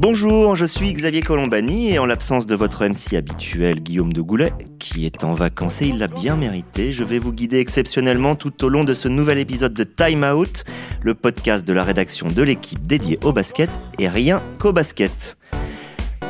Bonjour, 0.00 0.54
je 0.54 0.64
suis 0.64 0.92
Xavier 0.92 1.22
Colombani 1.22 1.90
et 1.90 1.98
en 1.98 2.06
l'absence 2.06 2.46
de 2.46 2.54
votre 2.54 2.86
MC 2.86 3.14
habituel 3.14 3.80
Guillaume 3.80 4.12
de 4.12 4.20
Goulet, 4.20 4.52
qui 4.78 5.06
est 5.06 5.24
en 5.24 5.32
vacances 5.32 5.82
et 5.82 5.88
il 5.88 5.98
l'a 5.98 6.06
bien 6.06 6.36
mérité, 6.36 6.92
je 6.92 7.02
vais 7.02 7.18
vous 7.18 7.32
guider 7.32 7.58
exceptionnellement 7.58 8.36
tout 8.36 8.64
au 8.64 8.68
long 8.68 8.84
de 8.84 8.94
ce 8.94 9.08
nouvel 9.08 9.38
épisode 9.38 9.74
de 9.74 9.82
Time 9.82 10.22
Out, 10.22 10.62
le 11.02 11.14
podcast 11.14 11.66
de 11.66 11.72
la 11.72 11.82
rédaction 11.82 12.28
de 12.28 12.42
l'équipe 12.42 12.86
dédiée 12.86 13.18
au 13.24 13.32
basket 13.32 13.70
et 13.98 14.08
rien 14.08 14.40
qu'au 14.60 14.72
basket. 14.72 15.36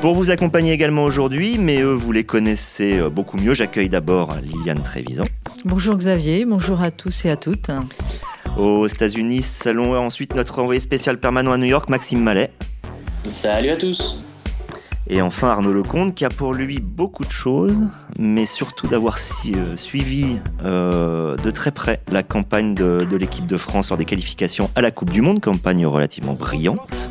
Pour 0.00 0.14
vous 0.14 0.30
accompagner 0.30 0.72
également 0.72 1.04
aujourd'hui, 1.04 1.58
mais 1.58 1.82
eux 1.82 1.92
vous 1.92 2.12
les 2.12 2.24
connaissez 2.24 2.96
euh, 2.96 3.10
beaucoup 3.10 3.36
mieux, 3.36 3.52
j'accueille 3.52 3.90
d'abord 3.90 4.34
Liliane 4.42 4.82
Trévisan. 4.82 5.24
Bonjour 5.66 5.94
Xavier, 5.94 6.46
bonjour 6.46 6.80
à 6.80 6.90
tous 6.90 7.26
et 7.26 7.30
à 7.30 7.36
toutes. 7.36 7.70
Aux 8.56 8.86
États-Unis, 8.86 9.42
salon 9.42 9.94
ensuite 9.94 10.34
notre 10.34 10.58
envoyé 10.58 10.80
spécial 10.80 11.20
permanent 11.20 11.52
à 11.52 11.58
New 11.58 11.66
York, 11.66 11.90
Maxime 11.90 12.22
Mallet. 12.22 12.50
Salut 13.30 13.70
à 13.70 13.76
tous. 13.76 14.18
Et 15.10 15.22
enfin 15.22 15.48
Arnaud 15.48 15.72
Lecomte 15.72 16.14
qui 16.14 16.24
a 16.24 16.28
pour 16.28 16.52
lui 16.52 16.80
beaucoup 16.80 17.24
de 17.24 17.30
choses, 17.30 17.78
mais 18.18 18.44
surtout 18.44 18.88
d'avoir 18.88 19.16
euh, 19.16 19.76
suivi 19.76 20.36
euh, 20.64 21.36
de 21.36 21.50
très 21.50 21.70
près 21.70 22.00
la 22.10 22.22
campagne 22.22 22.74
de, 22.74 23.16
l'équipe 23.16 23.46
de 23.46 23.56
France 23.56 23.88
lors 23.88 23.96
des 23.96 24.04
qualifications 24.04 24.70
à 24.76 24.82
la 24.82 24.90
Coupe 24.90 25.10
du 25.10 25.22
Monde, 25.22 25.40
campagne 25.40 25.86
relativement 25.86 26.34
brillante, 26.34 27.10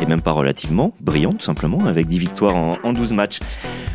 et 0.00 0.06
même 0.06 0.20
pas 0.20 0.30
relativement, 0.30 0.94
brillante 1.00 1.42
simplement, 1.42 1.84
avec 1.86 2.06
10 2.06 2.18
victoires 2.18 2.54
en, 2.54 2.92
12 2.92 3.12
matchs. 3.12 3.40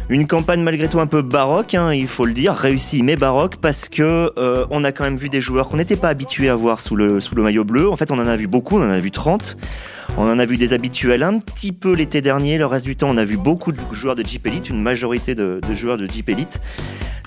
Une 0.10 0.28
campagne 0.28 0.62
malgré 0.62 0.90
tout 0.90 1.00
un 1.00 1.08
peu 1.08 1.22
baroque, 1.22 1.74
hein, 1.74 1.94
il 1.94 2.08
faut 2.08 2.26
le 2.26 2.34
dire, 2.34 2.54
réussie 2.54 3.02
mais 3.02 3.16
baroque 3.16 3.58
parce 3.58 3.88
que 3.88 4.32
euh, 4.38 4.66
on 4.72 4.84
a 4.84 4.92
quand 4.92 5.06
même 5.06 5.18
vu 5.18 5.30
des 5.30 5.42
joueurs 5.42 5.70
qu'on 5.70 5.78
n'était 5.78 5.98
pas 5.98 6.10
habitués 6.10 6.50
à 6.50 6.56
voir 6.56 6.82
sous 6.82 6.96
le, 6.98 7.20
sous 7.22 7.36
le 7.36 7.44
maillot 7.44 7.64
bleu. 7.64 7.90
En 7.90 7.96
fait, 7.96 8.12
on 8.12 8.20
en 8.20 8.28
a 8.28 8.36
vu 8.36 8.48
beaucoup, 8.48 8.78
on 8.78 8.82
en 8.82 8.90
a 8.90 9.00
vu 9.00 9.12
30. 9.12 9.58
On 10.20 10.24
en 10.24 10.40
a 10.40 10.46
vu 10.48 10.58
des 10.58 10.74
habituels 10.74 11.22
un 11.22 11.38
petit 11.38 11.72
peu 11.72 11.94
l'été 11.94 12.22
dernier. 12.22 12.58
Le 12.58 12.66
reste 12.66 12.86
du 12.86 12.96
temps, 12.96 13.08
on 13.12 13.18
a 13.18 13.24
vu 13.24 13.38
beaucoup 13.38 13.72
de 13.72 13.80
joueurs 13.92 14.16
de 14.16 14.26
Jeep 14.26 14.48
Elite, 14.48 14.68
une 14.68 14.82
majorité 14.82 15.36
de, 15.36 15.62
joueurs 15.74 15.98
de 15.98 16.08
Jeep 16.08 16.28
Elite. 16.30 16.60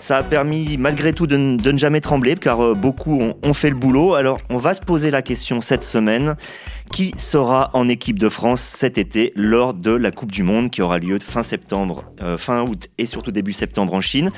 Ça 0.01 0.17
a 0.17 0.23
permis 0.25 0.77
malgré 0.77 1.13
tout 1.13 1.29
de, 1.29 1.37
ne 1.37 1.79
jamais 1.79 2.01
trembler 2.01 2.35
car 2.35 2.61
euh, 2.61 2.75
beaucoup 2.75 3.21
ont, 3.21 3.55
fait 3.55 3.71
le 3.71 3.77
boulot. 3.77 4.15
Alors 4.15 4.39
on 4.51 4.57
va 4.57 4.75
se 4.75 4.81
poser 4.81 5.13
la 5.13 5.23
question 5.23 5.61
cette 5.61 5.85
semaine. 5.85 6.35
Qui 6.93 7.15
sera 7.17 7.71
en 7.75 7.89
équipe 7.89 8.19
de 8.19 8.29
France 8.29 8.61
cet 8.61 8.99
été 8.99 9.33
lors 9.37 9.73
de 9.73 9.93
la 9.93 10.11
Coupe 10.11 10.33
du 10.33 10.43
Monde 10.43 10.71
qui 10.71 10.83
aura 10.83 10.99
lieu 10.99 11.21
fin 11.25 11.45
septembre, 11.45 12.05
euh, 12.21 12.37
fin 12.37 12.63
août 12.63 12.89
et 12.99 13.07
surtout 13.07 13.31
début 13.31 13.53
septembre 13.53 13.95
en 13.95 14.01
Chine? 14.01 14.33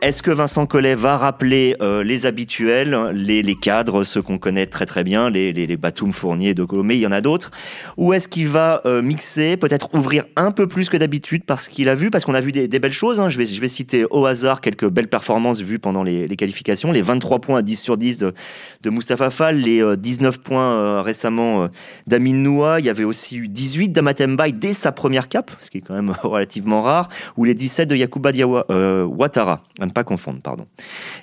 Est-ce 0.00 0.22
que 0.22 0.30
Vincent 0.30 0.66
Collet 0.66 0.94
va 0.94 1.16
rappeler 1.16 1.76
euh, 1.80 2.04
les 2.04 2.26
habituels, 2.26 2.96
les, 3.12 3.54
cadres, 3.54 4.04
ceux 4.04 4.22
qu'on 4.22 4.38
connaît 4.38 4.66
très 4.66 4.86
très 4.86 5.02
bien, 5.02 5.30
les, 5.30 5.52
les, 5.52 5.78
Fournier, 6.12 6.54
De 6.54 6.64
Colomé, 6.64 6.94
il 6.94 7.00
y 7.00 7.06
en 7.06 7.12
a 7.12 7.20
d'autres? 7.20 7.50
Ou 7.96 8.12
est-ce 8.12 8.28
qu'il 8.28 8.48
va 8.48 8.80
euh, 8.86 9.02
mixer, 9.02 9.56
peut-être 9.56 9.94
ouvrir 9.94 10.24
un 10.36 10.52
peu 10.52 10.68
plus 10.68 10.88
que 10.88 10.96
d'habitude 10.96 11.44
parce 11.44 11.68
qu'il 11.68 11.88
a 11.88 11.94
vu, 11.94 12.10
parce 12.10 12.24
qu'on 12.24 12.34
a 12.34 12.40
vu 12.40 12.52
des, 12.52 12.68
belles 12.68 12.92
choses 12.92 13.18
hein? 13.18 13.28
je, 13.28 13.38
vais, 13.38 13.46
je 13.46 13.60
vais 13.60 13.68
citer 13.68 14.04
au 14.10 14.26
hasard 14.26 14.60
quelques 14.60 14.88
belles 14.88 15.08
performances 15.08 15.60
vues 15.60 15.78
pendant 15.78 16.02
les, 16.02 16.28
qualifications, 16.36 16.92
les 16.92 17.02
23 17.02 17.40
points 17.40 17.58
à 17.58 17.62
10 17.62 17.80
sur 17.80 17.96
10 17.96 18.18
de, 18.18 18.34
de 18.82 18.90
Mustapha 18.90 19.30
Fall, 19.30 19.56
les 19.56 19.96
19 19.96 20.34
euh, 20.34 20.38
points 20.42 21.02
récemment 21.02 21.68
d'Amin 22.06 22.34
Noua, 22.34 22.78
il 22.80 22.86
y 22.86 22.90
avait 22.90 23.04
aussi 23.04 23.36
eu 23.36 23.48
18 23.48 23.88
d'Amatembaï 23.88 24.52
dès 24.52 24.74
sa 24.74 24.92
première 24.92 25.28
cape, 25.28 25.50
ce 25.60 25.70
qui 25.70 25.78
est 25.78 25.82
quand 25.82 25.94
même 25.94 26.14
relativement 26.22 26.82
rare, 26.82 27.08
ou 27.36 27.44
les 27.44 27.54
17 27.54 27.88
de 27.88 27.96
Yakuba 27.96 28.32
Diawa, 28.32 28.66
Ouattara 29.06 29.60
ne 29.88 29.92
pas 29.92 30.04
confondre, 30.04 30.40
pardon. 30.40 30.66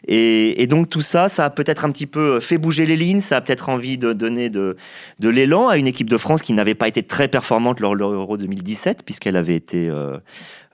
Et, 0.07 0.67
donc 0.67 0.89
tout 0.89 1.01
ça, 1.01 1.29
ça 1.29 1.45
a 1.45 1.49
peut-être 1.49 1.85
un 1.85 1.91
petit 1.91 2.07
peu 2.07 2.39
fait 2.39 2.57
bouger 2.57 2.85
les 2.85 2.95
lignes, 2.95 3.21
ça 3.21 3.37
a 3.37 3.41
peut-être 3.41 3.69
envie 3.69 3.97
de 3.97 4.13
donner 4.13 4.49
de, 4.49 4.75
l'élan 5.19 5.67
à 5.69 5.77
une 5.77 5.87
équipe 5.87 6.09
de 6.09 6.17
France 6.17 6.41
qui 6.41 6.53
n'avait 6.53 6.75
pas 6.75 6.87
été 6.87 7.03
très 7.03 7.27
performante 7.27 7.79
lors 7.79 7.93
de 7.93 7.99
l'Euro 7.99 8.37
2017, 8.37 9.03
puisqu'elle 9.05 9.35
avait 9.35 9.55
été 9.55 9.87
euh, 9.89 10.17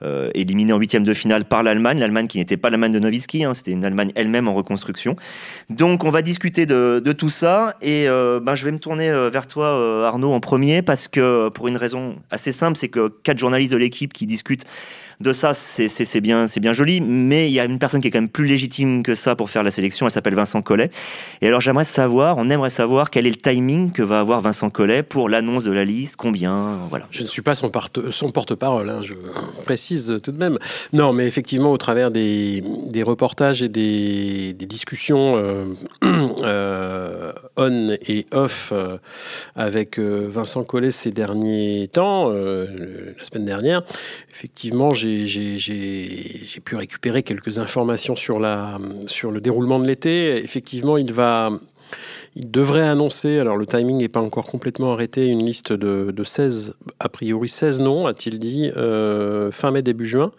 euh, 0.02 0.30
éliminée 0.34 0.72
en 0.72 0.78
huitième 0.78 1.04
de 1.04 1.14
finale 1.14 1.44
par 1.44 1.62
l'Allemagne, 1.62 1.98
l'Allemagne 1.98 2.26
qui 2.26 2.38
n'était 2.38 2.56
pas 2.56 2.70
l'Allemagne 2.70 2.92
de 2.92 2.98
Nowitzki, 2.98 3.44
hein, 3.44 3.54
c'était 3.54 3.72
une 3.72 3.84
Allemagne 3.84 4.12
elle-même 4.14 4.48
en 4.48 4.54
reconstruction. 4.54 5.16
Donc 5.70 6.04
on 6.04 6.10
va 6.10 6.22
discuter 6.22 6.66
de, 6.66 7.00
tout 7.12 7.30
ça, 7.30 7.76
et 7.80 8.08
euh, 8.08 8.40
ben, 8.40 8.54
je 8.54 8.64
vais 8.64 8.72
me 8.72 8.78
tourner 8.78 9.10
vers 9.30 9.46
toi 9.46 10.06
Arnaud 10.06 10.32
en 10.32 10.40
premier, 10.40 10.82
parce 10.82 11.08
que 11.08 11.48
pour 11.50 11.68
une 11.68 11.76
raison 11.76 12.16
assez 12.30 12.52
simple, 12.52 12.76
c'est 12.76 12.88
que 12.88 13.08
quatre 13.22 13.38
journalistes 13.38 13.72
de 13.72 13.78
l'équipe 13.78 14.12
qui 14.12 14.26
discutent 14.26 14.64
de 15.22 15.32
ça, 15.32 15.54
c'est 15.54 16.20
bien, 16.20 16.46
bien 16.60 16.72
joli, 16.72 17.00
mais 17.00 17.48
il 17.48 17.52
y 17.52 17.60
a 17.60 17.64
une 17.64 17.78
personne 17.78 18.00
qui 18.00 18.08
est 18.08 18.10
quand 18.10 18.20
même 18.20 18.28
plus 18.28 18.46
légitime 18.46 19.02
que 19.02 19.14
ça 19.14 19.36
pour 19.36 19.50
faire 19.50 19.62
la 19.62 19.70
sélection, 19.70 20.06
elle 20.06 20.12
s'appelle 20.12 20.34
Vincent 20.34 20.62
Collet. 20.62 20.90
Et 21.40 21.48
alors 21.48 21.60
j'aimerais 21.60 21.84
savoir, 21.84 22.36
on 22.38 22.50
aimerait 22.50 22.70
savoir 22.70 23.10
quel 23.10 23.26
est 23.26 23.30
le 23.30 23.36
timing 23.36 23.92
que 23.92 24.02
va 24.02 24.20
avoir 24.20 24.40
Vincent 24.40 24.70
Collet 24.70 25.02
pour 25.02 25.28
l'annonce 25.28 25.64
de 25.64 25.72
la 25.72 25.84
liste, 25.84 26.16
combien, 26.16 26.78
voilà. 26.90 27.06
Je 27.10 27.22
ne 27.22 27.26
suis 27.26 27.42
pas 27.42 27.54
son, 27.54 27.70
porte-parole, 27.70 28.90
hein, 28.90 29.00
je 29.02 29.14
précise 29.64 30.18
tout 30.22 30.32
de 30.32 30.38
même. 30.38 30.58
Non, 30.92 31.12
mais 31.12 31.26
effectivement, 31.26 31.72
au 31.72 31.78
travers 31.78 32.10
des, 32.10 32.62
reportages 33.04 33.62
et 33.62 33.68
des, 33.68 34.54
discussions 34.54 35.36
euh, 35.36 35.64
euh, 36.42 37.32
on 37.56 37.96
et 38.06 38.26
off 38.32 38.70
euh, 38.72 38.98
avec 39.54 39.98
Vincent 39.98 40.64
Collet 40.64 40.90
ces 40.90 41.12
derniers 41.12 41.88
temps, 41.92 42.30
la 42.30 43.24
semaine 43.24 43.44
dernière, 43.44 43.82
effectivement, 44.30 44.94
j'ai 44.94 46.60
pu 46.64 46.76
récupérer 46.76 47.22
quelques 47.22 47.58
informations 47.58 48.16
sur, 48.16 48.40
sur 49.06 49.30
le 49.30 49.40
déroulement 49.40 49.78
de 49.78 49.86
l'été. 49.86 50.42
Effectivement, 50.42 50.96
il 50.96 51.12
va, 51.12 51.50
il 52.34 52.50
devrait 52.50 52.88
annoncer, 52.88 53.38
alors 53.38 53.58
le 53.58 53.66
timing 53.66 53.98
n'est 53.98 54.08
pas 54.08 54.20
encore 54.20 54.44
complètement 54.44 54.92
arrêté, 54.92 55.26
une 55.26 55.44
liste 55.44 55.72
de, 55.72 56.24
16, 56.24 56.74
a 56.98 57.08
priori 57.10 57.48
16 57.48 57.80
noms, 57.80 58.06
a-t-il 58.06 58.38
dit, 58.38 58.70
euh, 58.76 59.52
fin 59.52 59.70
mai, 59.70 59.82
début 59.82 60.06
juin. 60.06 60.32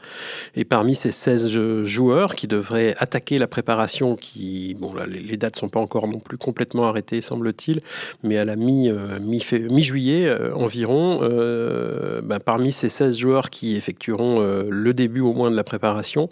Et 0.55 0.65
parmi 0.65 0.95
ces 0.95 1.11
16 1.11 1.83
joueurs 1.83 2.33
qui 2.33 2.47
devraient 2.47 2.95
attaquer 2.97 3.37
la 3.37 3.47
préparation, 3.47 4.15
qui, 4.15 4.75
bon, 4.79 4.93
là, 4.95 5.05
les, 5.05 5.37
dates 5.37 5.55
ne 5.55 5.59
sont 5.59 5.69
pas 5.69 5.79
encore 5.79 6.07
non 6.07 6.19
plus 6.19 6.37
complètement 6.37 6.85
arrêtées, 6.87 7.21
semble-t-il, 7.21 7.81
mais 8.23 8.37
à 8.37 8.45
la 8.45 8.55
mi-juillet 8.55 9.69
mi, 9.69 9.83
juillet 9.83 10.35
environ, 10.53 11.19
euh, 11.21 12.21
ben, 12.23 12.39
parmi 12.39 12.71
ces 12.71 12.89
16 12.89 13.17
joueurs 13.17 13.49
qui 13.51 13.75
effectueront 13.75 14.41
euh, 14.41 14.63
le 14.67 14.95
début 14.95 15.21
au 15.21 15.33
moins 15.33 15.51
de 15.51 15.55
la 15.55 15.63
préparation, 15.63 16.27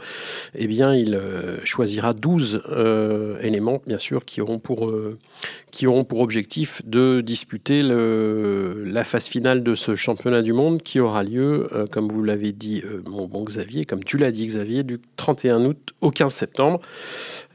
eh 0.55 0.65
bien, 0.65 0.95
il 0.95 1.19
choisira 1.65 2.13
12 2.13 2.63
éléments, 3.41 3.81
bien 3.85 3.99
sûr, 3.99 4.25
qui 4.25 4.41
auront 4.41 4.57
pour 4.57 4.91
qui 5.71 5.87
auront 5.87 6.03
pour 6.03 6.19
objectif 6.19 6.81
de 6.85 7.21
disputer 7.21 7.81
la 7.83 9.03
phase 9.03 9.25
finale 9.25 9.63
de 9.63 9.75
ce 9.75 9.95
championnat 9.95 10.41
du 10.41 10.53
monde 10.53 10.81
qui 10.81 10.99
aura 10.99 11.23
lieu, 11.23 11.67
euh, 11.73 11.85
comme 11.87 12.07
vous 12.09 12.23
l'avez 12.23 12.51
dit, 12.51 12.83
euh, 12.85 13.01
mon 13.07 13.27
bon 13.27 13.43
Xavier, 13.43 13.85
comme 13.85 14.03
tu 14.03 14.17
l'as 14.17 14.31
dit 14.31 14.45
Xavier, 14.45 14.83
du 14.83 14.99
31 15.17 15.65
août 15.65 15.93
au 16.01 16.11
15 16.11 16.33
septembre 16.33 16.81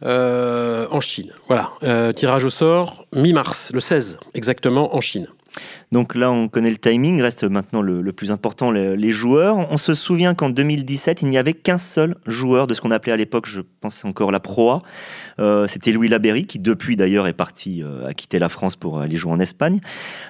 euh, 0.03 0.87
en 0.91 1.01
Chine. 1.01 1.33
Voilà, 1.47 1.73
tirage 2.15 2.45
au 2.45 2.51
sort 2.51 3.07
mi-mars, 3.15 3.71
le 3.73 3.81
16 3.81 4.19
exactement 4.34 4.95
en 4.95 5.01
Chine. 5.01 5.28
Donc 5.93 6.15
là, 6.15 6.31
on 6.31 6.49
connaît 6.49 6.71
le 6.71 6.77
timing, 6.77 7.21
reste 7.22 7.44
maintenant 7.44 7.83
le, 7.83 8.12
plus 8.12 8.31
important, 8.31 8.71
les, 8.71 9.12
joueurs. 9.12 9.56
On 9.71 9.78
se 9.78 9.94
souvient 9.94 10.34
qu'en 10.34 10.50
2017, 10.50 11.22
il 11.22 11.28
n'y 11.28 11.39
avait 11.39 11.53
qu'un 11.53 11.78
seul 11.78 12.17
joueur 12.27 12.67
de 12.67 12.75
ce 12.75 12.81
qu'on 12.81 12.91
appelait 12.91 13.12
à 13.12 13.17
l'époque, 13.17 13.47
je 13.47 13.61
pense 13.81 14.05
encore 14.05 14.33
la 14.33 14.41
Proa. 14.41 14.83
Euh, 15.39 15.66
C'était 15.66 15.93
Louis 15.93 16.09
Laberry, 16.09 16.47
qui 16.47 16.59
depuis 16.59 16.97
d'ailleurs 16.97 17.27
est 17.27 17.33
parti, 17.33 17.83
euh, 17.83 18.09
a 18.09 18.15
quitté 18.15 18.39
la 18.39 18.49
France 18.49 18.77
pour 18.77 19.00
aller 19.00 19.16
jouer 19.16 19.33
en 19.33 19.41
Espagne. 19.41 19.81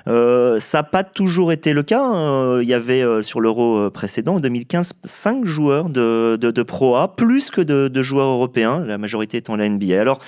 Euh, 0.08 0.58
ça 0.60 0.78
n'a 0.78 0.82
pas 0.82 1.04
toujours 1.04 1.52
été 1.52 1.72
le 1.72 1.82
cas. 1.82 2.02
Hein. 2.02 2.60
Il 2.60 2.68
y 2.68 2.74
avait 2.74 3.02
euh, 3.02 3.22
sur 3.22 3.40
l'Euro 3.40 3.90
précédent, 3.90 4.36
en 4.36 4.40
2015, 4.40 4.92
cinq 5.04 5.44
joueurs 5.44 5.88
de, 5.88 6.36
de, 6.36 7.06
plus 7.16 7.50
que 7.50 7.60
de, 7.60 7.88
de 7.88 8.02
joueurs 8.02 8.28
européens, 8.28 8.84
la 8.84 8.98
majorité 8.98 9.38
étant 9.38 9.56
la 9.56 9.68
NBA. 9.68 10.00
Alors, 10.00 10.18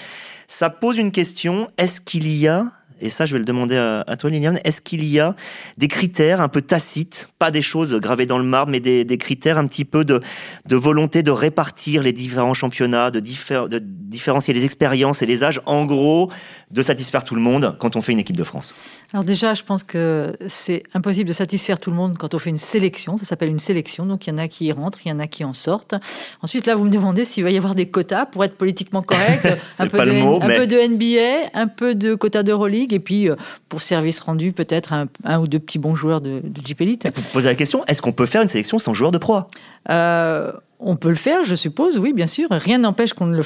ça 0.46 0.70
pose 0.70 0.96
une 0.96 1.12
question, 1.12 1.68
est-ce 1.76 2.00
qu'il 2.00 2.26
y 2.28 2.48
a 2.48 2.66
et 3.00 3.10
ça 3.10 3.26
je 3.26 3.32
vais 3.32 3.38
le 3.38 3.44
demander 3.44 3.76
à, 3.76 4.16
toi 4.16 4.30
Liliane, 4.30 4.60
est-ce 4.64 4.80
qu'il 4.80 5.04
y 5.04 5.20
a 5.20 5.34
des 5.76 5.88
critères 5.88 6.40
un 6.40 6.48
peu 6.48 6.62
tacites, 6.62 7.28
pas 7.38 7.50
des 7.50 7.62
choses 7.62 7.94
gravées 7.94 8.26
dans 8.26 8.38
le 8.38 8.44
marbre, 8.44 8.72
mais 8.72 8.80
des, 8.80 9.18
critères 9.18 9.58
un 9.58 9.66
petit 9.66 9.84
peu 9.84 10.04
de, 10.04 10.20
de, 10.66 10.76
volonté 10.76 11.22
de 11.22 11.30
répartir 11.30 12.02
les 12.02 12.12
différents 12.12 12.54
championnats, 12.54 13.10
de, 13.10 13.20
de 13.20 13.78
différencier 13.78 14.54
les 14.54 14.64
expériences 14.64 15.22
et 15.22 15.26
les 15.26 15.42
âges, 15.42 15.60
en 15.66 15.84
gros, 15.84 16.30
de 16.70 16.82
satisfaire 16.82 17.24
tout 17.24 17.34
le 17.34 17.40
monde 17.40 17.76
quand 17.78 17.96
on 17.96 18.02
fait 18.02 18.12
une 18.12 18.18
équipe 18.18 18.36
de 18.36 18.44
France? 18.44 18.74
Alors 19.12 19.24
déjà, 19.24 19.54
je 19.54 19.62
pense 19.62 19.84
que 19.84 20.36
c'est 20.48 20.82
impossible 20.94 21.28
de 21.28 21.32
satisfaire 21.32 21.80
tout 21.80 21.90
le 21.90 21.96
monde 21.96 22.18
quand 22.18 22.34
on 22.34 22.38
fait 22.38 22.50
une 22.50 22.58
sélection, 22.58 23.16
ça 23.16 23.24
s'appelle 23.24 23.48
une 23.48 23.58
sélection, 23.58 24.04
donc 24.04 24.26
il 24.26 24.30
y 24.30 24.32
en 24.34 24.38
a 24.38 24.48
qui 24.48 24.66
y 24.66 24.72
rentrent, 24.72 24.98
il 25.04 25.08
y 25.08 25.12
en 25.12 25.18
a 25.18 25.26
qui 25.26 25.44
en 25.44 25.54
sortent. 25.54 25.94
Ensuite, 26.42 26.66
là, 26.66 26.76
vous 26.76 26.84
me 26.84 26.90
demandez 26.90 27.24
s'il 27.24 27.44
va 27.44 27.50
y 27.50 27.56
avoir 27.56 27.74
des 27.74 27.88
quotas 27.88 28.26
pour 28.26 28.44
être 28.44 28.56
politiquement 28.56 29.02
correct, 29.02 29.48
un, 29.78 29.86
peu 29.86 30.04
de, 30.04 30.12
mot, 30.12 30.38
un 30.42 30.48
peu 30.48 30.66
de 30.66 30.76
NBA, 30.76 31.50
un 31.54 31.68
peu 31.68 31.94
de 31.94 32.14
quotas 32.14 32.42
d'Euroleague, 32.42 32.87
et 32.92 33.00
puis, 33.00 33.28
euh, 33.28 33.36
pour 33.68 33.82
service 33.82 34.20
rendu, 34.20 34.52
peut-être 34.52 34.92
un, 34.92 35.38
ou 35.38 35.46
deux 35.46 35.58
petits 35.58 35.78
bons 35.78 35.94
joueurs 35.94 36.20
de, 36.20 36.40
de 36.42 36.60
Jeep 36.64 36.80
Elite. 36.80 37.08
Vous 37.14 37.22
posez 37.32 37.48
la 37.48 37.54
question, 37.54 37.84
est-ce 37.86 38.02
qu'on 38.02 38.12
peut 38.12 38.26
faire 38.26 38.42
une 38.42 38.48
sélection 38.48 38.78
sans 38.78 38.94
joueurs 38.94 39.12
de 39.12 39.18
pro 39.18 39.42
euh, 39.90 40.52
on 40.80 40.94
peut 40.94 41.08
le 41.08 41.16
faire, 41.16 41.42
je 41.42 41.56
suppose, 41.56 41.98
oui, 41.98 42.12
bien 42.12 42.28
sûr. 42.28 42.46
Rien 42.52 42.78
n'empêche 42.78 43.12
qu'on 43.12 43.26
ne, 43.26 43.36
le 43.36 43.42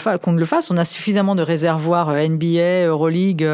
fasse. 0.47 0.71
On 0.71 0.77
a 0.77 0.85
suffisamment 0.85 1.35
de 1.35 1.41
réservoirs 1.41 2.11
euh, 2.11 2.29
NBA, 2.29 2.89
Euroleague 2.89 3.49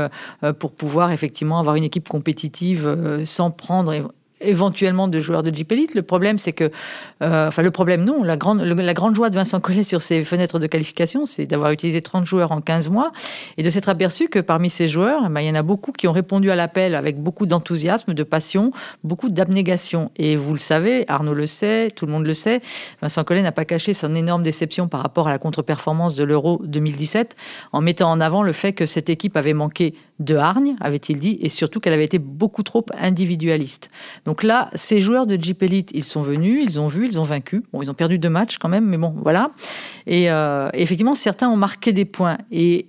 pour 0.58 0.72
pouvoir 0.72 1.12
effectivement 1.12 1.60
avoir 1.60 1.76
une 1.76 1.84
équipe 1.84 2.08
compétitive 2.08 3.22
sans 3.24 3.52
prendre 3.52 4.12
éventuellement 4.40 5.08
de 5.08 5.20
joueurs 5.20 5.42
de 5.42 5.54
Jeep 5.54 5.70
Elite. 5.72 5.94
Le 5.94 6.02
problème, 6.02 6.38
c'est 6.38 6.52
que, 6.52 6.70
euh, 7.22 7.48
enfin 7.48 7.62
le 7.62 7.70
problème 7.70 8.04
non, 8.04 8.22
la 8.22 8.36
grande, 8.36 8.60
la 8.62 8.94
grande 8.94 9.14
joie 9.14 9.30
de 9.30 9.34
Vincent 9.34 9.60
Collet 9.60 9.84
sur 9.84 10.02
ses 10.02 10.24
fenêtres 10.24 10.58
de 10.58 10.66
qualification, 10.66 11.26
c'est 11.26 11.46
d'avoir 11.46 11.70
utilisé 11.70 12.00
30 12.00 12.26
joueurs 12.26 12.52
en 12.52 12.60
15 12.60 12.90
mois 12.90 13.10
et 13.56 13.62
de 13.62 13.70
s'être 13.70 13.88
aperçu 13.88 14.28
que 14.28 14.38
parmi 14.38 14.70
ces 14.70 14.88
joueurs, 14.88 15.22
eh 15.26 15.28
ben, 15.28 15.40
il 15.40 15.46
y 15.46 15.50
en 15.50 15.54
a 15.54 15.62
beaucoup 15.62 15.92
qui 15.92 16.06
ont 16.08 16.12
répondu 16.12 16.50
à 16.50 16.56
l'appel 16.56 16.94
avec 16.94 17.20
beaucoup 17.20 17.46
d'enthousiasme, 17.46 18.14
de 18.14 18.22
passion, 18.22 18.72
beaucoup 19.04 19.28
d'abnégation. 19.28 20.10
Et 20.16 20.36
vous 20.36 20.52
le 20.52 20.58
savez, 20.58 21.04
Arnaud 21.08 21.34
le 21.34 21.46
sait, 21.46 21.90
tout 21.94 22.06
le 22.06 22.12
monde 22.12 22.26
le 22.26 22.34
sait, 22.34 22.60
Vincent 23.02 23.24
Collet 23.24 23.42
n'a 23.42 23.52
pas 23.52 23.64
caché 23.64 23.94
son 23.94 24.14
énorme 24.14 24.42
déception 24.42 24.88
par 24.88 25.02
rapport 25.02 25.28
à 25.28 25.30
la 25.30 25.38
contre-performance 25.38 26.14
de 26.14 26.24
l'Euro 26.24 26.60
2017 26.64 27.36
en 27.72 27.80
mettant 27.80 28.10
en 28.10 28.20
avant 28.20 28.42
le 28.42 28.52
fait 28.52 28.72
que 28.72 28.86
cette 28.86 29.08
équipe 29.10 29.36
avait 29.36 29.54
manqué 29.54 29.94
de 30.18 30.34
hargne, 30.34 30.76
avait-il 30.80 31.18
dit, 31.20 31.38
et 31.40 31.48
surtout 31.48 31.78
qu'elle 31.78 31.92
avait 31.92 32.04
été 32.04 32.18
beaucoup 32.18 32.62
trop 32.62 32.84
individualiste. 32.98 33.90
Donc 34.24 34.42
là, 34.42 34.68
ces 34.74 35.00
joueurs 35.00 35.26
de 35.26 35.40
Jeep 35.40 35.62
Elite, 35.62 35.90
ils 35.94 36.04
sont 36.04 36.22
venus, 36.22 36.64
ils 36.64 36.80
ont 36.80 36.88
vu, 36.88 37.06
ils 37.06 37.18
ont 37.18 37.24
vaincu. 37.24 37.62
Bon, 37.72 37.82
ils 37.82 37.90
ont 37.90 37.94
perdu 37.94 38.18
deux 38.18 38.30
matchs 38.30 38.58
quand 38.58 38.68
même, 38.68 38.86
mais 38.86 38.98
bon, 38.98 39.14
voilà. 39.22 39.52
Et, 40.06 40.30
euh, 40.30 40.70
effectivement, 40.72 41.14
certains 41.14 41.48
ont 41.48 41.56
marqué 41.56 41.92
des 41.92 42.04
points. 42.04 42.38
Et 42.50 42.86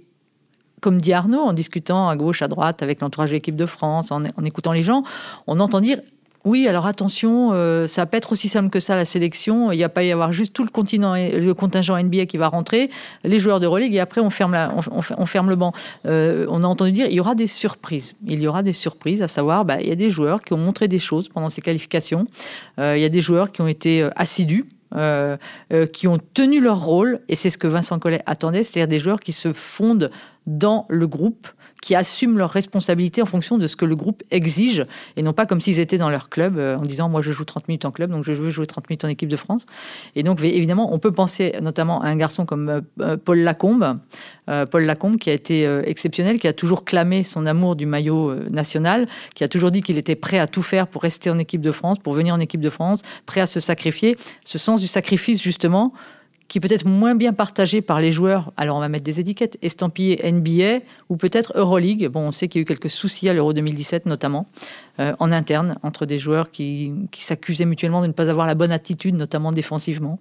comme 0.81 0.99
dit 0.99 1.13
Arnaud, 1.13 1.41
en 1.41 1.53
discutant 1.53 2.09
à 2.09 2.15
gauche, 2.15 2.41
à 2.41 2.47
droite 2.47 2.81
avec 2.81 3.01
l'entourage 3.01 3.29
de 3.29 3.35
l'équipe 3.35 3.55
de 3.55 3.65
France, 3.65 4.11
en, 4.11 4.23
en 4.23 4.43
écoutant 4.43 4.71
les 4.71 4.83
gens, 4.83 5.03
on 5.45 5.59
entend 5.59 5.81
dire 5.81 5.99
oui, 6.45 6.67
alors 6.69 6.85
attention, 6.85 7.51
euh, 7.51 7.85
ça 7.87 8.03
va 8.03 8.05
pas 8.05 8.17
être 8.17 8.31
aussi 8.31 8.47
simple 8.47 8.69
que 8.69 8.79
ça 8.79 8.95
la 8.95 9.03
sélection. 9.03 9.73
Il 9.73 9.77
n'y 9.77 9.83
a 9.83 9.89
pas 9.89 10.03
y 10.03 10.11
avoir 10.11 10.31
juste 10.31 10.53
tout 10.53 10.63
le 10.63 10.69
continent, 10.69 11.15
le 11.15 11.51
contingent 11.53 12.01
NBA 12.01 12.27
qui 12.27 12.37
va 12.37 12.47
rentrer, 12.47 12.89
les 13.25 13.39
joueurs 13.39 13.59
de 13.59 13.67
religue 13.67 13.93
et 13.93 13.99
après 13.99 14.21
on 14.21 14.29
ferme 14.29 14.57
on, 14.89 15.25
ferme 15.25 15.49
le 15.49 15.57
banc. 15.57 15.73
Euh, 16.05 16.45
on 16.49 16.63
a 16.63 16.67
entendu 16.67 16.93
dire 16.93 17.07
il 17.07 17.13
y 17.13 17.19
aura 17.19 17.35
des 17.35 17.47
surprises. 17.47 18.15
Il 18.25 18.41
y 18.41 18.47
aura 18.47 18.63
des 18.63 18.73
surprises, 18.73 19.21
à 19.21 19.27
savoir, 19.27 19.65
bah, 19.65 19.81
il 19.81 19.87
y 19.87 19.91
a 19.91 19.95
des 19.95 20.09
joueurs 20.09 20.41
qui 20.41 20.53
ont 20.53 20.57
montré 20.57 20.87
des 20.87 20.99
choses 20.99 21.27
pendant 21.27 21.49
ces 21.49 21.61
qualifications. 21.61 22.25
Euh, 22.79 22.95
il 22.95 23.01
y 23.01 23.05
a 23.05 23.09
des 23.09 23.21
joueurs 23.21 23.51
qui 23.51 23.61
ont 23.61 23.67
été 23.67 24.07
assidus. 24.15 24.65
qui 25.93 26.07
ont 26.07 26.17
tenu 26.33 26.61
leur 26.61 26.83
rôle, 26.83 27.19
et 27.27 27.35
c'est 27.35 27.51
ce 27.51 27.59
que 27.59 27.67
Vincent 27.67 27.99
Collet 27.99 28.23
attendait, 28.25 28.63
c'est-à-dire 28.63 28.87
des 28.87 28.99
joueurs 28.99 29.19
qui 29.19 29.33
se 29.33 29.53
fondent 29.53 30.09
dans 30.47 30.87
le 30.89 31.05
groupe, 31.05 31.47
qui 31.81 31.95
assument 31.95 32.37
leurs 32.37 32.49
responsabilités 32.49 33.21
en 33.21 33.25
fonction 33.25 33.57
de 33.57 33.67
ce 33.67 33.75
que 33.75 33.85
le 33.85 33.95
groupe 33.95 34.23
exige 34.31 34.85
et 35.15 35.21
non 35.21 35.33
pas 35.33 35.45
comme 35.45 35.61
s'ils 35.61 35.79
étaient 35.79 35.97
dans 35.97 36.09
leur 36.09 36.29
club 36.29 36.57
euh, 36.57 36.75
en 36.75 36.83
disant 36.83 37.09
moi 37.09 37.21
je 37.21 37.31
joue 37.31 37.45
30 37.45 37.67
minutes 37.67 37.85
en 37.85 37.91
club 37.91 38.11
donc 38.11 38.23
je 38.25 38.33
veux 38.33 38.51
jouer 38.51 38.67
30 38.67 38.89
minutes 38.89 39.05
en 39.05 39.07
équipe 39.07 39.29
de 39.29 39.35
France. 39.35 39.65
Et 40.15 40.23
donc 40.23 40.41
évidemment 40.43 40.93
on 40.93 40.99
peut 40.99 41.11
penser 41.11 41.55
notamment 41.61 42.01
à 42.01 42.07
un 42.07 42.15
garçon 42.15 42.45
comme 42.45 42.69
euh, 42.69 42.81
euh, 43.01 43.17
Paul 43.17 43.39
Lacombe, 43.39 43.99
Paul 44.71 44.83
Lacombe 44.83 45.17
qui 45.17 45.29
a 45.29 45.33
été 45.33 45.63
exceptionnel, 45.85 46.39
qui 46.39 46.47
a 46.47 46.53
toujours 46.53 46.83
clamé 46.83 47.21
son 47.21 47.45
amour 47.45 47.75
du 47.75 47.85
maillot 47.85 48.33
national, 48.49 49.07
qui 49.35 49.43
a 49.43 49.47
toujours 49.47 49.69
dit 49.69 49.83
qu'il 49.83 49.99
était 49.99 50.15
prêt 50.15 50.39
à 50.39 50.47
tout 50.47 50.63
faire 50.63 50.87
pour 50.87 51.03
rester 51.03 51.29
en 51.29 51.37
équipe 51.37 51.61
de 51.61 51.71
France, 51.71 51.99
pour 51.99 52.13
venir 52.13 52.33
en 52.33 52.39
équipe 52.39 52.61
de 52.61 52.71
France, 52.71 53.01
prêt 53.27 53.41
à 53.41 53.45
se 53.45 53.59
sacrifier. 53.59 54.17
Ce 54.45 54.57
sens 54.57 54.81
du 54.81 54.87
sacrifice 54.87 55.39
justement 55.39 55.93
qui 56.49 56.59
peut 56.59 56.67
être 56.71 56.85
moins 56.85 57.15
bien 57.15 57.31
partagé 57.31 57.81
par 57.81 58.01
les 58.01 58.11
joueurs. 58.11 58.51
Alors 58.57 58.75
on 58.75 58.79
va 58.81 58.89
mettre 58.89 59.05
des 59.05 59.21
étiquettes 59.21 59.57
estampillées 59.61 60.29
NBA 60.29 60.83
ou 61.07 61.15
peut-être 61.15 61.53
Euroleague. 61.55 62.09
Bon, 62.09 62.27
on 62.27 62.31
sait 62.33 62.49
qu'il 62.49 62.59
y 62.59 62.61
a 62.61 62.63
eu 62.63 62.65
quelques 62.65 62.89
soucis 62.89 63.29
à 63.29 63.33
l'Euro 63.33 63.53
2017 63.53 64.05
notamment 64.07 64.47
euh, 64.99 65.15
en 65.19 65.31
interne 65.31 65.77
entre 65.83 66.05
des 66.05 66.19
joueurs 66.19 66.51
qui 66.51 66.91
s'accusaient 67.13 67.65
mutuellement 67.65 68.01
de 68.01 68.07
ne 68.07 68.11
pas 68.11 68.29
avoir 68.29 68.47
la 68.47 68.55
bonne 68.55 68.71
attitude, 68.71 69.15
notamment 69.15 69.51
défensivement. 69.51 70.19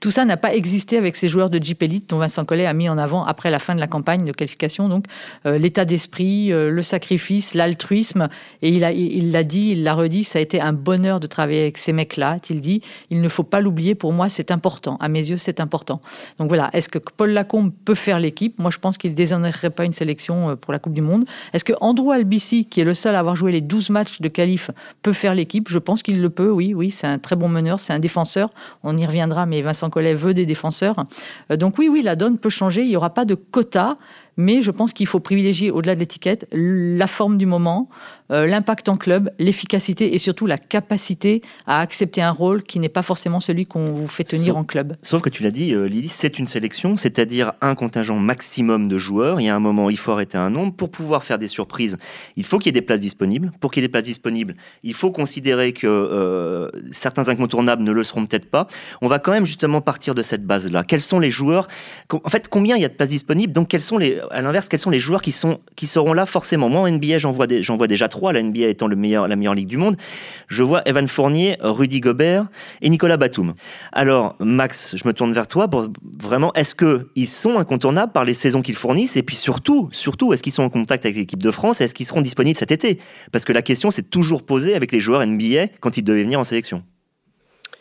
Tout 0.00 0.10
ça 0.10 0.24
n'a 0.24 0.36
pas 0.36 0.54
existé 0.54 0.96
avec 0.96 1.16
ces 1.16 1.28
joueurs 1.28 1.50
de 1.50 1.62
Jeep 1.62 1.82
Elite 1.82 2.08
dont 2.10 2.18
Vincent 2.18 2.44
Collet 2.44 2.66
a 2.66 2.72
mis 2.72 2.88
en 2.88 2.98
avant 2.98 3.24
après 3.24 3.50
la 3.50 3.58
fin 3.58 3.74
de 3.74 3.80
la 3.80 3.86
campagne 3.86 4.24
de 4.24 4.32
qualification. 4.32 4.88
Donc 4.88 5.06
euh, 5.46 5.58
l'état 5.58 5.84
d'esprit, 5.84 6.52
euh, 6.52 6.70
le 6.70 6.82
sacrifice, 6.82 7.54
l'altruisme. 7.54 8.28
Et 8.62 8.70
il 8.70 8.80
l'a 8.80 8.92
il, 8.92 9.32
dit, 9.46 9.70
il 9.72 9.82
l'a 9.82 9.94
redit, 9.94 10.24
ça 10.24 10.38
a 10.38 10.42
été 10.42 10.60
un 10.60 10.72
bonheur 10.72 11.20
de 11.20 11.26
travailler 11.26 11.62
avec 11.62 11.78
ces 11.78 11.92
mecs-là, 11.92 12.32
a-t-il 12.32 12.60
dit. 12.60 12.82
Il 13.10 13.20
ne 13.20 13.28
faut 13.28 13.42
pas 13.42 13.60
l'oublier, 13.60 13.94
pour 13.94 14.12
moi 14.12 14.28
c'est 14.28 14.50
important. 14.50 14.96
À 15.00 15.08
mes 15.08 15.28
yeux 15.28 15.36
c'est 15.36 15.60
important. 15.60 16.00
Donc 16.38 16.48
voilà, 16.48 16.70
est-ce 16.72 16.88
que 16.88 16.98
Paul 16.98 17.30
Lacombe 17.30 17.72
peut 17.84 17.94
faire 17.94 18.20
l'équipe? 18.20 18.58
Moi 18.58 18.70
je 18.70 18.78
pense 18.78 18.98
qu'il 18.98 19.10
ne 19.10 19.16
déshonorerait 19.16 19.70
pas 19.70 19.84
une 19.84 19.92
sélection 19.92 20.50
euh, 20.50 20.56
pour 20.56 20.72
la 20.72 20.78
Coupe 20.78 20.94
du 20.94 21.02
Monde. 21.02 21.24
Est-ce 21.52 21.64
que 21.64 21.72
Andrew 21.80 22.10
Albici, 22.12 22.64
qui 22.66 22.80
est 22.80 22.84
le 22.84 22.94
seul 22.94 23.14
à 23.14 23.18
avoir 23.18 23.36
joué 23.36 23.52
les 23.52 23.60
12 23.60 23.90
matchs 23.90 24.20
de 24.20 24.28
qualif, 24.28 24.70
peut 25.02 25.12
faire 25.12 25.34
l'équipe? 25.34 25.68
Je 25.68 25.78
pense 25.78 26.02
qu'il 26.02 26.20
le 26.20 26.30
peut, 26.30 26.50
oui, 26.50 26.74
oui, 26.74 26.90
c'est 26.90 27.06
un 27.06 27.18
très 27.18 27.36
bon 27.36 27.48
meneur, 27.48 27.80
c'est 27.80 27.92
un 27.92 27.98
défenseur. 27.98 28.50
On 28.82 28.96
y 28.96 29.04
reviendra, 29.04 29.46
mais 29.48 29.62
Vincent 29.62 29.90
Collet 29.90 30.14
veut 30.14 30.34
des 30.34 30.46
défenseurs. 30.46 31.04
Euh, 31.50 31.56
donc 31.56 31.78
oui, 31.78 31.88
oui, 31.88 32.02
la 32.02 32.16
donne 32.16 32.38
peut 32.38 32.50
changer. 32.50 32.82
Il 32.82 32.88
n'y 32.88 32.96
aura 32.96 33.10
pas 33.10 33.24
de 33.24 33.34
quota, 33.34 33.98
mais 34.38 34.62
je 34.62 34.70
pense 34.70 34.94
qu'il 34.94 35.06
faut 35.06 35.20
privilégier, 35.20 35.70
au-delà 35.70 35.94
de 35.94 36.00
l'étiquette, 36.00 36.46
la 36.52 37.06
forme 37.06 37.36
du 37.36 37.44
moment, 37.44 37.90
euh, 38.30 38.46
l'impact 38.46 38.88
en 38.88 38.96
club, 38.96 39.30
l'efficacité 39.38 40.14
et 40.14 40.18
surtout 40.18 40.46
la 40.46 40.58
capacité 40.58 41.42
à 41.66 41.80
accepter 41.80 42.22
un 42.22 42.30
rôle 42.30 42.62
qui 42.62 42.78
n'est 42.78 42.88
pas 42.88 43.02
forcément 43.02 43.40
celui 43.40 43.66
qu'on 43.66 43.92
vous 43.94 44.06
fait 44.06 44.24
tenir 44.24 44.56
en 44.56 44.64
club. 44.64 44.96
Sauf 45.02 45.22
que 45.22 45.28
tu 45.28 45.42
l'as 45.42 45.50
dit, 45.50 45.74
euh, 45.74 45.88
Lily, 45.88 46.08
c'est 46.08 46.38
une 46.38 46.46
sélection, 46.46 46.96
c'est-à-dire 46.96 47.52
un 47.60 47.74
contingent 47.74 48.16
maximum 48.16 48.86
de 48.86 48.96
joueurs. 48.96 49.40
Il 49.40 49.44
y 49.44 49.48
a 49.48 49.56
un 49.56 49.60
moment, 49.60 49.90
il 49.90 49.96
faut 49.96 50.12
arrêter 50.12 50.38
un 50.38 50.50
nombre. 50.50 50.72
Pour 50.74 50.90
pouvoir 50.90 51.24
faire 51.24 51.38
des 51.38 51.48
surprises, 51.48 51.98
il 52.36 52.44
faut 52.44 52.58
qu'il 52.58 52.66
y 52.66 52.70
ait 52.70 52.80
des 52.80 52.86
places 52.86 53.00
disponibles. 53.00 53.50
Pour 53.60 53.72
qu'il 53.72 53.82
y 53.82 53.84
ait 53.84 53.88
des 53.88 53.92
places 53.92 54.04
disponibles, 54.04 54.54
il 54.84 54.94
faut 54.94 55.10
considérer 55.10 55.72
que 55.72 55.86
euh, 55.86 56.70
certains 56.92 57.28
incontournables 57.28 57.82
ne 57.82 57.90
le 57.90 58.04
seront 58.04 58.24
peut-être 58.24 58.48
pas. 58.48 58.68
On 59.02 59.08
va 59.08 59.18
quand 59.18 59.32
même 59.32 59.46
justement 59.46 59.80
partir 59.80 60.14
de 60.14 60.22
cette 60.22 60.44
base-là. 60.44 60.84
Quels 60.84 61.00
sont 61.00 61.18
les 61.18 61.30
joueurs? 61.30 61.66
En 62.12 62.28
fait, 62.28 62.48
combien 62.48 62.76
il 62.76 62.82
y 62.82 62.84
a 62.84 62.88
de 62.88 62.94
places 62.94 63.08
disponibles? 63.08 63.52
Donc, 63.52 63.68
quels 63.68 63.80
sont 63.80 63.98
les, 63.98 64.20
à 64.30 64.42
l'inverse, 64.42 64.68
quels 64.68 64.80
sont 64.80 64.90
les 64.90 64.98
joueurs 64.98 65.22
qui, 65.22 65.32
seront 65.32 66.12
là 66.12 66.26
forcément? 66.26 66.68
Moi, 66.68 66.80
en 66.80 66.90
NBA, 66.90 67.18
j'en 67.18 67.32
vois, 67.32 67.46
déjà 67.46 68.08
la 68.32 68.42
NBA 68.42 68.66
étant 68.66 68.86
le 68.86 68.96
meilleur, 68.96 69.28
la 69.28 69.36
meilleure 69.36 69.54
ligue 69.54 69.68
du 69.68 69.76
monde, 69.76 69.96
je 70.48 70.62
vois 70.62 70.82
Evan 70.86 71.06
Fournier, 71.08 71.56
Rudy 71.60 72.00
Gobert 72.00 72.46
et 72.82 72.90
Nicolas 72.90 73.16
Batum. 73.16 73.54
Alors, 73.92 74.36
Max, 74.40 74.96
je 74.96 75.06
me 75.06 75.12
tourne 75.12 75.32
vers 75.32 75.46
toi. 75.46 75.68
vraiment, 76.18 76.52
est-ce 76.54 76.74
qu'ils 76.74 77.28
sont 77.28 77.58
incontournables 77.58 78.12
par 78.12 78.24
les 78.24 78.34
saisons 78.34 78.62
qu'ils 78.62 78.76
fournissent? 78.76 79.16
Et 79.16 79.22
puis 79.22 79.36
surtout, 79.36 79.88
surtout, 79.92 80.32
est-ce 80.32 80.42
qu'ils 80.42 80.52
sont 80.52 80.62
en 80.62 80.70
contact 80.70 81.04
avec 81.04 81.16
l'équipe 81.16 81.42
de 81.42 81.50
France? 81.50 81.80
Et 81.80 81.84
est-ce 81.84 81.94
qu'ils 81.94 82.06
seront 82.06 82.20
disponibles 82.20 82.58
cet 82.58 82.72
été? 82.72 82.98
Parce 83.32 83.44
que 83.44 83.52
la 83.52 83.62
question 83.62 83.90
s'est 83.90 84.02
toujours 84.02 84.44
posée 84.44 84.74
avec 84.74 84.92
les 84.92 85.00
joueurs 85.00 85.26
NBA 85.26 85.68
quand 85.80 85.96
ils 85.96 86.02
devaient 86.02 86.24
venir 86.24 86.40
en 86.40 86.44
sélection. 86.44 86.82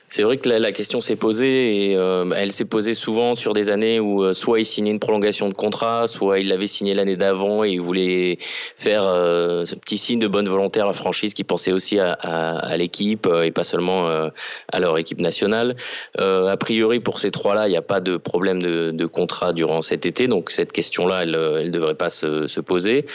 C'est 0.09 0.23
vrai 0.23 0.37
que 0.37 0.47
la, 0.47 0.71
question 0.71 1.01
s'est 1.01 1.17
posée 1.17 1.89
et 1.89 1.97
euh, 1.97 2.31
elle 2.33 2.53
s'est 2.53 2.65
posée 2.65 2.93
souvent 2.93 3.35
sur 3.35 3.51
des 3.51 3.69
années 3.69 3.99
où 3.99 4.23
euh, 4.23 4.33
soit 4.33 4.61
il 4.61 4.65
signait 4.65 4.91
une 4.91 5.01
prolongation 5.01 5.49
de 5.49 5.53
contrat, 5.53 6.07
soit 6.07 6.39
il 6.39 6.47
l'avait 6.47 6.67
signé 6.67 6.93
l'année 6.93 7.17
d'avant 7.17 7.65
et 7.65 7.71
il 7.71 7.81
voulait 7.81 8.37
faire 8.77 9.05
euh, 9.05 9.65
ce 9.65 9.75
petit 9.75 9.97
signe 9.97 10.19
de 10.19 10.27
bonne 10.27 10.47
volonté 10.47 10.79
à 10.79 10.85
la 10.85 10.93
franchise 10.93 11.33
qui 11.33 11.43
pensait 11.43 11.73
aussi 11.73 11.99
à, 11.99 12.77
l'équipe 12.77 13.27
et 13.43 13.51
pas 13.51 13.63
seulement 13.63 14.07
à 14.07 14.79
leur 14.79 14.97
équipe 14.97 15.19
nationale. 15.19 15.75
a 16.17 16.57
priori 16.57 16.99
pour 16.99 17.19
ces 17.19 17.31
trois-là, 17.31 17.67
il 17.67 17.71
n'y 17.71 17.77
a 17.77 17.81
pas 17.81 17.99
de 17.99 18.17
problème 18.17 18.61
de, 18.61 19.05
contrat 19.05 19.51
durant 19.51 19.81
cet 19.81 20.05
été, 20.05 20.27
donc 20.27 20.51
cette 20.51 20.71
question-là, 20.71 21.23
elle 21.23 21.31
ne 21.31 21.69
devrait 21.69 21.95
pas 21.95 22.09
se, 22.09 22.47
se, 22.47 22.61
poser. 22.61 23.05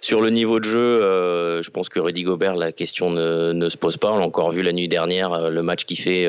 Sur 0.00 0.20
le 0.20 0.30
niveau 0.30 0.58
de 0.58 0.64
jeu, 0.64 1.62
je 1.62 1.70
pense 1.70 1.88
que 1.88 2.00
Rudy 2.00 2.24
Gobert, 2.24 2.56
la 2.56 2.72
question 2.72 3.10
ne, 3.10 3.52
ne 3.52 3.68
se 3.68 3.76
pose 3.76 3.96
pas. 3.96 4.10
On 4.10 4.18
l'a 4.18 4.24
encore 4.24 4.50
vu 4.50 4.62
la 4.62 4.72
nuit 4.72 4.88
dernière, 4.88 5.50
le 5.50 5.62
match 5.62 5.84
qu'il 5.84 5.98
fait 5.98 6.26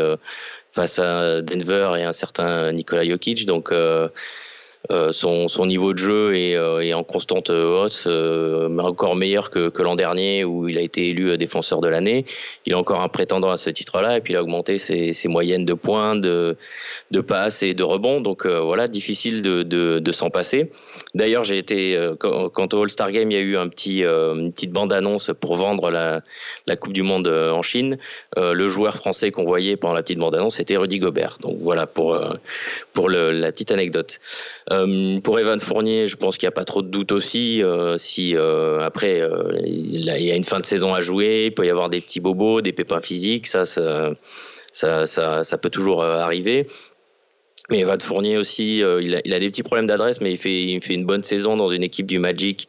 face 0.72 1.00
à 1.00 1.42
Denver 1.42 1.94
et 1.98 2.04
un 2.04 2.14
certain 2.14 2.72
Nikola 2.72 3.06
Jokic. 3.06 3.46
Donc 3.46 3.72
euh, 3.72 3.84
euh, 3.94 4.10
son, 4.90 5.48
son, 5.48 5.66
niveau 5.66 5.94
de 5.94 5.98
jeu 5.98 6.36
est, 6.36 6.56
euh, 6.56 6.94
en 6.94 7.04
constante 7.04 7.50
hausse, 7.50 8.06
euh, 8.08 8.78
encore 8.80 9.16
meilleur 9.16 9.50
que, 9.50 9.72
l'an 9.82 9.96
dernier 9.96 10.44
où 10.44 10.68
il 10.68 10.78
a 10.78 10.82
été 10.82 11.08
élu 11.08 11.38
défenseur 11.38 11.80
de 11.80 11.88
l'année. 11.88 12.26
Il 12.66 12.74
est 12.74 12.76
encore 12.76 13.02
un 13.02 13.08
prétendant 13.08 13.50
à 13.50 13.58
ce 13.58 13.70
titre-là 13.70 14.18
et 14.18 14.22
puis 14.22 14.34
il 14.34 14.36
a 14.36 14.42
augmenté 14.42 14.78
ses, 14.78 15.14
moyennes 15.28 15.66
de 15.66 15.74
points, 15.74 16.16
de, 16.16 16.58
passes 17.26 17.64
et 17.64 17.74
de 17.74 17.84
rebonds. 17.84 18.20
Donc 18.20 18.46
voilà, 18.46 18.88
difficile 18.88 19.42
de, 19.42 20.12
s'en 20.12 20.30
passer. 20.30 20.70
D'ailleurs, 21.16 21.44
j'ai 21.44 21.58
été 21.58 21.98
quand, 22.20 22.74
au 22.74 22.84
All-Star 22.84 23.12
Game, 23.12 23.32
il 23.32 23.36
y 23.36 23.38
a 23.38 23.42
eu 23.44 23.58
un 23.58 23.68
petit, 23.68 24.04
une 24.04 24.52
petite 24.52 24.72
bande-annonce 24.72 25.32
pour 25.40 25.56
vendre 25.56 25.90
la, 25.90 26.22
Coupe 26.76 26.94
du 26.94 27.04
Monde 27.04 27.28
en 27.28 27.62
Chine. 27.62 27.98
le 28.36 28.68
joueur 28.68 28.96
français 28.96 29.32
qu'on 29.32 29.46
voyait 29.46 29.78
pendant 29.78 29.94
la 29.94 30.04
petite 30.04 30.20
bande-annonce, 30.20 30.56
c'était 30.56 30.78
Rudy 30.78 31.00
Gobert. 31.00 31.38
Donc 31.42 31.58
voilà 31.60 31.88
pour 31.88 32.16
la 33.10 33.52
petite 33.52 33.72
anecdote. 33.72 34.20
Euh, 34.74 35.20
pour 35.20 35.40
Evan 35.40 35.60
Fournier, 35.60 36.08
je 36.08 36.16
pense 36.16 36.38
qu'il 36.38 36.48
n'y 36.48 36.54
a 36.54 36.56
pas 36.56 36.66
trop 36.66 36.82
de 36.82 36.88
doute 36.88 37.12
aussi. 37.12 37.62
Euh, 37.62 37.98
si 37.98 38.36
euh, 38.36 38.80
après 38.82 39.22
il, 39.66 40.04
y 40.04 40.32
a 40.32 40.36
une 40.36 40.44
fin 40.44 40.60
de 40.60 40.66
saison 40.66 40.94
à 40.94 41.02
jouer, 41.02 41.46
il 41.48 41.54
peut 41.54 41.66
y 41.66 41.70
avoir 41.70 41.90
des 41.90 42.02
petits 42.02 42.20
bobos, 42.20 42.62
des 42.62 42.72
pépins 42.72 43.02
physiques, 43.02 43.48
ça, 43.48 43.66
ça, 43.66 44.16
ça, 44.74 45.06
ça, 45.44 45.58
peut 45.58 45.70
toujours 45.70 46.04
arriver. 46.04 46.66
Mais 47.70 47.80
Evan 47.80 48.00
Fournier 48.00 48.38
aussi, 48.38 48.80
il, 48.80 49.16
a, 49.16 49.40
des 49.40 49.50
petits 49.50 49.64
problèmes 49.64 49.88
d'adresse, 49.88 50.20
mais 50.20 50.32
il 50.32 50.38
fait, 50.38 50.64
il 50.64 50.82
fait 50.82 50.96
une 50.96 51.06
bonne 51.06 51.24
saison 51.24 51.56
dans 51.56 51.70
une 51.70 51.84
équipe 51.84 52.08
du 52.08 52.20
Magic 52.20 52.68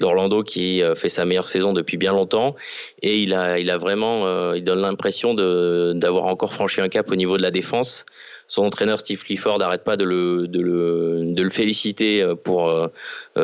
l'Orlando 0.00 0.42
qui 0.42 0.82
fait 0.96 1.08
sa 1.08 1.24
meilleure 1.24 1.48
saison 1.48 1.72
depuis 1.72 1.96
bien 1.96 2.12
longtemps 2.12 2.56
et 3.02 3.18
il 3.18 3.34
a, 3.34 3.60
il 3.60 3.70
a 3.70 3.76
vraiment, 3.76 4.52
il 4.54 4.64
donne 4.64 4.80
l'impression 4.80 5.34
d'avoir 5.34 6.24
encore 6.24 6.52
franchi 6.52 6.80
un 6.80 6.88
cap 6.88 7.10
au 7.10 7.14
niveau 7.14 7.36
de 7.36 7.42
la 7.42 7.52
défense 7.52 8.04
son 8.46 8.64
entraîneur 8.64 9.00
Steve 9.00 9.22
Clifford 9.22 9.58
n'arrête 9.58 9.84
pas 9.84 9.96
de 9.96 10.04
le, 10.04 10.46
de, 10.48 10.60
le, 10.60 11.32
de 11.32 11.42
le, 11.42 11.50
féliciter 11.50 12.24
pour 12.44 12.72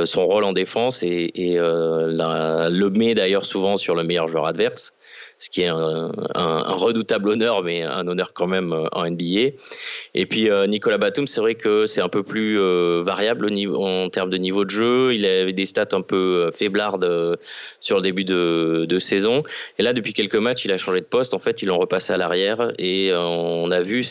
son 0.05 0.27
rôle 0.27 0.45
en 0.45 0.53
défense 0.53 1.03
et, 1.03 1.31
et 1.35 1.57
la, 1.57 2.69
le 2.71 2.91
met 2.91 3.15
d'ailleurs 3.15 3.45
souvent 3.45 3.77
sur 3.77 3.95
le 3.95 4.05
meilleur 4.05 4.29
joueur 4.29 4.47
adverse 4.47 4.93
ce 5.39 5.51
qui 5.51 5.63
est 5.63 5.69
un, 5.69 6.11
redoutable 6.35 7.31
honneur, 7.31 7.63
mais 7.63 7.83
un 7.83 8.07
honneur 8.09 8.33
quand 8.33 8.47
même 8.47 8.73
euh, 8.73 8.87
en 8.93 9.09
NBA. 9.09 9.55
Et 10.15 10.27
puis 10.27 10.51
euh, 10.51 10.67
Nicolas 10.67 10.99
Batum, 10.99 11.27
c'est 11.27 11.41
vrai 11.41 11.55
que 11.55 11.87
c'est 11.87 12.01
un 12.01 12.09
peu 12.09 12.23
plus 12.23 12.59
euh, 12.59 13.03
variable 13.05 13.47
au 13.47 13.51
niveau, 13.51 13.85
en 13.85 14.11
termes 14.11 14.31
de 14.31 14.37
niveau 14.37 14.65
de 14.65 14.71
jeu. 14.71 15.15
Il 15.15 15.25
avait 15.25 15.53
des 15.53 15.67
stats 15.67 15.89
un 15.93 16.03
peu 16.03 16.51
faiblardes 16.53 17.39
sur 17.81 17.97
le 17.97 18.03
début 18.03 18.25
de, 18.25 18.87
de, 18.89 18.99
saison. 18.99 19.45
Et 19.79 19.83
là, 19.83 19.93
depuis 19.93 20.13
quelques 20.13 20.35
matchs, 20.37 20.65
il 20.65 20.73
a 20.73 20.79
changé 20.79 21.01
de 21.01 21.07
poste. 21.07 21.35
En 21.35 21.39
fait, 21.39 21.63
il 21.63 21.71
en 21.71 21.79
repassé 21.79 22.13
à 22.13 22.17
l'arrière 22.17 22.73
et 22.79 23.13
on 23.15 23.71
a 23.71 23.81
vu 23.81 24.03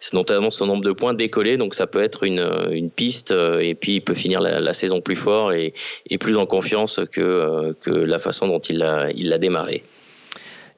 c'est 0.00 0.14
notamment 0.14 0.50
son 0.50 0.66
nombre 0.66 0.84
de 0.84 0.92
points 0.92 1.14
décoller. 1.14 1.56
Donc 1.56 1.74
ça 1.74 1.86
peut 1.86 2.02
être 2.02 2.24
une, 2.24 2.46
une 2.70 2.90
piste. 2.90 3.32
Et 3.32 3.74
puis 3.74 3.96
il 3.96 4.00
peut 4.00 4.14
finir 4.14 4.40
la, 4.40 4.72
saison 4.72 5.00
plus 5.00 5.16
fort 5.16 5.52
et, 5.52 5.74
plus 6.20 6.36
en 6.36 6.46
confiance 6.46 7.00
que, 7.10 7.74
que 7.80 7.90
la 7.90 8.18
façon 8.18 8.48
dont 8.48 8.60
il 8.60 8.78
l'a 8.78 9.10
il 9.10 9.36
démarré. 9.38 9.82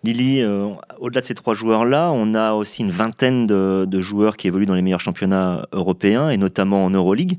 Lily, 0.03 0.41
euh, 0.41 0.71
au-delà 0.99 1.21
de 1.21 1.27
ces 1.27 1.35
trois 1.35 1.53
joueurs-là, 1.53 2.11
on 2.12 2.35
a 2.35 2.55
aussi 2.55 2.81
une 2.81 2.91
vingtaine 2.91 3.47
de, 3.47 4.00
joueurs 4.00 4.39
qui 4.39 4.47
évoluent 4.47 4.65
dans 4.65 4.75
les 4.75 4.81
meilleurs 4.81 5.00
championnats 5.00 5.67
européens 5.73 6.31
et 6.31 6.39
notamment 6.39 6.87
en 6.87 6.91
Euroleague. 6.91 7.39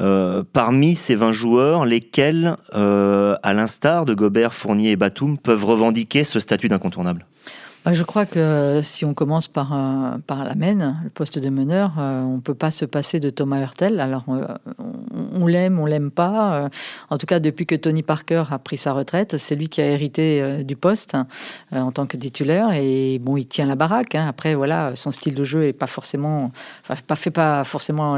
Euh, 0.00 0.42
parmi 0.52 0.96
ces 0.96 1.14
20 1.14 1.30
joueurs, 1.30 1.86
lesquels, 1.86 2.56
euh, 2.74 3.36
à 3.44 3.54
l'instar 3.54 4.06
de 4.06 4.14
Gobert, 4.14 4.54
Fournier 4.54 4.90
et 4.90 4.96
Batum, 4.96 5.38
peuvent 5.38 5.64
revendiquer 5.64 6.24
ce 6.24 6.40
statut 6.40 6.68
d'incontournable? 6.68 7.26
Bah, 7.84 7.94
je 7.94 8.02
crois 8.02 8.26
que 8.26 8.80
si 8.82 9.04
on 9.06 9.14
commence 9.14 9.48
par, 9.48 9.70
par 10.26 10.44
la 10.44 10.54
mène, 10.54 11.00
le 11.02 11.10
poste 11.10 11.38
de 11.38 11.48
meneur, 11.48 11.94
euh, 11.98 12.22
on 12.22 12.36
ne 12.36 12.40
peut 12.40 12.54
pas 12.54 12.70
se 12.70 12.84
passer 12.84 13.20
de 13.20 13.30
Thomas 13.30 13.60
Hurtel. 13.60 14.00
Alors, 14.00 14.24
euh, 14.28 14.46
on, 15.34 15.46
l'aime, 15.46 15.78
on 15.78 15.86
l'aime 15.86 16.10
pas. 16.10 16.54
Euh, 16.54 16.68
en 17.08 17.16
tout 17.16 17.26
cas, 17.26 17.40
depuis 17.40 17.64
que 17.66 17.74
Tony 17.74 18.02
Parker 18.02 18.44
a 18.50 18.58
pris 18.58 18.76
sa 18.76 18.92
retraite, 18.92 19.38
c'est 19.38 19.54
lui 19.54 19.68
qui 19.68 19.80
a 19.80 19.86
hérité 19.86 20.62
du 20.64 20.76
poste 20.76 21.16
en 21.72 21.90
tant 21.90 22.06
que 22.06 22.16
titulaire. 22.16 22.72
Et 22.72 23.18
bon, 23.18 23.36
il 23.36 23.46
tient 23.46 23.66
la 23.66 23.76
baraque. 23.76 24.14
Hein. 24.14 24.26
Après, 24.28 24.54
voilà, 24.54 24.94
son 24.94 25.10
style 25.10 25.34
de 25.34 25.44
jeu 25.44 25.64
est 25.64 25.72
pas 25.72 25.86
forcément, 25.86 26.52
pas 27.06 27.16
fait 27.16 27.30
pas 27.30 27.64
forcément 27.64 28.16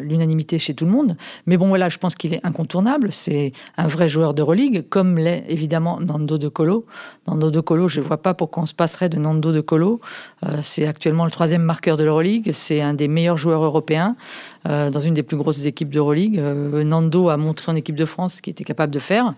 l'unanimité 0.00 0.58
chez 0.58 0.74
tout 0.74 0.86
le 0.86 0.90
monde. 0.90 1.16
Mais 1.46 1.56
bon, 1.56 1.68
voilà, 1.68 1.88
je 1.88 1.98
pense 1.98 2.14
qu'il 2.14 2.32
est 2.32 2.44
incontournable. 2.46 3.12
C'est 3.12 3.52
un 3.76 3.86
vrai 3.86 4.08
joueur 4.08 4.32
de 4.32 4.42
religue, 4.42 4.88
comme 4.88 5.18
l'est 5.18 5.44
évidemment 5.48 6.00
Nando 6.00 6.38
De 6.38 6.48
Colo. 6.48 6.86
Nando 7.26 7.50
De 7.50 7.60
Colo, 7.60 7.88
je 7.88 8.00
vois 8.00 8.22
pas 8.22 8.34
pourquoi 8.34 8.62
on 8.62 8.66
se 8.66 8.74
passe 8.74 8.85
de 8.86 9.18
Nando 9.18 9.52
de 9.52 9.60
Colo. 9.60 10.00
Euh, 10.44 10.58
c'est 10.62 10.86
actuellement 10.86 11.24
le 11.24 11.30
troisième 11.30 11.62
marqueur 11.62 11.96
de 11.96 12.04
l'Euroleague. 12.04 12.50
C'est 12.52 12.80
un 12.80 12.94
des 12.94 13.08
meilleurs 13.08 13.36
joueurs 13.36 13.62
européens 13.62 14.16
euh, 14.66 14.90
dans 14.90 15.00
une 15.00 15.14
des 15.14 15.22
plus 15.22 15.36
grosses 15.36 15.66
équipes 15.66 15.90
d'Euroleague. 15.90 16.38
Euh, 16.38 16.84
Nando 16.84 17.28
a 17.28 17.36
montré 17.36 17.72
en 17.72 17.76
équipe 17.76 17.96
de 17.96 18.04
France 18.04 18.34
ce 18.34 18.42
qu'il 18.42 18.52
était 18.52 18.64
capable 18.64 18.92
de 18.92 18.98
faire. 18.98 19.34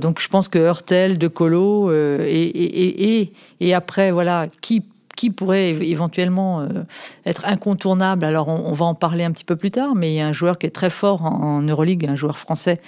donc 0.00 0.20
je 0.20 0.28
pense 0.28 0.48
que 0.48 0.58
Hurtel, 0.58 1.18
de 1.18 1.28
Colo 1.28 1.92
et, 1.92 2.24
et, 2.24 3.32
et, 3.60 3.74
après, 3.74 4.12
voilà, 4.12 4.48
qui 4.60 4.82
qui 5.16 5.30
pourrait 5.30 5.70
éventuellement 5.70 6.60
euh, 6.60 6.82
être 7.26 7.46
incontournable. 7.46 8.24
Alors, 8.24 8.48
on, 8.48 8.72
va 8.72 8.86
en 8.86 8.94
parler 8.94 9.24
un 9.24 9.30
petit 9.30 9.44
peu 9.44 9.56
plus 9.56 9.70
tard, 9.70 9.94
mais 9.94 10.12
il 10.12 10.16
y 10.16 10.20
a 10.20 10.26
un 10.26 10.32
joueur 10.32 10.58
qui 10.58 10.66
est 10.66 10.70
très 10.70 10.90
fort 10.90 11.24
en, 11.24 11.62
Euroleague, 11.62 12.06
un 12.06 12.16
joueur 12.16 12.38
français 12.38 12.80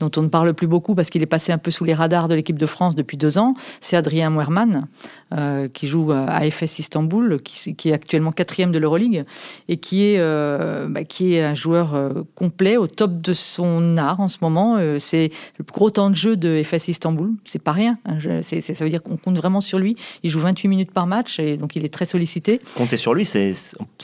dont 0.00 0.10
on 0.16 0.22
ne 0.22 0.28
parle 0.28 0.54
plus 0.54 0.66
beaucoup 0.66 0.94
parce 0.94 1.10
qu'il 1.10 1.22
est 1.22 1.26
passé 1.26 1.52
un 1.52 1.58
peu 1.58 1.70
sous 1.70 1.84
les 1.84 1.94
radars 1.94 2.28
de 2.28 2.34
l'équipe 2.34 2.58
de 2.58 2.66
France 2.66 2.94
depuis 2.94 3.16
deux 3.16 3.38
ans. 3.38 3.54
C'est 3.80 3.96
Adrien 3.96 4.30
Moerman, 4.30 4.86
euh, 5.32 5.68
qui 5.68 5.88
joue 5.88 6.12
à 6.12 6.48
FS 6.50 6.78
Istanbul, 6.78 7.40
qui, 7.42 7.88
est 7.88 7.92
actuellement 7.92 8.32
quatrième 8.32 8.72
de 8.72 8.78
l'Euroleague 8.78 9.24
et 9.68 9.76
qui 9.76 10.04
est, 10.04 10.18
euh, 10.18 10.86
bah, 10.88 11.04
qui 11.04 11.34
est 11.34 11.42
un 11.42 11.54
joueur 11.54 11.94
complet, 12.34 12.76
au 12.76 12.86
top 12.86 13.20
de 13.20 13.32
son 13.32 13.96
art 13.96 14.20
en 14.20 14.28
ce 14.28 14.38
moment. 14.40 14.78
c'est 14.98 15.30
le 15.58 15.64
gros 15.64 15.90
temps 15.90 16.10
de 16.10 16.16
jeu 16.16 16.36
de 16.36 16.62
FS 16.62 16.88
Istanbul. 16.88 17.32
C'est 17.44 17.62
pas 17.62 17.72
rien. 17.72 17.98
Ça 18.42 18.84
veut 18.84 18.90
dire 18.90 19.02
qu'on 19.02 19.16
compte 19.16 19.36
vraiment 19.36 19.60
sur 19.60 19.78
lui. 19.78 19.96
Il 20.22 20.30
joue 20.30 20.40
28 20.40 20.68
minutes 20.68 20.92
par 20.92 21.06
match 21.06 21.38
et 21.38 21.56
donc 21.56 21.71
il 21.76 21.84
est 21.84 21.92
très 21.92 22.04
sollicité. 22.04 22.60
Compter 22.76 22.96
sur 22.96 23.14
lui, 23.14 23.24
c'est 23.24 23.54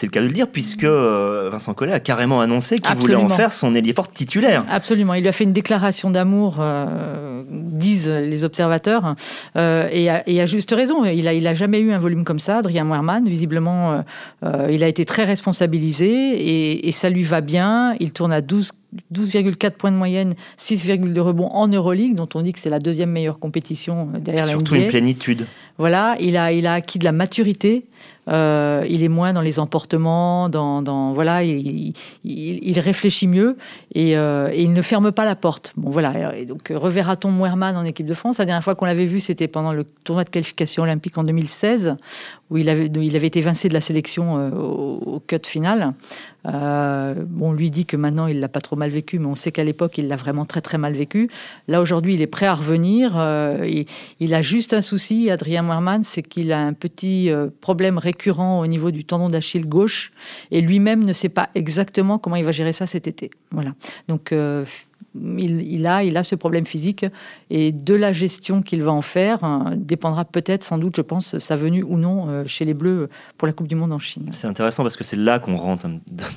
le 0.02 0.08
cas 0.08 0.20
de 0.20 0.26
le 0.26 0.32
dire, 0.32 0.48
puisque 0.48 0.84
euh, 0.84 1.48
Vincent 1.50 1.74
Collet 1.74 1.92
a 1.92 2.00
carrément 2.00 2.40
annoncé 2.40 2.78
qu'il 2.78 2.96
voulait 2.96 3.14
en 3.14 3.28
faire 3.28 3.52
son 3.52 3.74
ailier 3.74 3.92
fort 3.92 4.08
titulaire. 4.08 4.64
Absolument, 4.68 5.14
il 5.14 5.22
lui 5.22 5.28
a 5.28 5.32
fait 5.32 5.44
une 5.44 5.52
déclaration 5.52 6.10
d'amour, 6.10 6.56
euh, 6.60 7.44
disent 7.48 8.08
les 8.08 8.44
observateurs, 8.44 9.14
euh, 9.56 9.88
et, 9.90 10.10
à, 10.10 10.46
juste 10.46 10.70
raison. 10.72 11.04
Il 11.04 11.24
n'a 11.24 11.34
il 11.34 11.46
a 11.46 11.54
jamais 11.54 11.80
eu 11.80 11.92
un 11.92 11.98
volume 11.98 12.24
comme 12.24 12.40
ça, 12.40 12.58
Adrien 12.58 12.84
Moerman. 12.84 13.28
Visiblement, 13.28 14.04
il 14.42 14.82
a 14.82 14.88
été 14.88 15.04
très 15.04 15.24
responsabilisé 15.24 16.08
et, 16.08 16.88
et 16.88 16.92
ça 16.92 17.10
lui 17.10 17.22
va 17.22 17.40
bien. 17.40 17.94
Il 18.00 18.12
tourne 18.12 18.32
à 18.32 18.40
12 18.40 18.72
12,4 19.12 19.72
points 19.72 19.92
de 19.92 19.96
moyenne, 19.96 20.34
6,2 20.58 21.18
rebonds 21.20 21.48
en 21.48 21.68
Euroleague, 21.68 22.14
dont 22.14 22.28
on 22.34 22.42
dit 22.42 22.52
que 22.52 22.58
c'est 22.58 22.70
la 22.70 22.78
deuxième 22.78 23.10
meilleure 23.10 23.38
compétition 23.38 24.06
derrière 24.06 24.46
la 24.46 24.52
NBA. 24.54 24.58
Surtout 24.58 24.74
une 24.76 24.88
plénitude. 24.88 25.46
Voilà, 25.76 26.16
il 26.20 26.36
a, 26.36 26.52
il 26.52 26.66
a 26.66 26.74
acquis 26.74 26.98
de 26.98 27.04
la 27.04 27.12
maturité. 27.12 27.84
Euh, 28.28 28.84
il 28.88 29.02
est 29.02 29.08
moins 29.08 29.32
dans 29.32 29.40
les 29.40 29.58
emportements, 29.58 30.48
dans, 30.48 31.12
voilà, 31.12 31.42
il, 31.42 31.94
réfléchit 32.78 33.26
mieux 33.26 33.56
euh, 33.96 34.50
et, 34.52 34.62
il 34.62 34.72
ne 34.72 34.82
ferme 34.82 35.12
pas 35.12 35.24
la 35.24 35.34
porte. 35.34 35.72
Bon 35.76 35.90
voilà, 35.90 36.36
et 36.36 36.44
donc 36.44 36.72
reverra-t-on 36.74 37.30
Moerman 37.30 37.76
en 37.76 37.84
équipe 37.84 38.06
de 38.06 38.14
France? 38.14 38.38
La 38.38 38.44
dernière 38.44 38.62
fois 38.62 38.74
qu'on 38.74 38.84
l'avait 38.84 39.06
vu, 39.06 39.20
c'était 39.20 39.48
pendant 39.48 39.72
le 39.72 39.84
tournoi 39.84 40.24
de 40.24 40.30
qualification 40.30 40.82
olympique 40.82 41.16
en 41.16 41.24
2016, 41.24 41.96
où 42.50 42.56
il 42.56 42.68
avait, 42.68 42.86
été 42.86 43.40
vincé 43.40 43.68
de 43.68 43.74
la 43.74 43.80
sélection 43.80 44.38
euh, 44.38 44.50
au, 44.50 45.22
cut 45.26 45.40
final. 45.44 45.94
on 46.44 47.52
lui 47.52 47.70
dit 47.70 47.84
que 47.84 47.96
maintenant 47.96 48.26
il 48.26 48.40
l'a 48.40 48.48
pas 48.48 48.60
trop 48.60 48.76
mal 48.76 48.90
vécu, 48.90 49.18
mais 49.18 49.26
on 49.26 49.34
sait 49.34 49.52
qu'à 49.52 49.64
l'époque 49.64 49.98
il 49.98 50.08
l'a 50.08 50.16
vraiment 50.16 50.44
très 50.44 50.60
très 50.60 50.78
mal 50.78 50.92
vécu. 50.92 51.30
Là 51.66 51.80
aujourd'hui, 51.80 52.14
il 52.14 52.22
est 52.22 52.26
prêt 52.26 52.46
à 52.46 52.54
revenir. 52.54 53.14
Il, 53.64 53.86
il, 54.20 54.34
a 54.34 54.42
juste 54.42 54.72
un 54.74 54.82
souci, 54.82 55.30
Adrien 55.30 55.62
Moerman, 55.62 56.04
c'est 56.04 56.22
qu'il 56.22 56.52
a 56.52 56.60
un 56.60 56.72
petit 56.72 57.30
problème 57.60 57.98
récurrent 57.98 58.17
au 58.26 58.66
niveau 58.66 58.90
du 58.90 59.04
tendon 59.04 59.28
d'Achille 59.28 59.68
gauche 59.68 60.12
et 60.50 60.60
lui-même 60.60 61.04
ne 61.04 61.12
sait 61.12 61.28
pas 61.28 61.48
exactement 61.54 62.18
comment 62.18 62.36
il 62.36 62.44
va 62.44 62.52
gérer 62.52 62.72
ça 62.72 62.86
cet 62.86 63.06
été. 63.06 63.30
Voilà. 63.50 63.74
Donc 64.08 64.34
euh, 65.16 65.38
il, 65.38 65.86
a, 65.86 66.04
il 66.04 66.16
a 66.16 66.24
ce 66.24 66.34
problème 66.34 66.66
physique 66.66 67.06
et 67.50 67.72
de 67.72 67.94
la 67.94 68.12
gestion 68.12 68.62
qu'il 68.62 68.82
va 68.82 68.92
en 68.92 69.02
faire 69.02 69.44
hein, 69.44 69.72
dépendra 69.76 70.24
peut-être, 70.24 70.64
sans 70.64 70.78
doute, 70.78 70.96
je 70.96 71.02
pense, 71.02 71.38
sa 71.38 71.56
venue 71.56 71.82
ou 71.82 71.96
non 71.98 72.28
euh, 72.28 72.44
chez 72.46 72.64
les 72.64 72.74
Bleus 72.74 73.08
pour 73.36 73.46
la 73.46 73.52
Coupe 73.52 73.68
du 73.68 73.74
Monde 73.74 73.92
en 73.92 73.98
Chine. 73.98 74.30
C'est 74.32 74.46
intéressant 74.46 74.82
parce 74.82 74.96
que 74.96 75.04
c'est 75.04 75.16
là 75.16 75.38
qu'on 75.38 75.56
rentre 75.56 75.86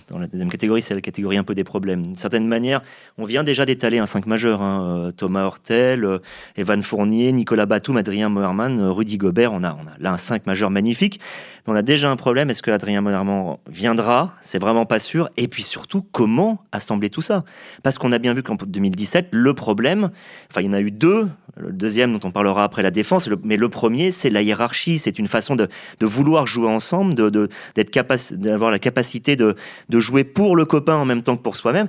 dans 0.09 0.17
la 0.17 0.27
deuxième 0.27 0.49
catégorie, 0.49 0.81
c'est 0.81 0.95
la 0.95 1.01
catégorie 1.01 1.37
un 1.37 1.43
peu 1.43 1.55
des 1.55 1.63
problèmes. 1.63 2.01
D'une 2.01 2.17
certaine 2.17 2.47
manière, 2.47 2.81
on 3.17 3.25
vient 3.25 3.43
déjà 3.43 3.65
d'étaler 3.65 3.99
un 3.99 4.05
5 4.05 4.25
majeur. 4.25 4.61
Hein, 4.61 4.81
euh, 4.83 5.11
Thomas 5.11 5.43
Hortel, 5.43 6.03
euh, 6.03 6.19
Evan 6.55 6.81
Fournier, 6.83 7.31
Nicolas 7.31 7.65
Batum, 7.65 7.97
Adrien 7.97 8.29
Moerman, 8.29 8.81
Rudy 8.89 9.17
Gobert. 9.17 9.53
On 9.53 9.63
a, 9.63 9.73
on 9.73 9.87
a 9.87 9.97
là 9.99 10.13
un 10.13 10.17
5 10.17 10.45
majeur 10.45 10.69
magnifique. 10.69 11.19
On 11.67 11.75
a 11.75 11.81
déjà 11.81 12.09
un 12.09 12.15
problème. 12.15 12.49
Est-ce 12.49 12.61
que 12.61 12.71
Adrien 12.71 13.01
Moerman 13.01 13.57
viendra? 13.67 14.33
C'est 14.41 14.59
vraiment 14.59 14.85
pas 14.85 14.99
sûr. 14.99 15.29
Et 15.37 15.47
puis 15.47 15.63
surtout, 15.63 16.01
comment 16.11 16.63
assembler 16.71 17.09
tout 17.09 17.21
ça? 17.21 17.43
Parce 17.83 17.97
qu'on 17.97 18.11
a 18.11 18.17
bien 18.17 18.33
vu 18.33 18.41
qu'en 18.41 18.57
2017, 18.65 19.29
le 19.31 19.53
problème, 19.53 20.11
enfin, 20.49 20.61
il 20.61 20.67
y 20.67 20.69
en 20.69 20.73
a 20.73 20.81
eu 20.81 20.91
deux. 20.91 21.27
Le 21.57 21.73
deuxième, 21.73 22.17
dont 22.17 22.25
on 22.25 22.31
parlera 22.31 22.63
après 22.63 22.81
la 22.81 22.91
défense, 22.91 23.29
mais 23.43 23.57
le 23.57 23.67
premier, 23.67 24.13
c'est 24.13 24.29
la 24.29 24.41
hiérarchie. 24.41 24.99
C'est 24.99 25.19
une 25.19 25.27
façon 25.27 25.55
de, 25.55 25.67
vouloir 25.99 26.47
jouer 26.47 26.69
ensemble, 26.69 27.13
de, 27.13 27.49
d'être 27.75 28.35
d'avoir 28.35 28.71
la 28.71 28.79
capacité 28.79 29.35
de, 29.35 29.55
de 29.89 29.99
jouer 29.99 30.23
pour 30.23 30.55
le 30.55 30.63
copain 30.63 30.95
en 30.95 31.03
même 31.03 31.23
temps 31.23 31.35
que 31.35 31.41
pour 31.41 31.57
soi-même. 31.57 31.87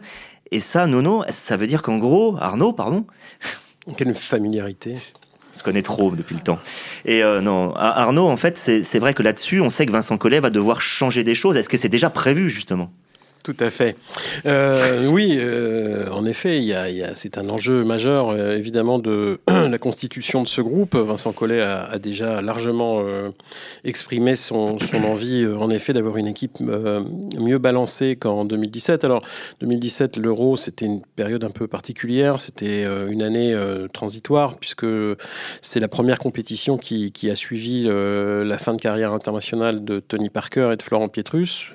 Et 0.51 0.61
ça, 0.61 0.87
Nono, 0.87 1.25
ça 1.29 1.57
veut 1.57 1.67
dire 1.67 1.81
qu'en 1.81 1.99
gros, 1.99 2.37
Arnaud, 2.39 2.73
pardon. 2.73 3.07
Quelle 3.97 4.15
familiarité. 4.15 4.97
On 5.53 5.59
se 5.59 5.63
connaît 5.63 5.83
trop 5.83 6.11
depuis 6.11 6.35
le 6.35 6.41
temps. 6.41 6.59
Et 7.05 7.23
euh, 7.23 7.41
non, 7.41 7.75
Arnaud, 7.75 8.29
en 8.29 8.37
fait, 8.37 8.59
c'est 8.59 8.99
vrai 8.99 9.15
que 9.15 9.23
là-dessus, 9.23 9.61
on 9.61 9.71
sait 9.71 9.87
que 9.87 9.93
Vincent 9.93 10.17
Collet 10.19 10.41
va 10.41 10.51
devoir 10.51 10.81
changer 10.81 11.25
des 11.25 11.35
choses. 11.35 11.57
Est-ce 11.57 11.69
que 11.69 11.77
c'est 11.77 11.89
déjà 11.89 12.11
prévu, 12.11 12.51
justement? 12.51 12.91
Tout 13.43 13.57
à 13.61 13.71
fait. 13.71 13.97
Euh, 14.47 15.09
oui, 15.09 15.37
euh, 15.39 16.09
en 16.11 16.25
effet, 16.27 16.61
c'est 17.15 17.39
un 17.39 17.49
enjeu 17.49 17.85
majeur, 17.85 18.31
euh, 18.31 18.57
évidemment, 18.57 18.99
de 18.99 19.41
la 19.49 19.79
constitution 19.79 20.43
de 20.43 20.49
ce 20.49 20.61
groupe. 20.61 20.95
Vincent 20.95 21.33
Collet 21.33 21.61
a, 21.61 21.99
déjà 21.99 22.41
largement 22.41 23.05
exprimé 23.85 24.37
son, 24.37 24.79
envie, 25.05 25.47
en 25.47 25.71
effet, 25.71 25.93
d'avoir 25.93 26.17
une 26.17 26.27
équipe 26.27 26.59
mieux 26.61 27.59
balancée 27.59 28.17
qu'en 28.17 28.45
2017. 28.45 29.05
Alors, 29.05 29.23
2017, 29.61 30.17
l'Euro, 30.17 30.57
c'était 30.57 30.87
une 30.87 31.03
période 31.17 31.45
un 31.45 31.51
peu 31.51 31.67
particulière. 31.67 32.41
C'était 32.41 32.85
une 33.11 33.23
année 33.23 33.57
transitoire, 33.93 34.59
puisque 34.59 34.87
c'est 35.61 35.81
la 35.81 35.89
première 35.89 36.19
compétition 36.19 36.77
qui 36.77 37.31
a 37.31 37.37
suivi 37.37 37.85
la 37.85 38.59
fin 38.59 38.75
de 38.75 38.81
carrière 38.81 39.13
internationale 39.13 39.85
de 39.85 40.01
Tony 40.01 40.31
Parker 40.31 40.71
et 40.73 40.77
de 40.77 40.83
Florent 40.83 41.09
Pietrus 41.09 41.73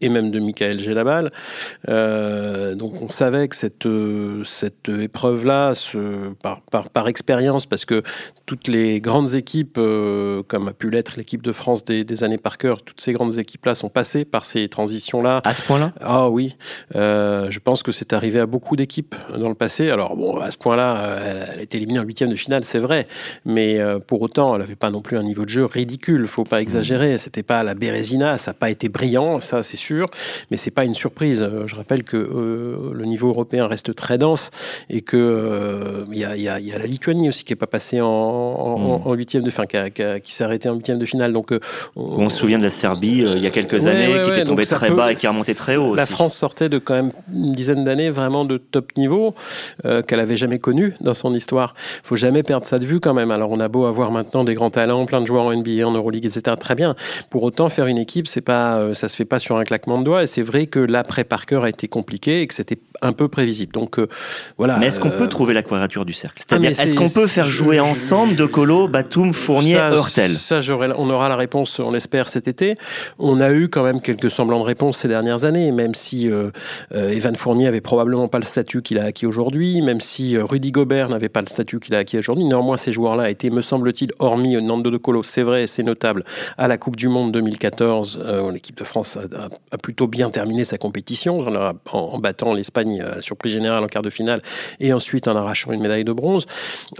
et 0.00 0.08
même 0.08 0.30
de 0.30 0.40
Michael 0.40 0.80
Gelabal. 0.80 1.30
Euh, 1.88 2.74
donc 2.74 3.00
on 3.02 3.08
savait 3.08 3.48
que 3.48 3.56
cette, 3.56 3.86
euh, 3.86 4.44
cette 4.44 4.88
épreuve-là, 4.88 5.72
par, 6.42 6.60
par, 6.62 6.90
par, 6.90 7.08
expérience, 7.08 7.66
parce 7.66 7.84
que 7.84 8.02
toutes 8.46 8.68
les 8.68 9.00
grandes 9.00 9.34
équipes, 9.34 9.76
euh, 9.78 10.42
comme 10.46 10.68
a 10.68 10.72
pu 10.72 10.90
l'être 10.90 11.14
l'équipe 11.16 11.42
de 11.42 11.52
France 11.52 11.84
des, 11.84 12.04
des, 12.04 12.24
années 12.24 12.38
par 12.38 12.58
cœur, 12.58 12.82
toutes 12.82 13.00
ces 13.00 13.12
grandes 13.12 13.38
équipes-là 13.38 13.74
sont 13.74 13.88
passées 13.88 14.24
par 14.24 14.44
ces 14.46 14.68
transitions-là. 14.68 15.40
À 15.44 15.52
ce 15.52 15.62
point-là? 15.62 15.92
Ah 16.00 16.30
oui. 16.30 16.56
je 16.94 17.58
pense 17.58 17.82
que 17.82 17.92
c'est 17.92 18.12
arrivé 18.12 18.38
à 18.40 18.46
beaucoup 18.46 18.76
d'équipes 18.76 19.14
dans 19.36 19.48
le 19.48 19.54
passé. 19.54 19.90
Alors 19.90 20.16
bon, 20.16 20.38
à 20.38 20.50
ce 20.50 20.56
point-là, 20.56 21.18
elle, 21.24 21.48
elle 21.52 21.58
a 21.58 21.62
été 21.62 21.76
éliminée 21.76 22.00
en 22.00 22.04
huitième 22.04 22.30
de 22.30 22.36
finale, 22.36 22.64
c'est 22.64 22.78
vrai. 22.78 23.06
Mais 23.44 23.78
pour 24.06 24.22
autant, 24.22 24.54
elle 24.54 24.60
n'avait 24.60 24.76
pas 24.76 24.90
non 24.90 25.00
plus 25.00 25.16
un 25.16 25.22
niveau 25.22 25.44
de 25.44 25.50
jeu 25.50 25.64
ridicule. 25.64 26.26
Faut 26.26 26.44
pas 26.44 26.60
exagérer. 26.60 27.18
C'était 27.18 27.42
pas 27.42 27.62
la 27.62 27.74
Bérésina, 27.74 28.38
ça 28.38 28.50
n'a 28.50 28.54
pas 28.54 28.70
été 28.70 28.88
brillant, 28.88 29.40
ça 29.40 29.62
c'est 29.62 29.76
sûr, 29.76 29.89
mais 30.50 30.56
c'est 30.56 30.70
pas 30.70 30.84
une 30.84 30.94
surprise. 30.94 31.42
Euh, 31.42 31.66
je 31.66 31.76
rappelle 31.76 32.04
que 32.04 32.16
euh, 32.16 32.92
le 32.92 33.04
niveau 33.04 33.28
européen 33.28 33.66
reste 33.66 33.94
très 33.94 34.18
dense 34.18 34.50
et 34.88 35.02
que 35.02 35.16
euh, 35.16 36.04
il 36.10 36.18
y, 36.18 36.24
a, 36.24 36.36
y, 36.36 36.48
a, 36.48 36.60
y, 36.60 36.72
a, 36.72 36.78
la 36.78 36.86
Lituanie 36.86 37.28
aussi 37.28 37.44
qui 37.44 37.52
est 37.52 37.56
pas 37.56 37.66
passée 37.66 38.00
en, 38.00 39.00
mm. 39.06 39.14
huitième 39.14 39.42
de 39.42 39.50
fin, 39.50 39.66
qui, 39.66 39.76
qui, 40.22 40.34
s'est 40.34 40.44
arrêtée 40.44 40.68
en 40.68 40.74
huitième 40.74 40.98
de 40.98 41.04
finale. 41.04 41.32
Donc 41.32 41.52
on, 41.96 42.28
se 42.28 42.36
souvient 42.36 42.58
de 42.58 42.64
la 42.64 42.70
Serbie 42.70 43.24
il 43.26 43.42
y 43.42 43.46
a 43.46 43.50
quelques 43.50 43.86
années 43.86 44.22
qui 44.24 44.30
était 44.30 44.44
tombée 44.44 44.66
très 44.66 44.90
bas 44.90 45.12
et 45.12 45.14
qui 45.14 45.26
est 45.26 45.28
remontée 45.28 45.54
très 45.54 45.76
haut. 45.76 45.94
La 45.94 46.06
France 46.06 46.34
sortait 46.34 46.68
de 46.68 46.78
quand 46.78 46.94
même 46.94 47.12
une 47.32 47.52
dizaine 47.52 47.84
d'années 47.84 48.10
vraiment 48.10 48.44
de 48.44 48.56
top 48.56 48.96
niveau 48.96 49.34
qu'elle 50.06 50.20
avait 50.20 50.36
jamais 50.36 50.58
connu 50.58 50.94
dans 51.00 51.14
son 51.14 51.34
histoire. 51.34 51.74
Faut 52.02 52.16
jamais 52.16 52.42
perdre 52.42 52.66
ça 52.66 52.78
de 52.78 52.86
vue 52.86 53.00
quand 53.00 53.14
même. 53.14 53.30
Alors 53.30 53.50
on 53.50 53.60
a 53.60 53.68
beau 53.68 53.86
avoir 53.86 54.10
maintenant 54.10 54.44
des 54.44 54.54
grands 54.54 54.70
talents, 54.70 55.06
plein 55.06 55.20
de 55.20 55.26
joueurs 55.26 55.44
en 55.44 55.54
NBA, 55.54 55.86
en 55.86 55.92
Euroleague, 55.92 56.26
etc. 56.26 56.56
Très 56.58 56.74
bien. 56.74 56.94
Pour 57.30 57.42
autant, 57.42 57.68
faire 57.68 57.86
une 57.86 57.98
équipe, 57.98 58.26
c'est 58.26 58.40
pas, 58.40 58.94
ça 58.94 59.08
se 59.08 59.16
fait 59.16 59.24
pas 59.24 59.38
sur 59.38 59.56
un 59.56 59.64
claquement 59.64 59.79
de 59.86 60.04
doigts. 60.04 60.22
Et 60.22 60.26
c'est 60.26 60.42
vrai 60.42 60.66
que 60.66 60.78
l'après 60.78 61.24
Parker 61.24 61.60
a 61.62 61.68
été 61.68 61.88
compliqué 61.88 62.42
et 62.42 62.46
que 62.46 62.54
c'était 62.54 62.78
un 63.02 63.12
peu 63.12 63.28
prévisible. 63.28 63.72
Donc 63.72 63.98
euh, 63.98 64.08
voilà. 64.58 64.78
Mais 64.78 64.86
est-ce 64.86 65.00
qu'on 65.00 65.10
peut 65.10 65.24
euh, 65.24 65.28
trouver 65.28 65.54
la 65.54 65.62
quadrature 65.62 66.04
du 66.04 66.12
cercle? 66.12 66.42
C'est-à-dire, 66.46 66.70
est-ce 66.70 66.94
qu'on 66.94 67.08
peut 67.08 67.26
faire 67.26 67.44
jouer 67.44 67.80
ensemble 67.80 68.36
De 68.36 68.46
Colo, 68.46 68.88
Batum, 68.88 69.32
Fournier, 69.32 69.78
Hurtel? 69.92 70.32
Ça, 70.36 70.60
on 70.96 71.10
aura 71.10 71.28
la 71.28 71.36
réponse, 71.36 71.78
on 71.80 71.90
l'espère, 71.90 72.28
cet 72.28 72.48
été. 72.48 72.76
On 73.18 73.40
a 73.40 73.52
eu 73.52 73.68
quand 73.68 73.82
même 73.82 74.00
quelques 74.00 74.30
semblants 74.30 74.60
de 74.60 74.64
réponse 74.64 74.98
ces 74.98 75.08
dernières 75.08 75.44
années, 75.44 75.72
même 75.72 75.94
si 75.94 76.30
euh, 76.30 76.50
Evan 76.92 77.36
Fournier 77.36 77.66
avait 77.66 77.80
probablement 77.80 78.28
pas 78.28 78.38
le 78.38 78.44
statut 78.44 78.82
qu'il 78.82 78.98
a 78.98 79.04
acquis 79.04 79.26
aujourd'hui, 79.26 79.80
même 79.82 80.00
si 80.00 80.36
Rudy 80.36 80.70
Gobert 80.70 81.08
n'avait 81.08 81.28
pas 81.28 81.40
le 81.40 81.48
statut 81.48 81.80
qu'il 81.80 81.94
a 81.94 81.98
acquis 81.98 82.18
aujourd'hui. 82.18 82.44
Néanmoins, 82.44 82.76
ces 82.76 82.92
joueurs-là 82.92 83.30
étaient, 83.30 83.50
me 83.50 83.62
semble-t-il, 83.62 84.12
hormis 84.18 84.62
Nando 84.62 84.90
De 84.90 84.96
Colo, 84.96 85.22
c'est 85.22 85.42
vrai, 85.42 85.66
c'est 85.66 85.82
notable, 85.82 86.24
à 86.58 86.68
la 86.68 86.78
Coupe 86.78 86.96
du 86.96 87.08
Monde 87.08 87.32
2014, 87.32 88.20
l'équipe 88.52 88.76
de 88.76 88.84
France 88.84 89.16
a, 89.16 89.48
a, 89.70 89.78
plutôt 89.78 90.06
bien 90.06 90.30
terminé 90.30 90.64
sa 90.64 90.78
compétition 90.78 91.40
en, 91.40 91.72
en 91.92 92.18
battant 92.18 92.52
l'Espagne 92.52 92.89
à 92.98 93.16
la 93.16 93.22
surprise 93.22 93.52
générale 93.52 93.84
en 93.84 93.86
quart 93.86 94.02
de 94.02 94.10
finale, 94.10 94.40
et 94.80 94.92
ensuite 94.92 95.28
en 95.28 95.36
arrachant 95.36 95.72
une 95.72 95.80
médaille 95.80 96.04
de 96.04 96.12
bronze. 96.12 96.46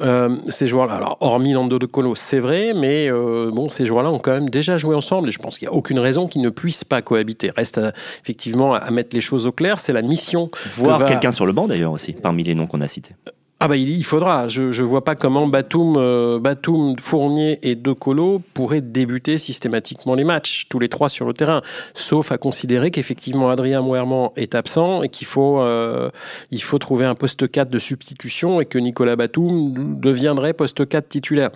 Euh, 0.01 0.37
ces 0.49 0.67
joueurs-là, 0.67 0.95
alors 0.95 1.17
hormis 1.21 1.53
Lando 1.53 1.79
de 1.79 1.87
Colo, 1.87 2.15
c'est 2.15 2.39
vrai, 2.39 2.73
mais 2.75 3.11
euh, 3.11 3.51
bon, 3.53 3.71
ces 3.71 3.87
joueurs-là 3.87 4.11
ont 4.11 4.19
quand 4.19 4.33
même 4.33 4.51
déjà 4.51 4.79
joué 4.79 4.95
ensemble, 4.95 5.29
et 5.29 5.33
je 5.33 5.39
pense 5.39 5.59
qu'il 5.59 5.67
n'y 5.67 5.75
a 5.75 5.77
aucune 5.77 5.99
raison 5.99 6.29
qu'ils 6.29 6.43
ne 6.43 6.51
puissent 6.51 6.85
pas 6.85 7.03
cohabiter. 7.03 7.51
Reste 7.57 7.79
euh, 7.79 7.91
effectivement 8.23 8.75
à, 8.75 8.91
mettre 8.91 9.15
les 9.15 9.21
choses 9.21 9.47
au 9.47 9.53
clair, 9.53 9.79
c'est 9.79 9.93
la 9.93 10.03
mission. 10.03 10.51
Voir 10.75 11.07
quelqu'un 11.07 11.33
sur 11.33 11.47
le 11.47 11.53
banc 11.53 11.67
d'ailleurs 11.67 11.93
aussi, 11.93 12.13
parmi 12.13 12.45
les 12.45 12.55
noms 12.55 12.67
qu'on 12.67 12.81
a 12.81 12.89
cités. 12.89 13.15
Ah 13.63 13.69
bah 13.69 13.77
il 13.77 14.05
faudra. 14.05 14.49
Je 14.49 14.63
ne 14.63 14.87
vois 14.87 15.05
pas 15.05 15.15
comment 15.15 15.47
Batum, 15.47 15.97
euh, 15.99 16.41
Batum, 16.41 16.99
Fournier 16.99 17.59
et 17.63 17.75
De 17.75 17.93
Colo 17.93 18.41
pourraient 18.55 18.81
débuter 18.81 19.37
systématiquement 19.37 20.15
les 20.15 20.25
matchs, 20.25 20.65
tous 20.71 20.79
les 20.79 20.89
trois 20.89 21.11
sur 21.11 21.27
le 21.27 21.35
terrain, 21.35 21.61
sauf 21.93 22.33
à 22.33 22.39
considérer 22.39 22.91
qu'effectivement 22.91 23.51
Adrien 23.51 23.83
Moerman 23.83 24.31
est 24.37 24.55
absent 24.55 25.03
et 25.03 25.11
qu'il 25.11 25.27
faut, 25.27 25.61
euh, 25.61 26.09
il 26.51 26.63
faut 26.63 26.79
trouver 26.79 27.05
un 27.05 27.15
poste 27.15 27.51
4 27.51 27.69
de 27.69 27.79
substitution 27.79 28.63
et 28.63 28.65
que 28.65 28.79
Nicolas 28.79 29.17
Batum 29.17 30.01
deviendrait 30.01 30.55
poste 30.55 30.89
4 30.89 31.07
titulaire. 31.07 31.51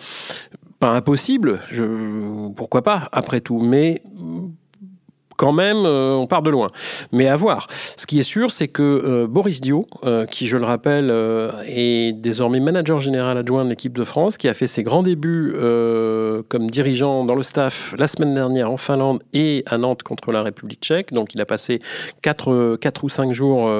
Pas 0.81 0.91
impossible, 0.91 1.61
je, 1.71 2.51
pourquoi 2.51 2.83
pas, 2.83 3.09
après 3.13 3.41
tout, 3.41 3.61
mais 3.61 4.03
quand 5.37 5.53
même, 5.53 5.85
euh, 5.85 6.14
on 6.14 6.26
part 6.26 6.43
de 6.43 6.50
loin. 6.50 6.69
Mais 7.12 7.29
à 7.29 7.37
voir. 7.37 7.69
Ce 7.97 8.07
qui 8.07 8.19
est 8.19 8.25
sûr, 8.25 8.50
c'est 8.50 8.69
que 8.69 8.83
euh, 8.83 9.26
Boris 9.26 9.61
Dio, 9.61 9.87
euh, 10.05 10.26
qui, 10.26 10.47
je 10.47 10.57
le 10.57 10.64
rappelle, 10.64 11.12
est 11.67 12.12
désormais 12.12 12.61
manager 12.61 13.00
général 13.00 13.38
adjoint 13.38 13.64
de 13.64 13.71
l'équipe 13.71 13.93
de 13.93 14.05
France, 14.05 14.37
qui 14.37 14.49
a 14.49 14.55
fait 14.55 14.67
ses 14.67 14.83
grands 14.83 15.03
débuts 15.03 15.55
comme 16.49 16.71
dirigeant 16.71 17.25
dans 17.25 17.35
le 17.35 17.43
staff 17.43 17.95
la 17.99 18.07
semaine 18.07 18.35
dernière 18.35 18.71
en 18.71 18.76
Finlande 18.76 19.23
et 19.33 19.62
à 19.67 19.79
Nantes 19.79 20.03
contre 20.03 20.33
la 20.33 20.43
République 20.43 20.81
tchèque. 20.81 21.12
Donc 21.12 21.35
il 21.35 21.40
a 21.40 21.47
passé 21.47 21.81
4, 22.23 22.77
4 22.77 23.05
ou 23.05 23.09
5 23.09 23.33
jours 23.33 23.70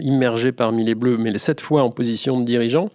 immergé 0.00 0.52
parmi 0.52 0.84
les 0.84 0.94
Bleus, 0.94 1.16
mais 1.18 1.30
les 1.30 1.38
7 1.38 1.60
fois 1.60 1.82
en 1.82 1.90
position 1.90 2.40
de 2.40 2.44
dirigeant. 2.44 2.90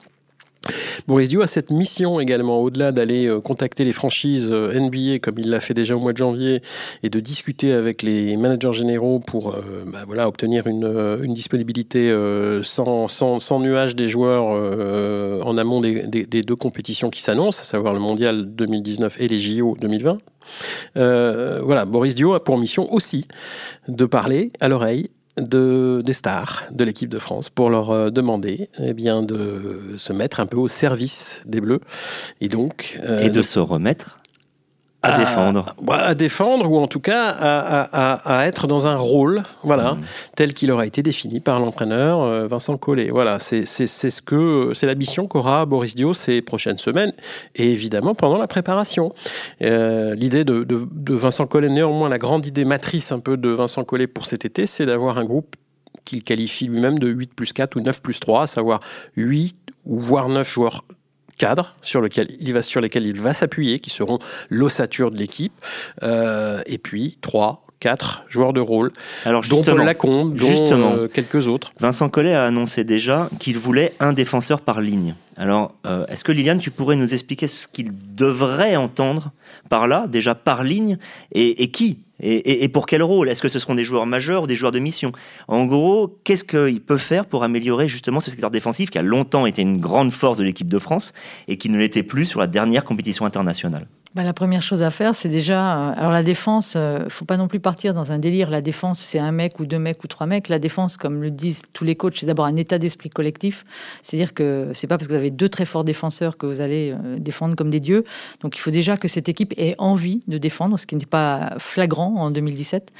Boris 1.07 1.29
Dio 1.29 1.41
a 1.41 1.47
cette 1.47 1.71
mission 1.71 2.19
également, 2.19 2.59
au-delà 2.59 2.91
d'aller 2.91 3.27
euh, 3.27 3.39
contacter 3.39 3.83
les 3.83 3.93
franchises 3.93 4.51
euh, 4.51 4.79
NBA 4.79 5.19
comme 5.19 5.39
il 5.39 5.49
l'a 5.49 5.59
fait 5.59 5.73
déjà 5.73 5.95
au 5.95 5.99
mois 5.99 6.13
de 6.13 6.17
janvier 6.17 6.61
et 7.01 7.09
de 7.09 7.19
discuter 7.19 7.73
avec 7.73 8.03
les 8.03 8.37
managers 8.37 8.73
généraux 8.73 9.19
pour 9.19 9.53
euh, 9.53 9.83
bah 9.87 10.27
obtenir 10.27 10.67
une, 10.67 11.33
disponibilité 11.33 12.13
sans, 12.63 13.59
nuage 13.59 13.95
des 13.95 14.07
joueurs 14.07 14.45
en 15.45 15.57
amont 15.57 15.81
des 15.81 16.25
deux 16.43 16.55
compétitions 16.55 17.09
qui 17.09 17.21
s'annoncent, 17.21 17.61
à 17.61 17.65
savoir 17.65 17.93
le 17.93 17.99
Mondial 17.99 18.53
2019 18.53 19.17
et 19.19 19.27
les 19.27 19.39
JO 19.39 19.75
2020. 19.79 20.17
voilà, 20.95 21.85
Boris 21.85 22.15
Dio 22.15 22.33
a 22.33 22.43
pour 22.43 22.57
mission 22.57 22.93
aussi 22.93 23.27
de 23.87 24.05
parler 24.05 24.51
à 24.59 24.67
l'oreille 24.67 25.09
de, 25.37 26.01
des 26.03 26.13
stars 26.13 26.63
de 26.71 26.83
l'équipe 26.83 27.09
de 27.09 27.19
France 27.19 27.49
pour 27.49 27.69
leur 27.69 27.91
euh, 27.91 28.09
demander 28.09 28.69
eh 28.79 28.93
bien, 28.93 29.21
de 29.23 29.95
se 29.97 30.13
mettre 30.13 30.39
un 30.39 30.45
peu 30.45 30.57
au 30.57 30.67
service 30.67 31.43
des 31.45 31.61
Bleus. 31.61 31.81
Et 32.41 32.49
donc. 32.49 32.99
Euh, 33.03 33.21
et 33.21 33.29
de 33.29 33.41
se 33.41 33.59
remettre 33.59 34.20
à, 35.03 35.17
défendre. 35.17 35.75
À 35.89 36.13
défendre 36.13 36.69
ou 36.69 36.77
en 36.77 36.87
tout 36.87 36.99
cas 36.99 37.29
à, 37.29 38.39
à, 38.39 38.47
être 38.47 38.67
dans 38.67 38.87
un 38.87 38.97
rôle, 38.97 39.43
voilà, 39.63 39.93
mmh. 39.93 40.01
tel 40.35 40.53
qu'il 40.53 40.71
aura 40.71 40.85
été 40.85 41.01
défini 41.01 41.39
par 41.39 41.59
l'entraîneur 41.59 42.21
euh, 42.21 42.47
Vincent 42.47 42.77
Collet. 42.77 43.09
Voilà, 43.09 43.39
c'est 43.39 43.65
ce 43.65 44.21
que 44.21 44.71
c'est 44.73 44.85
la 44.87 44.95
mission 44.95 45.27
qu'aura 45.27 45.65
Boris 45.65 45.95
Dio 45.95 46.13
ces 46.13 46.41
prochaines 46.41 46.77
semaines 46.77 47.13
et 47.55 47.71
évidemment 47.71 48.13
pendant 48.13 48.37
la 48.37 48.47
préparation. 48.47 49.13
Euh, 49.61 50.13
l'idée 50.15 50.43
de, 50.43 50.63
de, 50.63 50.87
de, 50.91 51.15
Vincent 51.15 51.47
Collet, 51.47 51.69
néanmoins, 51.69 52.09
la 52.09 52.19
grande 52.19 52.45
idée 52.45 52.65
matrice 52.65 53.11
un 53.11 53.19
peu 53.19 53.37
de 53.37 53.49
Vincent 53.49 53.83
Collet 53.83 54.07
pour 54.07 54.25
cet 54.27 54.45
été, 54.45 54.65
c'est 54.65 54.85
d'avoir 54.85 55.17
un 55.17 55.25
groupe 55.25 55.55
qu'il 56.05 56.23
qualifie 56.23 56.65
lui-même 56.65 56.99
de 56.99 57.07
8 57.07 57.33
plus 57.33 57.53
4 57.53 57.75
ou 57.75 57.81
9 57.81 58.01
plus 58.01 58.19
3, 58.19 58.43
à 58.43 58.47
savoir 58.47 58.81
8 59.15 59.55
ou 59.85 59.99
voire 59.99 60.29
9 60.29 60.51
joueurs 60.51 60.83
cadres 61.41 61.75
sur, 61.81 62.01
lequel 62.01 62.27
il 62.39 62.53
va, 62.53 62.61
lesquels 62.81 63.07
il 63.07 63.19
va 63.19 63.33
s'appuyer, 63.33 63.79
qui 63.79 63.89
seront 63.89 64.19
l'ossature 64.49 65.09
de 65.09 65.17
l'équipe. 65.17 65.53
Euh, 66.03 66.61
et 66.67 66.77
puis, 66.77 67.17
trois, 67.21 67.65
quatre 67.81 68.23
joueurs 68.29 68.53
de 68.53 68.61
rôle, 68.61 68.93
Alors 69.25 69.43
dont 69.49 69.63
Paul 69.63 69.83
Lacombe, 69.83 70.35
dont 70.35 70.47
justement, 70.47 70.93
euh, 70.93 71.07
quelques 71.07 71.47
autres. 71.47 71.73
Vincent 71.81 72.07
Collet 72.07 72.33
a 72.33 72.45
annoncé 72.45 72.85
déjà 72.85 73.27
qu'il 73.39 73.57
voulait 73.57 73.91
un 73.99 74.13
défenseur 74.13 74.61
par 74.61 74.79
ligne. 74.79 75.15
Alors, 75.35 75.73
euh, 75.85 76.05
est-ce 76.07 76.23
que 76.23 76.31
Liliane, 76.31 76.59
tu 76.59 76.71
pourrais 76.71 76.95
nous 76.95 77.13
expliquer 77.13 77.47
ce 77.47 77.67
qu'il 77.67 77.91
devrait 78.15 78.75
entendre 78.75 79.31
par 79.67 79.87
là, 79.87 80.05
déjà 80.07 80.35
par 80.35 80.63
ligne, 80.63 80.97
et, 81.33 81.63
et 81.63 81.71
qui 81.71 81.99
et, 82.23 82.67
pour 82.67 82.85
quel 82.85 83.01
rôle? 83.01 83.29
Est-ce 83.29 83.41
que 83.41 83.49
ce 83.49 83.57
seront 83.57 83.73
des 83.73 83.83
joueurs 83.83 84.05
majeurs 84.05 84.43
ou 84.43 84.47
des 84.47 84.55
joueurs 84.55 84.71
de 84.71 84.77
mission? 84.77 85.11
En 85.47 85.65
gros, 85.65 86.19
qu'est-ce 86.23 86.43
qu'il 86.43 86.79
peut 86.79 86.97
faire 86.97 87.25
pour 87.25 87.43
améliorer 87.43 87.87
justement 87.87 88.19
ce 88.19 88.29
secteur 88.29 88.51
défensif 88.51 88.91
qui 88.91 88.99
a 88.99 89.01
longtemps 89.01 89.47
été 89.47 89.63
une 89.63 89.79
grande 89.79 90.13
force 90.13 90.37
de 90.37 90.43
l'équipe 90.43 90.69
de 90.69 90.77
France 90.77 91.13
et 91.47 91.57
qui 91.57 91.69
ne 91.69 91.79
l'était 91.79 92.03
plus 92.03 92.27
sur 92.27 92.39
la 92.39 92.45
dernière 92.45 92.85
compétition 92.85 93.25
internationale? 93.25 93.87
Bah, 94.13 94.23
la 94.23 94.33
première 94.33 94.61
chose 94.61 94.81
à 94.81 94.91
faire, 94.91 95.15
c'est 95.15 95.29
déjà. 95.29 95.91
Euh, 95.91 95.93
alors, 95.95 96.11
la 96.11 96.21
défense, 96.21 96.73
euh, 96.75 97.05
faut 97.07 97.23
pas 97.23 97.37
non 97.37 97.47
plus 97.47 97.61
partir 97.61 97.93
dans 97.93 98.11
un 98.11 98.19
délire. 98.19 98.49
La 98.49 98.59
défense, 98.59 98.99
c'est 98.99 99.19
un 99.19 99.31
mec 99.31 99.57
ou 99.61 99.65
deux 99.65 99.79
mecs 99.79 100.03
ou 100.03 100.07
trois 100.07 100.27
mecs. 100.27 100.49
La 100.49 100.59
défense, 100.59 100.97
comme 100.97 101.21
le 101.21 101.31
disent 101.31 101.61
tous 101.71 101.85
les 101.85 101.95
coachs, 101.95 102.17
c'est 102.17 102.25
d'abord 102.25 102.43
un 102.43 102.57
état 102.57 102.77
d'esprit 102.77 103.09
collectif. 103.09 103.63
C'est-à-dire 104.01 104.33
que 104.33 104.71
c'est 104.73 104.87
pas 104.87 104.97
parce 104.97 105.07
que 105.07 105.13
vous 105.13 105.17
avez 105.17 105.31
deux 105.31 105.47
très 105.47 105.65
forts 105.65 105.85
défenseurs 105.85 106.35
que 106.35 106.45
vous 106.45 106.59
allez 106.59 106.91
euh, 106.91 107.19
défendre 107.19 107.55
comme 107.55 107.69
des 107.69 107.79
dieux. 107.79 108.03
Donc, 108.41 108.57
il 108.57 108.59
faut 108.59 108.69
déjà 108.69 108.97
que 108.97 109.07
cette 109.07 109.29
équipe 109.29 109.53
ait 109.55 109.75
envie 109.77 110.19
de 110.27 110.37
défendre, 110.37 110.77
ce 110.77 110.85
qui 110.85 110.97
n'est 110.97 111.05
pas 111.05 111.55
flagrant 111.57 112.15
en 112.17 112.31
2017. 112.31 112.91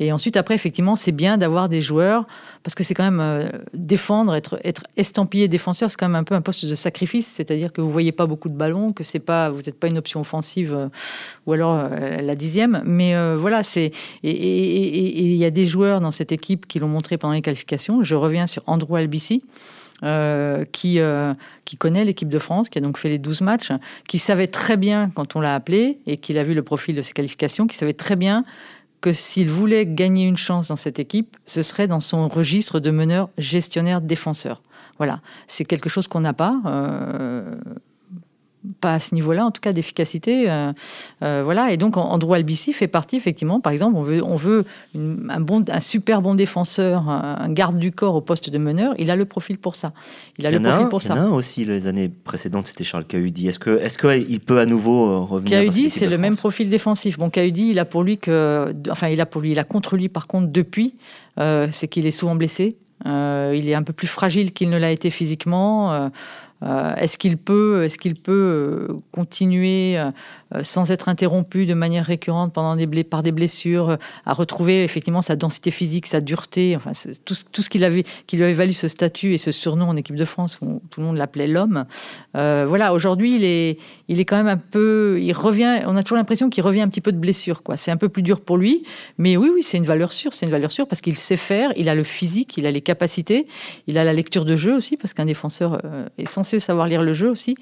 Et 0.00 0.12
ensuite, 0.12 0.36
après, 0.36 0.54
effectivement, 0.54 0.96
c'est 0.96 1.12
bien 1.12 1.38
d'avoir 1.38 1.70
des 1.70 1.80
joueurs 1.80 2.26
parce 2.62 2.74
que 2.74 2.84
c'est 2.84 2.94
quand 2.94 3.04
même 3.04 3.20
euh, 3.20 3.48
défendre, 3.74 4.34
être, 4.34 4.58
estampillé 4.96 5.48
défenseur, 5.48 5.90
c'est 5.90 5.96
quand 5.96 6.08
même 6.08 6.16
un 6.16 6.24
peu 6.24 6.34
un 6.34 6.40
poste 6.40 6.64
de 6.66 6.74
sacrifice, 6.74 7.26
c'est-à-dire 7.26 7.72
que 7.72 7.80
vous 7.80 7.90
voyez 7.90 8.12
pas 8.12 8.26
beaucoup 8.26 8.48
de 8.48 8.56
ballons, 8.56 8.92
que 8.92 9.04
c'est 9.04 9.20
pas, 9.20 9.50
vous 9.50 9.62
n'êtes 9.62 9.78
pas 9.78 9.88
une 9.88 9.98
option 9.98 10.20
offensive 10.20 10.74
euh, 10.74 10.88
ou 11.46 11.52
alors 11.52 11.78
euh, 11.78 12.20
la 12.20 12.34
dixième, 12.34 12.82
mais 12.84 13.14
voilà, 13.36 13.62
c'est 13.62 13.92
et 14.22 15.20
il 15.20 15.36
y 15.36 15.44
a 15.44 15.50
des 15.50 15.66
joueurs 15.66 16.00
dans 16.00 16.10
cette 16.10 16.32
équipe 16.32 16.66
qui 16.66 16.78
l'ont 16.78 16.88
montré 16.88 17.16
pendant 17.18 17.34
les 17.34 17.42
qualifications. 17.42 18.02
Je 18.02 18.14
reviens 18.14 18.46
sur 18.46 18.62
Andrew 18.66 18.96
Albici. 18.96 19.42
qui, 20.72 21.00
qui 21.64 21.76
connaît 21.76 22.04
l'équipe 22.04 22.28
de 22.28 22.38
France, 22.38 22.68
qui 22.68 22.78
a 22.78 22.80
donc 22.80 22.98
fait 22.98 23.08
les 23.08 23.18
12 23.18 23.40
matchs, 23.40 23.72
qui 24.06 24.18
savait 24.18 24.46
très 24.46 24.76
bien 24.76 25.10
quand 25.14 25.36
on 25.36 25.40
l'a 25.40 25.54
appelé 25.54 25.98
et 26.06 26.16
qu'il 26.16 26.38
a 26.38 26.44
vu 26.44 26.54
le 26.54 26.62
profil 26.62 26.94
de 26.94 27.02
ses 27.02 27.12
qualifications, 27.12 27.66
qui 27.66 27.76
savait 27.76 27.94
très 27.94 28.16
bien 28.16 28.44
que 29.00 29.12
s'il 29.12 29.50
voulait 29.50 29.86
gagner 29.86 30.26
une 30.26 30.36
chance 30.36 30.68
dans 30.68 30.76
cette 30.76 30.98
équipe, 30.98 31.36
ce 31.46 31.62
serait 31.62 31.88
dans 31.88 32.00
son 32.00 32.28
registre 32.28 32.80
de 32.80 32.90
meneur, 32.90 33.28
gestionnaire, 33.38 34.00
défenseur. 34.00 34.62
Voilà, 34.98 35.20
c'est 35.46 35.64
quelque 35.64 35.88
chose 35.88 36.08
qu'on 36.08 36.20
n'a 36.20 36.32
pas. 36.32 36.60
Euh, 36.66 37.54
pas 38.80 38.94
à 38.94 39.00
ce 39.00 39.14
niveau-là, 39.14 39.46
en 39.46 39.50
tout 39.50 39.60
cas 39.60 39.72
d'efficacité. 39.72 40.50
Euh, 40.50 40.72
euh, 41.22 41.42
voilà. 41.44 41.72
Et 41.72 41.76
donc, 41.76 41.96
Andrew 41.96 42.34
Albici 42.34 42.72
fait 42.72 42.88
partie, 42.88 43.16
effectivement, 43.16 43.60
par 43.60 43.72
exemple, 43.72 43.96
on 43.96 44.02
veut, 44.02 44.22
on 44.22 44.36
veut 44.36 44.64
un, 44.94 45.40
bon, 45.40 45.64
un 45.68 45.80
super 45.80 46.22
bon 46.22 46.34
défenseur, 46.34 47.08
un, 47.08 47.48
garde 47.50 47.78
du 47.78 47.92
corps 47.92 48.14
au 48.14 48.20
poste 48.20 48.50
de 48.50 48.58
meneur. 48.58 48.94
Il 48.98 49.10
a 49.10 49.16
le 49.16 49.24
profil 49.24 49.58
pour 49.58 49.74
ça. 49.74 49.92
Il 50.38 50.46
a 50.46 50.50
le 50.50 50.60
profil 50.60 50.88
pour 50.88 51.02
ça. 51.02 51.14
Il 51.14 51.16
y 51.18 51.20
en 51.20 51.26
a 51.26 51.30
aussi, 51.30 51.64
les 51.64 51.86
années 51.86 52.08
précédentes, 52.08 52.66
c'était 52.66 52.84
Charles 52.84 53.04
Cahudi. 53.04 53.48
Est-ce 53.48 53.58
qu'il 53.58 54.10
est 54.10 54.26
qu'il 54.26 54.40
peut 54.40 54.58
à 54.58 54.66
nouveau 54.66 55.08
euh, 55.08 55.18
revenir 55.18 55.50
Cahudi, 55.50 55.90
c'est 55.90 56.06
le 56.06 56.18
même 56.18 56.36
profil 56.36 56.68
défensif. 56.68 57.18
Bon, 57.18 57.30
Cahudi, 57.30 57.70
il 57.70 57.78
a 57.78 57.84
pour 57.84 58.02
lui 58.02 58.18
que. 58.18 58.72
Enfin, 58.90 59.08
il 59.08 59.20
a 59.20 59.26
pour 59.26 59.40
lui, 59.40 59.52
il 59.52 59.58
a 59.58 59.64
contre 59.64 59.96
lui, 59.96 60.08
par 60.08 60.26
contre, 60.26 60.48
depuis, 60.48 60.94
c'est 61.36 61.88
qu'il 61.88 62.06
est 62.06 62.10
souvent 62.12 62.34
blessé. 62.34 62.76
il 63.04 63.68
est 63.68 63.74
un 63.74 63.82
peu 63.82 63.92
plus 63.92 64.08
fragile 64.08 64.52
qu'il 64.52 64.70
ne 64.70 64.78
l'a 64.78 64.90
été 64.90 65.10
physiquement. 65.10 65.92
Euh, 65.92 66.08
est-ce 66.62 67.18
qu'il 67.18 67.38
peut, 67.38 67.84
est-ce 67.84 67.98
qu'il 67.98 68.14
peut 68.14 68.88
euh, 68.90 69.00
continuer 69.12 69.98
euh, 69.98 70.10
sans 70.62 70.90
être 70.90 71.08
interrompu 71.08 71.66
de 71.66 71.74
manière 71.74 72.04
récurrente 72.04 72.52
pendant 72.52 72.76
des 72.76 72.88
par 73.04 73.22
des 73.22 73.32
blessures, 73.32 73.98
à 74.24 74.32
retrouver 74.32 74.84
effectivement 74.84 75.22
sa 75.22 75.36
densité 75.36 75.70
physique, 75.70 76.06
sa 76.06 76.20
dureté, 76.20 76.74
enfin 76.76 76.92
tout, 77.24 77.62
ce 77.62 77.68
qu'il 77.68 78.04
qui 78.26 78.36
lui 78.36 78.44
avait 78.44 78.54
valu 78.54 78.72
ce 78.72 78.88
statut 78.88 79.34
et 79.34 79.38
ce 79.38 79.52
surnom 79.52 79.88
en 79.88 79.96
équipe 79.96 80.16
de 80.16 80.24
France 80.24 80.58
où 80.60 80.80
tout 80.90 81.00
le 81.00 81.06
monde 81.06 81.16
l'appelait 81.16 81.46
l'homme. 81.46 81.84
voilà, 82.34 82.92
aujourd'hui 82.92 83.34
il 83.36 83.44
est, 83.44 83.78
il 84.08 84.20
est 84.20 84.24
quand 84.24 84.36
même 84.36 84.48
un 84.48 84.56
peu, 84.56 85.18
il 85.20 85.32
revient. 85.32 85.82
On 85.86 85.96
a 85.96 86.02
toujours 86.02 86.18
l'impression 86.18 86.48
qu'il 86.48 86.62
revient 86.62 86.80
un 86.80 86.88
petit 86.88 87.00
peu 87.00 87.12
de 87.12 87.18
blessure. 87.18 87.62
C'est 87.76 87.90
un 87.90 87.96
peu 87.96 88.08
plus 88.08 88.22
dur 88.22 88.40
pour 88.40 88.56
lui, 88.56 88.84
mais 89.18 89.36
oui, 89.36 89.50
oui, 89.54 89.62
c'est 89.62 89.76
une 89.76 89.84
valeur 89.84 90.12
sûre, 90.12 90.34
c'est 90.34 90.46
une 90.46 90.52
valeur 90.52 90.72
sûre 90.72 90.88
parce 90.88 91.00
qu'il 91.00 91.16
sait 91.16 91.36
faire, 91.36 91.72
il 91.76 91.88
a 91.88 91.94
le 91.94 92.04
physique, 92.04 92.56
il 92.56 92.66
a 92.66 92.70
les 92.70 92.80
capacités, 92.80 93.46
il 93.86 93.98
a 93.98 94.04
la 94.04 94.12
lecture 94.12 94.44
de 94.44 94.56
jeu 94.56 94.74
aussi 94.74 94.96
parce 94.96 95.12
qu'un 95.12 95.26
défenseur 95.26 95.80
est 96.16 96.26
censé 96.26 96.60
savoir 96.60 96.86
lire 96.86 97.02
le 97.02 97.12
jeu 97.12 97.30
aussi. 97.30 97.56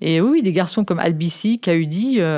Et 0.00 0.20
oui, 0.20 0.42
des 0.42 0.52
garçons 0.52 0.84
comme 0.84 0.98
Albici, 0.98 1.58
Kaudi, 1.60 2.16
euh, 2.20 2.31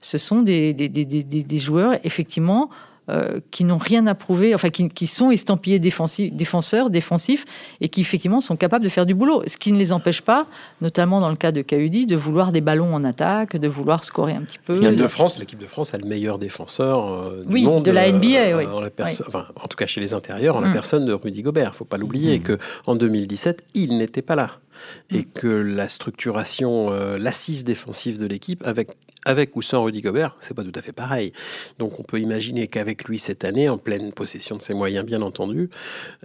ce 0.00 0.18
sont 0.18 0.42
des, 0.42 0.72
des, 0.74 0.88
des, 0.88 1.04
des 1.04 1.58
joueurs, 1.58 1.94
effectivement, 2.04 2.70
euh, 3.10 3.40
qui 3.50 3.64
n'ont 3.64 3.78
rien 3.78 4.06
à 4.06 4.14
prouver, 4.14 4.54
enfin 4.54 4.68
qui, 4.68 4.86
qui 4.90 5.06
sont 5.06 5.30
estampillés 5.30 5.78
défensifs, 5.78 6.30
défenseurs, 6.30 6.90
défensifs, 6.90 7.46
et 7.80 7.88
qui 7.88 8.02
effectivement 8.02 8.42
sont 8.42 8.56
capables 8.56 8.84
de 8.84 8.90
faire 8.90 9.06
du 9.06 9.14
boulot. 9.14 9.42
Ce 9.46 9.56
qui 9.56 9.72
ne 9.72 9.78
les 9.78 9.92
empêche 9.92 10.20
pas, 10.20 10.46
notamment 10.82 11.18
dans 11.18 11.30
le 11.30 11.36
cas 11.36 11.50
de 11.50 11.62
Kaudi, 11.62 12.04
de 12.04 12.16
vouloir 12.16 12.52
des 12.52 12.60
ballons 12.60 12.94
en 12.94 13.02
attaque, 13.04 13.56
de 13.56 13.66
vouloir 13.66 14.04
scorer 14.04 14.34
un 14.34 14.42
petit 14.42 14.58
peu. 14.58 14.78
L'équipe 14.78 14.96
de 14.96 15.06
France, 15.06 15.38
l'équipe 15.38 15.58
de 15.58 15.66
France 15.66 15.94
a 15.94 15.98
le 15.98 16.06
meilleur 16.06 16.38
défenseur 16.38 17.10
euh, 17.10 17.44
du 17.46 17.54
oui, 17.54 17.62
monde. 17.62 17.82
de 17.82 17.90
la 17.92 18.12
NBA, 18.12 18.26
euh, 18.26 18.58
oui. 18.58 18.66
En, 18.66 18.82
en 18.84 19.68
tout 19.68 19.76
cas 19.78 19.86
chez 19.86 20.02
les 20.02 20.12
intérieurs, 20.12 20.56
en 20.56 20.60
la 20.60 20.68
mm. 20.68 20.74
personne 20.74 21.06
de 21.06 21.14
Rudy 21.14 21.40
Gobert. 21.40 21.70
Il 21.72 21.76
faut 21.78 21.86
pas 21.86 21.96
l'oublier 21.96 22.40
mm. 22.40 22.42
que 22.42 22.58
en 22.86 22.94
2017, 22.94 23.64
il 23.72 23.96
n'était 23.96 24.20
pas 24.20 24.34
là 24.34 24.58
et 25.10 25.20
mm. 25.20 25.24
que 25.32 25.46
la 25.46 25.88
structuration, 25.88 26.90
l'assise 27.18 27.64
défensive 27.64 28.18
de 28.18 28.26
l'équipe, 28.26 28.62
avec 28.66 28.90
avec 29.28 29.54
ou 29.56 29.62
sans 29.62 29.84
Rudy 29.84 30.00
Gobert, 30.00 30.34
c'est 30.40 30.54
pas 30.54 30.64
tout 30.64 30.72
à 30.74 30.80
fait 30.80 30.92
pareil. 30.92 31.32
Donc 31.78 32.00
on 32.00 32.02
peut 32.02 32.18
imaginer 32.18 32.66
qu'avec 32.66 33.04
lui 33.04 33.18
cette 33.18 33.44
année, 33.44 33.68
en 33.68 33.76
pleine 33.76 34.12
possession 34.12 34.56
de 34.56 34.62
ses 34.62 34.72
moyens, 34.72 35.04
bien 35.04 35.20
entendu, 35.20 35.68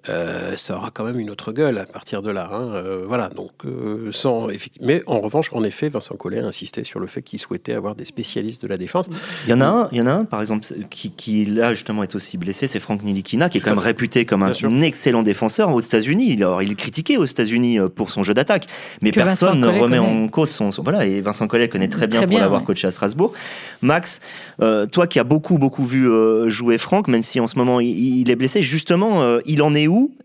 euh, 0.07 0.55
ça 0.55 0.77
aura 0.77 0.89
quand 0.89 1.03
même 1.03 1.19
une 1.19 1.29
autre 1.29 1.51
gueule 1.51 1.77
à 1.77 1.85
partir 1.85 2.21
de 2.21 2.31
là. 2.31 2.49
Hein. 2.51 2.73
Euh, 2.73 3.03
voilà. 3.05 3.27
Donc 3.29 3.51
euh, 3.65 4.11
sans 4.13 4.47
mais 4.81 5.03
en 5.05 5.19
revanche, 5.19 5.49
en 5.51 5.63
effet, 5.63 5.89
Vincent 5.89 6.15
Collet 6.15 6.39
a 6.39 6.45
insisté 6.45 6.85
sur 6.85 6.99
le 7.01 7.07
fait 7.07 7.21
qu'il 7.21 7.39
souhaitait 7.39 7.73
avoir 7.73 7.95
des 7.95 8.05
spécialistes 8.05 8.61
de 8.61 8.67
la 8.67 8.77
défense. 8.77 9.07
Il 9.45 9.51
y 9.51 9.53
en 9.53 9.61
a 9.61 9.65
un, 9.65 9.89
il 9.91 9.97
y 9.97 10.01
en 10.01 10.07
a 10.07 10.13
un, 10.13 10.25
par 10.25 10.39
exemple, 10.39 10.65
qui, 10.89 11.11
qui 11.11 11.45
là 11.45 11.73
justement 11.73 12.03
est 12.03 12.15
aussi 12.15 12.37
blessé, 12.37 12.67
c'est 12.67 12.79
Franck 12.79 13.03
Nilikina, 13.03 13.49
qui 13.49 13.57
est 13.57 13.61
quand 13.61 13.71
même 13.71 13.79
réputé 13.79 14.25
comme 14.25 14.43
un, 14.43 14.81
excellent 14.81 15.23
défenseur 15.23 15.73
aux 15.73 15.81
États-Unis. 15.81 16.33
Alors 16.37 16.61
il 16.61 16.71
est 16.71 16.75
critiqué 16.75 17.17
aux 17.17 17.25
États-Unis 17.25 17.79
pour 17.95 18.11
son 18.11 18.23
jeu 18.23 18.33
d'attaque, 18.33 18.67
mais 19.01 19.11
personne 19.11 19.59
ne 19.59 19.67
remet 19.67 19.99
en 19.99 20.29
cause 20.29 20.49
son, 20.49 20.69
voilà. 20.69 21.05
Et 21.05 21.19
Vincent 21.19 21.47
Collet 21.47 21.67
connaît 21.67 21.89
très 21.89 22.07
bien 22.07 22.25
pour 22.25 22.39
l'avoir 22.39 22.63
coaché 22.63 22.87
à 22.87 22.91
Strasbourg. 22.93 23.34
Max, 23.82 24.21
euh, 24.62 24.86
toi 24.86 25.08
qui 25.08 25.19
as 25.19 25.23
beaucoup, 25.23 25.58
beaucoup 25.58 25.86
vu 25.86 26.10
euh, 26.10 26.49
jouer 26.49 26.77
Franck, 26.77 27.08
même 27.08 27.21
si 27.21 27.39
en 27.39 27.47
ce 27.47 27.58
moment 27.58 27.79
il, 27.79 28.29
est 28.29 28.36
blessé, 28.36 28.63
justement, 28.63 29.21
euh, 29.21 29.39
il 29.45 29.62
en 29.62 29.75
est 29.75 29.88
où? 29.88 30.15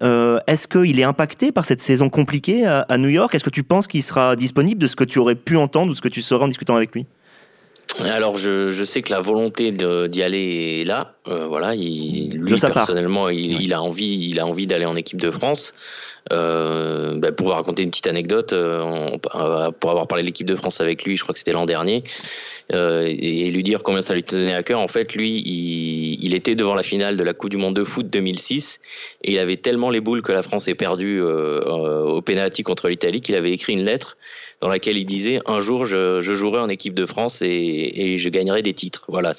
Est-ce 0.47 0.69
qu'il 0.69 0.99
est 0.99 1.05
impacté 1.05 1.53
par 1.53 1.65
cette 1.65 1.83
saison 1.83 2.09
compliquée 2.09 2.65
à, 2.67 2.99
New 2.99 3.09
York? 3.09 3.35
Est-ce 3.35 3.45
que 3.45 3.51
tu 3.51 3.63
penses 3.63 3.87
qu'il 3.87 4.03
sera 4.03 4.37
disponible 4.37 4.81
de 4.81 4.89
ce 4.89 4.97
que 4.97 5.05
tu 5.05 5.19
aurais 5.19 5.35
pu 5.35 5.57
entendre 5.57 5.93
ou 5.93 5.95
ce 5.95 6.01
que 6.01 6.09
tu 6.09 6.23
saurais 6.23 6.45
en 6.45 6.49
discutant 6.49 6.77
avec 6.77 6.95
lui? 6.95 7.07
Alors 8.01 8.37
je, 8.37 8.85
sais 8.85 9.03
que 9.03 9.11
la 9.11 9.21
volonté 9.21 9.73
d'y 9.73 10.23
aller 10.23 10.81
est 10.81 10.85
là. 10.85 11.15
voilà, 11.27 11.75
il, 11.75 12.37
lui 12.37 12.55
personnellement, 12.61 13.29
il, 13.29 13.73
a 13.75 13.83
envie, 13.83 14.29
il 14.31 14.39
a 14.39 14.47
envie 14.47 14.67
d'aller 14.67 14.87
en 14.87 14.95
équipe 14.95 15.21
de 15.21 15.31
France. 15.31 15.75
Euh, 16.33 17.15
bah, 17.17 17.33
pour 17.33 17.51
raconter 17.51 17.83
une 17.83 17.91
petite 17.91 18.07
anecdote, 18.07 18.53
euh, 18.53 19.17
euh, 19.35 19.71
pour 19.71 19.91
avoir 19.91 20.07
parlé 20.07 20.23
de 20.23 20.27
l'équipe 20.27 20.47
de 20.47 20.57
France 20.57 20.81
avec 20.81 21.05
lui, 21.05 21.17
je 21.17 21.23
crois 21.23 21.33
que 21.33 21.39
c'était 21.39 21.53
l'an 21.53 21.67
dernier, 21.67 22.03
et, 22.71 23.51
lui 23.51 23.63
dire 23.63 23.83
combien 23.83 24.03
ça 24.03 24.15
lui 24.15 24.23
tenait 24.23 24.55
à 24.55 24.63
cœur. 24.63 24.81
En 24.81 24.89
fait, 24.89 25.15
lui, 25.15 25.43
il, 26.21 26.35
était 26.35 26.55
devant 26.55 26.75
la 26.75 26.83
finale 26.83 27.17
de 27.17 27.25
la 27.25 27.33
Coupe 27.33 27.51
du 27.51 27.57
Monde 27.57 27.75
de 27.75 27.85
foot 27.85 28.09
2006 28.11 28.81
et 29.25 29.33
il 29.33 29.39
avait 29.39 29.57
tellement 29.57 29.91
les 29.91 30.01
boules 30.01 30.23
que 30.23 30.33
la 30.33 30.43
France 30.43 30.69
ait 30.69 30.75
perdu 30.75 31.21
au 31.21 32.21
pénalty 32.21 32.63
contre 32.63 32.89
l'Italie 32.89 33.21
qu'il 33.21 33.35
avait 33.35 33.53
écrit 33.53 33.73
une 33.73 33.85
lettre 33.85 34.17
dans 34.61 34.69
laquelle 34.69 34.97
il 34.97 35.05
disait 35.05 35.41
un 35.47 35.61
jour 35.61 35.85
je, 35.85 36.21
je 36.21 36.35
jouerai 36.35 36.59
en 36.59 36.69
équipe 36.69 36.95
de 36.95 37.07
France 37.07 37.43
et, 37.43 37.47
et 37.47 38.19
je 38.19 38.29
gagnerai 38.29 38.63
des 38.63 38.75
titres. 38.75 39.05
Voilà, 39.09 39.33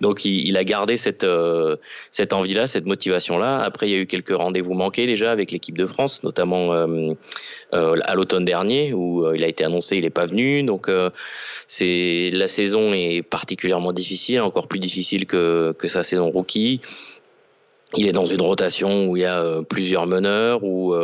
donc 0.00 0.24
il, 0.24 0.46
il, 0.46 0.56
a 0.56 0.64
gardé 0.64 0.96
cette 0.96 1.24
euh, 1.24 1.76
cette 2.10 2.32
envie-là, 2.32 2.66
cette 2.66 2.86
motivation-là. 2.86 3.60
Après, 3.62 3.88
il 3.88 3.92
y 3.92 3.96
a 3.96 3.98
eu 3.98 4.06
quelques 4.06 4.34
rendez-vous 4.34 4.74
manqués 4.74 5.06
déjà 5.06 5.32
avec 5.32 5.50
l'équipe 5.50 5.76
de 5.76 5.86
France, 5.86 6.05
notamment 6.22 6.72
euh, 6.72 7.12
euh, 7.74 7.96
à 8.04 8.14
l'automne 8.14 8.44
dernier 8.44 8.92
où 8.92 9.32
il 9.34 9.44
a 9.44 9.48
été 9.48 9.64
annoncé, 9.64 9.96
il 9.96 10.02
n'est 10.02 10.10
pas 10.10 10.26
venu. 10.26 10.62
Donc 10.62 10.90
c'est 11.68 12.30
la 12.32 12.46
saison 12.46 12.92
est 12.92 13.22
particulièrement 13.22 13.92
difficile, 13.92 14.40
encore 14.40 14.68
plus 14.68 14.80
difficile 14.80 15.26
que 15.26 15.74
que 15.78 15.88
sa 15.88 16.02
saison 16.02 16.30
rookie. 16.30 16.80
Il 17.96 18.06
est 18.08 18.12
dans 18.12 18.26
une 18.26 18.42
rotation 18.42 19.08
où 19.08 19.16
il 19.16 19.22
y 19.22 19.26
a 19.26 19.62
plusieurs 19.68 20.06
meneurs, 20.06 20.64
où 20.64 20.94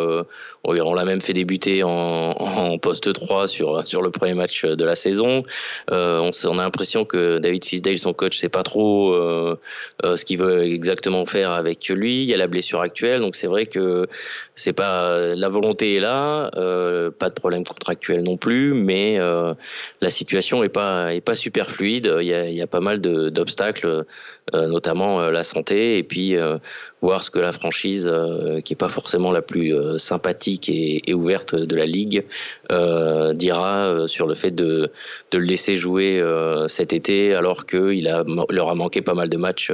on 0.64 0.94
l'a 0.94 1.04
même 1.04 1.20
fait 1.20 1.32
débuter 1.32 1.82
en, 1.82 1.90
en, 1.90 2.78
poste 2.78 3.12
3 3.12 3.48
sur 3.48 3.86
sur 3.86 4.02
le 4.02 4.10
premier 4.10 4.34
match 4.34 4.64
de 4.64 4.84
la 4.84 4.94
saison. 4.94 5.44
Euh, 5.90 6.18
on, 6.18 6.30
on, 6.48 6.58
a 6.58 6.62
l'impression 6.62 7.04
que 7.04 7.38
David 7.38 7.64
Fisdale, 7.64 7.98
son 7.98 8.12
coach, 8.12 8.38
sait 8.38 8.48
pas 8.48 8.62
trop 8.62 9.12
euh, 9.12 9.58
euh, 10.04 10.16
ce 10.16 10.24
qu'il 10.24 10.38
veut 10.38 10.62
exactement 10.62 11.24
faire 11.26 11.52
avec 11.52 11.88
lui. 11.88 12.22
Il 12.22 12.28
y 12.28 12.34
a 12.34 12.36
la 12.36 12.46
blessure 12.46 12.80
actuelle, 12.80 13.20
donc 13.20 13.36
c'est 13.36 13.46
vrai 13.46 13.66
que 13.66 14.06
c'est 14.54 14.72
pas 14.72 15.34
la 15.34 15.48
volonté 15.48 15.96
est 15.96 16.00
là, 16.00 16.50
euh, 16.56 17.10
pas 17.10 17.28
de 17.28 17.34
problème 17.34 17.64
contractuel 17.64 18.22
non 18.22 18.36
plus, 18.36 18.74
mais 18.74 19.18
euh, 19.18 19.54
la 20.00 20.10
situation 20.10 20.62
est 20.62 20.68
pas 20.68 21.14
est 21.14 21.20
pas 21.20 21.34
super 21.34 21.70
fluide. 21.70 22.12
Il 22.20 22.26
y 22.26 22.34
a, 22.34 22.48
il 22.48 22.54
y 22.54 22.62
a 22.62 22.66
pas 22.66 22.80
mal 22.80 23.00
d'obstacles, 23.00 24.04
notamment 24.52 25.20
la 25.30 25.44
santé, 25.44 25.98
et 25.98 26.02
puis 26.02 26.36
voir 27.00 27.22
ce 27.22 27.30
que 27.30 27.38
la 27.38 27.52
franchise, 27.52 28.10
qui 28.64 28.72
est 28.72 28.76
pas 28.76 28.88
forcément 28.88 29.32
la 29.32 29.42
plus 29.42 29.74
sympathique 29.98 30.51
et, 30.68 31.14
ouverte 31.14 31.54
de 31.54 31.76
la 31.76 31.86
Ligue 31.86 32.24
euh, 32.70 33.32
dira 33.34 33.86
euh, 33.86 34.06
sur 34.06 34.26
le 34.26 34.34
fait 34.34 34.50
de, 34.50 34.90
de 35.30 35.38
le 35.38 35.44
laisser 35.44 35.76
jouer 35.76 36.20
euh, 36.20 36.68
cet 36.68 36.92
été 36.92 37.34
alors 37.34 37.66
qu'il 37.66 38.08
a, 38.08 38.24
leur 38.50 38.70
a 38.70 38.74
manqué 38.74 39.02
pas 39.02 39.14
mal 39.14 39.28
de 39.28 39.36
matchs 39.36 39.72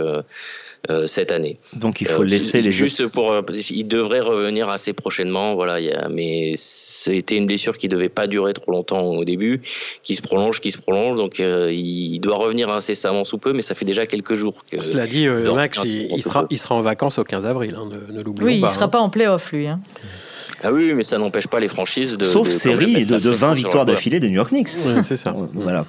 euh, 0.90 1.08
cette 1.08 1.32
année. 1.32 1.58
Donc 1.74 2.00
il 2.00 2.06
faut 2.06 2.22
laisser 2.22 2.62
les 2.62 2.70
juste 2.70 3.08
pour 3.08 3.34
il 3.68 3.88
devrait 3.88 4.20
revenir 4.20 4.68
assez 4.68 4.92
prochainement 4.92 5.56
voilà 5.56 5.80
y 5.80 5.90
a, 5.90 6.08
mais 6.08 6.54
c'était 6.56 7.34
une 7.34 7.46
blessure 7.46 7.76
qui 7.76 7.88
devait 7.88 8.08
pas 8.08 8.28
durer 8.28 8.52
trop 8.52 8.70
longtemps 8.70 9.02
au 9.02 9.24
début 9.24 9.60
qui 10.04 10.14
se 10.14 10.22
prolonge 10.22 10.60
qui 10.60 10.70
se 10.70 10.78
prolonge 10.78 11.16
donc 11.16 11.40
euh, 11.40 11.72
il 11.72 12.20
doit 12.20 12.36
revenir 12.36 12.70
incessamment 12.70 13.24
sous 13.24 13.38
peu 13.38 13.52
mais 13.52 13.62
ça 13.62 13.74
fait 13.74 13.84
déjà 13.84 14.06
quelques 14.06 14.34
jours 14.34 14.56
que 14.70 14.80
cela 14.80 15.08
dit 15.08 15.26
Max 15.26 15.80
il, 15.84 16.22
sera 16.22 16.46
il 16.48 16.58
sera 16.58 16.76
en 16.76 16.80
vacances 16.80 17.18
au 17.18 17.24
15 17.24 17.44
avril 17.44 17.74
hein, 17.76 17.88
ne, 17.90 18.16
ne 18.16 18.22
l'oublions 18.22 18.46
oui, 18.46 18.60
pas 18.60 18.68
il 18.68 18.72
sera 18.72 18.84
hein. 18.84 18.88
pas 18.88 19.00
en 19.00 19.10
playoff 19.10 19.50
lui 19.50 19.66
hein. 19.66 19.80
Ah 20.64 20.72
oui, 20.72 20.92
mais 20.94 21.04
ça 21.04 21.18
n'empêche 21.18 21.46
pas 21.46 21.60
les 21.60 21.68
franchises 21.68 22.16
de. 22.16 22.24
Sauf 22.24 22.48
série 22.48 23.04
de, 23.04 23.16
20 23.16 23.54
victoires 23.54 23.84
d'affilée 23.84 24.18
des 24.18 24.28
New 24.28 24.34
York 24.34 24.50
Knicks. 24.50 24.68
c'est 25.02 25.16
ça. 25.16 25.34
Voilà. 25.54 25.84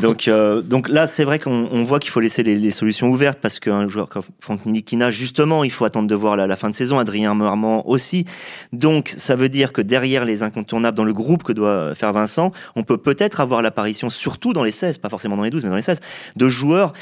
donc, 0.00 0.28
euh, 0.28 0.60
donc 0.60 0.88
là, 0.88 1.06
c'est 1.06 1.24
vrai 1.24 1.38
qu'on 1.38 1.84
voit 1.84 1.98
qu'il 1.98 2.10
faut 2.10 2.20
laisser 2.20 2.42
les, 2.42 2.70
solutions 2.70 3.08
ouvertes 3.08 3.38
parce 3.40 3.60
qu'un 3.60 3.86
joueur 3.88 4.08
comme 4.08 4.22
Franck 4.40 4.66
Nilikina, 4.66 5.10
justement, 5.10 5.64
il 5.64 5.70
faut 5.70 5.84
attendre 5.84 6.08
de 6.08 6.14
voir 6.14 6.36
la, 6.36 6.56
fin 6.56 6.70
de 6.70 6.74
saison. 6.74 6.98
Adrien 6.98 7.34
Marmand 7.34 7.86
aussi. 7.86 8.24
Donc, 8.72 9.08
ça 9.08 9.36
veut 9.36 9.48
dire 9.48 9.72
que 9.72 9.80
derrière 9.80 10.24
les 10.24 10.42
incontournables 10.42 10.96
dans 10.96 11.04
le 11.04 11.12
groupe 11.12 11.42
que 11.42 11.52
doit 11.52 11.94
faire 11.94 12.12
Vincent, 12.12 12.52
on 12.76 12.82
peut 12.82 12.98
peut-être 12.98 13.40
avoir 13.40 13.62
l'apparition, 13.62 14.10
surtout 14.10 14.52
dans 14.52 14.64
les 14.64 14.72
16, 14.72 14.98
pas 14.98 15.08
forcément 15.08 15.36
dans 15.36 15.42
les 15.42 15.50
12, 15.50 15.64
mais 15.64 15.70
dans 15.70 15.76
les 15.76 15.82
16, 15.82 16.00
de 16.36 16.48
joueurs 16.48 16.92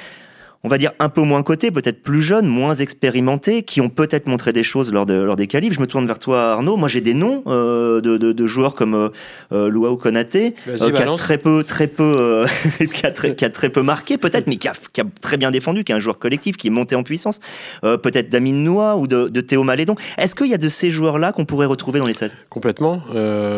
on 0.64 0.68
va 0.68 0.79
dire 0.79 0.92
un 1.01 1.09
peu 1.09 1.22
moins 1.22 1.42
cotés, 1.42 1.72
peut-être 1.72 2.03
plus 2.03 2.22
jeunes, 2.22 2.46
moins 2.46 2.77
expérimentés, 2.77 3.64
qui 3.64 3.81
ont 3.81 3.88
peut-être 3.88 4.29
montré 4.29 4.53
des 4.53 4.62
choses 4.62 4.92
lors, 4.92 5.07
de, 5.07 5.14
lors 5.14 5.35
des 5.35 5.48
qualifs. 5.48 5.75
Je 5.75 5.81
me 5.81 5.87
tourne 5.87 6.07
vers 6.07 6.20
toi 6.20 6.53
Arnaud. 6.53 6.77
Moi 6.77 6.88
j'ai 6.88 7.01
des 7.01 7.14
noms 7.14 7.42
euh, 7.48 8.01
de, 8.01 8.16
de, 8.16 8.33
de, 8.33 8.46
joueurs 8.46 8.75
comme 8.75 8.94
euh, 8.94 9.09
euh 9.51 9.68
Luau 9.68 9.96
Konaté, 9.96 10.55
euh, 10.68 10.77
qui 10.77 11.03
a 11.03 11.16
très 11.16 11.38
peu, 11.38 11.64
très 11.64 11.88
peu, 11.88 12.46
qui, 12.94 13.05
a 13.05 13.11
très, 13.11 13.35
qui, 13.35 13.44
a 13.44 13.51
très, 13.51 13.70
peu 13.70 13.83
marqué 13.83 14.18
peut-être, 14.18 14.46
mais 14.46 14.57
qui 14.57 14.68
a, 14.68 14.75
qui 14.92 15.01
a, 15.01 15.05
très 15.20 15.37
bien 15.37 15.51
défendu, 15.51 15.83
qui 15.83 15.90
est 15.90 15.94
un 15.96 16.01
joueur 16.01 16.18
collectif, 16.18 16.57
qui 16.57 16.68
est 16.68 16.70
monté 16.70 16.94
en 16.94 17.03
puissance. 17.03 17.40
peut-être 17.83 18.29
Damien 18.29 18.53
Noah 18.53 18.96
ou 18.96 19.09
de, 19.09 19.29
de 19.29 19.40
Théo 19.40 19.64
Malédon. 19.64 19.96
Est-ce 20.16 20.35
qu'il 20.35 20.46
y 20.46 20.55
a 20.55 20.59
de 20.59 20.68
ces 20.68 20.90
joueurs-là 20.90 21.33
qu'on 21.33 21.44
pourrait 21.44 21.66
retrouver 21.66 21.98
dans 21.98 22.07
les 22.07 22.12
16 22.12 22.37
Complètement, 22.51 23.03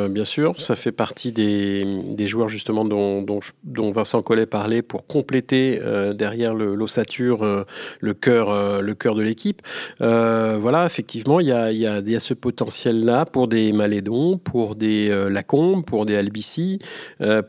bien 0.09 0.25
sûr. 0.25 0.59
Ça 0.61 0.75
fait 0.75 0.93
partie 0.93 1.33
des, 1.33 1.85
des 1.85 2.27
joueurs 2.27 2.49
justement 2.49 2.85
dont, 2.85 3.21
dont, 3.21 3.41
dont, 3.65 3.93
Vincent 3.93 4.23
Collet 4.23 4.47
parlait 4.47 4.83
pour 4.83 5.07
compléter 5.07 5.81
derrière 6.15 6.55
l'ossature 6.95 7.65
le 8.01 8.15
cœur, 8.15 8.51
euh, 8.51 8.81
le 8.81 8.95
cœur 8.95 9.15
de 9.15 9.23
l'équipe. 9.23 9.63
Euh, 10.01 10.59
voilà, 10.61 10.87
effectivement, 10.87 11.41
il 11.41 11.49
y 11.49 11.53
a, 11.53 11.73
y, 11.73 12.21
ce 12.21 12.35
potentiel-là 12.35 13.25
pour 13.27 13.49
des 13.49 13.73
Malédon, 13.73 14.39
pour 14.39 14.77
des 14.77 15.11
euh, 15.11 15.29
Lacombe, 15.29 15.85
pour 15.85 16.07
des 16.07 16.17
Albici, 16.17 16.79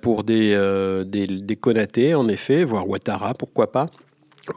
pour 0.01 0.23
des, 0.23 0.55
des, 1.05 2.15
en 2.15 2.27
effet, 2.27 2.63
voire 2.63 2.88
Ouattara, 2.88 3.34
pourquoi 3.34 3.71
pas. 3.71 3.89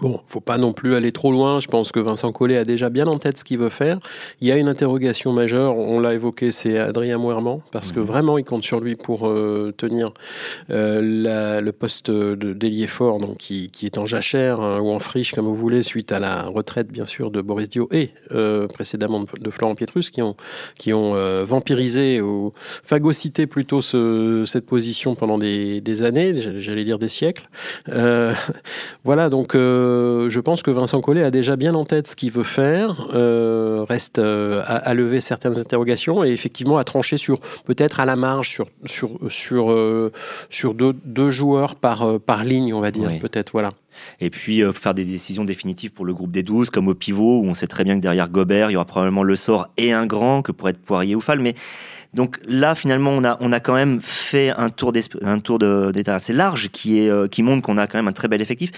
Bon, 0.00 0.20
faut 0.26 0.40
pas 0.40 0.58
non 0.58 0.72
plus 0.72 0.94
aller 0.94 1.12
trop 1.12 1.32
loin. 1.32 1.60
Je 1.60 1.66
pense 1.66 1.92
que 1.92 2.00
Vincent 2.00 2.30
Collet 2.30 2.56
a 2.56 2.64
déjà 2.64 2.90
bien 2.90 3.06
en 3.06 3.16
tête 3.16 3.38
ce 3.38 3.44
qu'il 3.44 3.58
veut 3.58 3.70
faire. 3.70 3.98
Il 4.40 4.48
y 4.48 4.52
a 4.52 4.56
une 4.56 4.68
interrogation 4.68 5.32
majeure, 5.32 5.76
on 5.76 6.00
l'a 6.00 6.14
évoqué, 6.14 6.50
c'est 6.50 6.78
Adrien 6.78 7.18
Moerman, 7.18 7.60
parce 7.72 7.92
que 7.92 8.00
mhm. 8.00 8.06
vraiment, 8.06 8.38
il 8.38 8.44
compte 8.44 8.64
sur 8.64 8.80
lui 8.80 8.96
pour 8.96 9.28
euh, 9.28 9.72
tenir 9.76 10.08
euh, 10.70 11.00
la, 11.02 11.60
le 11.60 11.72
poste 11.72 12.10
d'ailier 12.10 12.86
fort, 12.86 13.18
donc 13.18 13.38
qui, 13.38 13.70
qui, 13.70 13.86
est 13.86 13.98
en 13.98 14.06
jachère 14.06 14.60
hein, 14.60 14.80
ou 14.80 14.90
en 14.90 14.98
friche, 14.98 15.32
comme 15.32 15.46
vous 15.46 15.56
voulez, 15.56 15.82
suite 15.82 16.12
à 16.12 16.18
la 16.18 16.44
retraite, 16.44 16.88
bien 16.88 17.06
sûr, 17.06 17.30
de 17.30 17.40
Boris 17.40 17.68
Dio 17.68 17.88
et 17.90 18.10
euh, 18.32 18.66
précédemment 18.66 19.24
de, 19.40 19.50
Florent 19.50 19.74
Pietrus, 19.74 20.10
qui 20.10 20.20
ont, 20.20 20.36
qui 20.78 20.92
ont 20.92 21.14
vampirisé 21.44 22.20
ou 22.20 22.52
phagocyté 22.56 23.46
plutôt 23.46 23.80
ce, 23.80 24.44
cette 24.46 24.66
position 24.66 25.14
pendant 25.14 25.38
des, 25.38 25.80
des 25.80 26.02
années, 26.02 26.60
j'allais 26.60 26.84
dire 26.84 26.98
des 26.98 27.08
siècles. 27.08 27.48
Voilà, 29.04 29.30
donc 29.30 29.54
euh, 29.78 30.30
je 30.30 30.40
pense 30.40 30.62
que 30.62 30.70
Vincent 30.70 31.00
Collet 31.00 31.22
a 31.22 31.30
déjà 31.30 31.56
bien 31.56 31.74
en 31.74 31.84
tête 31.84 32.06
ce 32.06 32.16
qu'il 32.16 32.30
veut 32.30 32.44
faire, 32.44 33.08
euh, 33.14 33.84
reste 33.88 34.18
euh, 34.18 34.62
à, 34.66 34.92
lever 34.94 35.20
certaines 35.20 35.58
interrogations 35.58 36.24
et 36.24 36.30
effectivement 36.30 36.78
à 36.78 36.84
trancher 36.84 37.16
sur 37.16 37.38
peut-être 37.64 38.00
à 38.00 38.04
la 38.04 38.16
marge 38.16 38.50
sur 38.50 38.66
sur 38.84 39.18
sur 39.28 39.74
sur 40.50 40.74
deux, 40.74 40.94
deux, 41.04 41.30
joueurs 41.30 41.76
par 41.76 42.20
par 42.20 42.44
ligne, 42.44 42.74
on 42.74 42.80
va 42.80 42.90
dire 42.90 43.10
peut-être 43.20 43.52
voilà. 43.52 43.72
Et 44.20 44.30
puis 44.30 44.62
faire 44.74 44.94
des 44.94 45.04
décisions 45.04 45.44
définitives 45.44 45.90
pour 45.90 46.04
le 46.04 46.14
groupe 46.14 46.30
des 46.30 46.42
12, 46.42 46.70
comme 46.70 46.88
au 46.88 46.94
pivot, 46.94 47.40
où 47.40 47.46
on 47.46 47.54
sait 47.54 47.66
très 47.66 47.84
bien 47.84 47.96
que 47.96 48.02
derrière 48.02 48.28
Gobert, 48.28 48.70
il 48.70 48.74
y 48.74 48.76
aura 48.76 48.84
probablement 48.84 49.24
le 49.24 49.36
sort 49.36 49.68
et 49.76 49.92
un 49.92 50.06
grand, 50.06 50.42
que 50.42 50.52
pourrait 50.52 50.70
être 50.70 50.78
Poirier 50.78 51.16
ou 51.16 51.20
Fall. 51.20 51.40
Mais 51.40 51.54
donc 52.14 52.38
là, 52.46 52.74
finalement, 52.74 53.10
on 53.10 53.24
a, 53.24 53.36
on 53.40 53.52
a 53.52 53.60
quand 53.60 53.74
même 53.74 54.00
fait 54.00 54.50
un 54.50 54.70
tour 54.70 54.92
d'état 54.92 56.14
assez 56.14 56.32
large 56.32 56.68
qui, 56.70 57.00
est, 57.00 57.30
qui 57.30 57.42
montre 57.42 57.62
qu'on 57.62 57.76
a 57.76 57.86
quand 57.86 57.98
même 57.98 58.08
un 58.08 58.12
très 58.12 58.28
bel 58.28 58.40
effectif. 58.40 58.70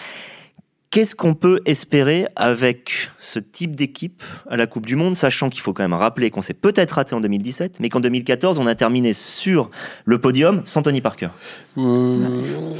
Qu'est-ce 0.90 1.14
qu'on 1.14 1.34
peut 1.34 1.60
espérer 1.66 2.26
avec 2.34 3.10
ce 3.20 3.38
type 3.38 3.76
d'équipe 3.76 4.24
à 4.48 4.56
la 4.56 4.66
Coupe 4.66 4.86
du 4.86 4.96
Monde, 4.96 5.14
sachant 5.14 5.48
qu'il 5.48 5.60
faut 5.60 5.72
quand 5.72 5.84
même 5.84 5.92
rappeler 5.92 6.30
qu'on 6.30 6.42
s'est 6.42 6.52
peut-être 6.52 6.90
raté 6.92 7.14
en 7.14 7.20
2017, 7.20 7.78
mais 7.78 7.88
qu'en 7.88 8.00
2014, 8.00 8.58
on 8.58 8.66
a 8.66 8.74
terminé 8.74 9.12
sur 9.12 9.70
le 10.04 10.20
podium 10.20 10.62
sans 10.64 10.82
Tony 10.82 11.00
Parker? 11.00 11.28
Il 11.76 11.84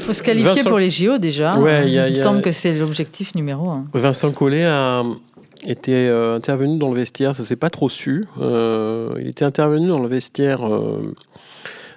faut 0.01 0.13
se 0.13 0.25
qualifier 0.25 0.65
pour 0.65 0.81
les 0.81 0.91
JO 0.91 1.19
déjà. 1.19 1.55
Il 1.87 2.13
me 2.13 2.21
semble 2.21 2.43
que 2.43 2.51
c'est 2.51 2.75
l'objectif 2.75 3.37
numéro 3.37 3.71
un. 3.71 3.87
Vincent 3.95 4.33
Collet 4.33 4.65
a 4.65 5.05
été 5.65 6.09
euh, 6.09 6.35
intervenu 6.35 6.79
dans 6.79 6.91
le 6.91 6.99
vestiaire, 6.99 7.33
ça 7.37 7.45
s'est 7.45 7.55
pas 7.55 7.71
trop 7.71 7.89
su. 7.89 8.25
Euh, 8.41 9.15
il 9.21 9.29
était 9.29 9.45
intervenu 9.45 9.87
dans 9.87 10.01
le 10.01 10.09
vestiaire. 10.09 10.67
Euh, 10.67 11.15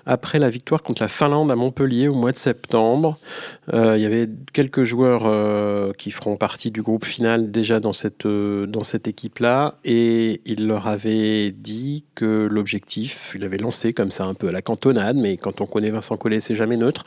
après 0.05 0.39
la 0.39 0.49
victoire 0.49 0.83
contre 0.83 1.01
la 1.01 1.07
Finlande 1.07 1.51
à 1.51 1.55
Montpellier 1.55 2.07
au 2.07 2.13
mois 2.13 2.31
de 2.31 2.37
septembre. 2.37 3.17
Euh, 3.73 3.97
il 3.97 4.03
y 4.03 4.05
avait 4.05 4.29
quelques 4.51 4.83
joueurs 4.83 5.23
euh, 5.25 5.93
qui 5.93 6.11
feront 6.11 6.35
partie 6.35 6.71
du 6.71 6.81
groupe 6.81 7.05
final 7.05 7.51
déjà 7.51 7.79
dans 7.79 7.93
cette, 7.93 8.25
euh, 8.25 8.65
dans 8.65 8.83
cette 8.83 9.07
équipe-là 9.07 9.75
et 9.85 10.41
il 10.45 10.67
leur 10.67 10.87
avait 10.87 11.51
dit 11.51 12.03
que 12.15 12.47
l'objectif, 12.49 13.33
il 13.35 13.43
avait 13.43 13.57
lancé 13.57 13.93
comme 13.93 14.11
ça 14.11 14.25
un 14.25 14.33
peu 14.33 14.49
à 14.49 14.51
la 14.51 14.61
cantonade, 14.61 15.15
mais 15.15 15.37
quand 15.37 15.61
on 15.61 15.65
connaît 15.65 15.89
Vincent 15.89 16.17
Collet, 16.17 16.41
c'est 16.41 16.55
jamais 16.55 16.77
neutre, 16.77 17.05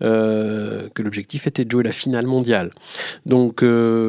que 0.00 1.02
l'objectif 1.02 1.46
était 1.46 1.64
de 1.64 1.70
jouer 1.70 1.82
la 1.82 1.92
finale 1.92 2.26
mondiale. 2.26 2.70
Donc 3.24 3.64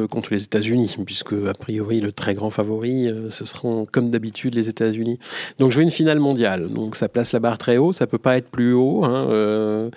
contre 0.08 0.32
les 0.32 0.44
États-Unis, 0.44 0.96
puisque 1.04 1.32
a 1.32 1.52
priori 1.54 2.00
le 2.00 2.12
très 2.12 2.34
grand 2.34 2.50
favori, 2.50 3.10
ce 3.30 3.44
seront 3.44 3.86
comme 3.90 4.10
d'habitude 4.10 4.54
les 4.54 4.68
États-Unis. 4.68 5.18
Donc 5.58 5.70
jouer 5.70 5.82
une 5.82 5.90
finale 5.90 6.18
mondiale. 6.18 6.68
Donc 6.68 6.96
ça 6.96 7.08
place 7.08 7.32
la 7.32 7.40
barre 7.40 7.58
très 7.58 7.76
haut, 7.76 7.92
ça 7.92 8.06
peut 8.06 8.18
pas 8.18 8.27
être 8.36 8.48
plus 8.48 8.72
haut, 8.72 9.04
hein, 9.04 9.26
euh, 9.30 9.90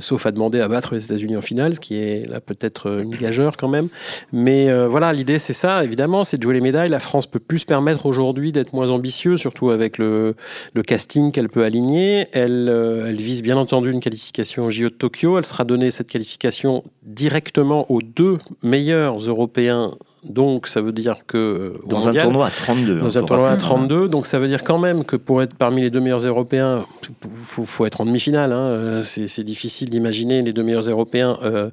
sauf 0.00 0.26
à 0.26 0.32
demander 0.32 0.60
à 0.60 0.68
battre 0.68 0.94
les 0.94 1.04
États-Unis 1.04 1.36
en 1.36 1.42
finale, 1.42 1.74
ce 1.74 1.80
qui 1.80 1.96
est 1.96 2.28
là 2.28 2.40
peut-être 2.40 3.00
une 3.02 3.14
gageure 3.14 3.56
quand 3.56 3.68
même. 3.68 3.88
Mais 4.32 4.68
euh, 4.68 4.88
voilà, 4.88 5.12
l'idée 5.12 5.38
c'est 5.38 5.52
ça, 5.52 5.84
évidemment, 5.84 6.24
c'est 6.24 6.38
de 6.38 6.42
jouer 6.42 6.54
les 6.54 6.60
médailles. 6.60 6.88
La 6.88 7.00
France 7.00 7.26
peut 7.26 7.38
plus 7.38 7.60
se 7.60 7.66
permettre 7.66 8.06
aujourd'hui 8.06 8.52
d'être 8.52 8.72
moins 8.72 8.90
ambitieuse, 8.90 9.40
surtout 9.40 9.70
avec 9.70 9.98
le, 9.98 10.34
casting 10.86 11.30
qu'elle 11.30 11.48
peut 11.48 11.64
aligner. 11.64 12.26
Elle, 12.32 12.68
euh, 12.68 13.08
elle 13.08 13.20
vise 13.20 13.42
bien 13.42 13.56
entendu 13.56 13.90
une 13.90 14.00
qualification 14.00 14.66
au 14.66 14.70
JO 14.70 14.84
de 14.84 14.88
Tokyo. 14.94 15.38
Elle 15.38 15.46
sera 15.46 15.64
donnée 15.64 15.90
cette 15.90 16.08
qualification 16.08 16.82
directement 17.02 17.90
aux 17.90 18.02
deux 18.02 18.38
meilleurs 18.62 19.18
Européens 19.18 19.92
donc 20.28 20.68
ça 20.68 20.80
veut 20.80 20.92
dire 20.92 21.26
que 21.26 21.38
euh, 21.38 21.72
dans 21.86 22.08
un 22.08 22.12
tournoi 22.12 22.46
à 22.46 22.50
32, 22.50 23.00
dans 23.00 23.18
un 23.18 23.22
tournoi 23.22 23.50
à 23.50 23.56
32, 23.56 24.08
donc 24.08 24.26
ça 24.26 24.38
veut 24.38 24.48
dire 24.48 24.62
quand 24.62 24.78
même 24.78 25.04
que 25.04 25.16
pour 25.16 25.42
être 25.42 25.54
parmi 25.54 25.80
les 25.80 25.90
deux 25.90 26.00
meilleurs 26.00 26.26
Européens, 26.26 26.84
faut, 27.42 27.64
faut 27.64 27.86
être 27.86 28.00
en 28.00 28.04
demi-finale. 28.04 28.52
Hein. 28.52 28.56
Euh, 28.58 29.04
c'est 29.04 29.44
difficile 29.44 29.88
d'imaginer 29.88 30.42
les 30.42 30.52
deux 30.52 30.62
meilleurs 30.62 30.88
Européens 30.88 31.38
euh, 31.42 31.70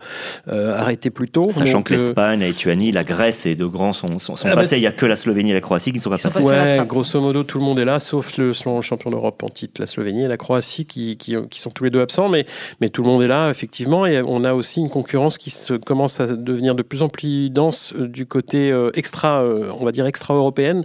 euh, 0.48 0.78
arrêter 0.78 1.10
plus 1.10 1.30
tôt. 1.30 1.50
Sachant 1.50 1.84
que 1.84 1.94
l'Espagne, 1.94 2.40
la 2.40 2.48
Lituanie, 2.48 2.92
la 2.92 3.04
Grèce 3.04 3.46
et 3.46 3.56
de 3.56 3.66
grands 3.66 3.94
sont, 3.94 4.20
sont, 4.20 4.36
ah 4.44 4.50
bah, 4.50 4.56
passés. 4.56 4.78
Il 4.78 4.82
n'y 4.82 4.88
a 4.88 4.92
que 4.92 5.06
la 5.06 5.16
Slovénie 5.16 5.52
et 5.52 5.54
la 5.54 5.62
Croatie 5.62 5.92
qui 5.92 5.98
ne 5.98 6.04
sont 6.04 6.10
pas 6.10 6.18
passés. 6.18 6.42
Ouais, 6.42 6.82
grosso 6.88 7.20
modo, 7.20 7.44
tout 7.44 7.60
le 7.60 7.66
monde 7.66 7.80
est 7.80 7.86
là, 7.86 8.00
sauf 8.00 8.38
le 8.38 8.54
champion 8.54 9.10
d'Europe 9.10 9.44
en 9.44 9.50
titre, 9.50 9.82
la 9.82 9.88
Slovénie 9.88 10.24
et 10.24 10.28
la 10.28 10.38
Croatie, 10.38 10.86
qui, 10.86 11.18
qui, 11.18 11.36
qui, 11.50 11.60
sont 11.60 11.72
tous 11.72 11.84
les 11.84 11.90
deux 11.90 12.02
absents. 12.02 12.30
Mais, 12.30 12.46
mais 12.80 12.90
tout 12.90 13.04
le 13.04 13.10
monde 13.10 13.22
est 13.22 13.28
là, 13.28 13.50
effectivement. 13.50 14.06
Et 14.06 14.22
on 14.26 14.44
a 14.44 14.54
aussi 14.54 14.80
une 14.80 14.90
concurrence 14.90 15.38
qui 15.38 15.50
se 15.50 15.74
commence 15.74 16.20
à 16.20 16.28
devenir 16.28 16.76
de 16.76 16.84
plus 16.84 17.02
en 17.02 17.10
plus 17.10 17.50
dense 17.50 17.94
du 17.94 18.26
côté 18.26 18.37
côté 18.38 18.72
euh, 18.72 18.92
extra, 18.94 19.42
euh, 19.42 19.72
on 19.80 19.84
va 19.84 19.92
dire 19.92 20.06
extra-européenne, 20.06 20.84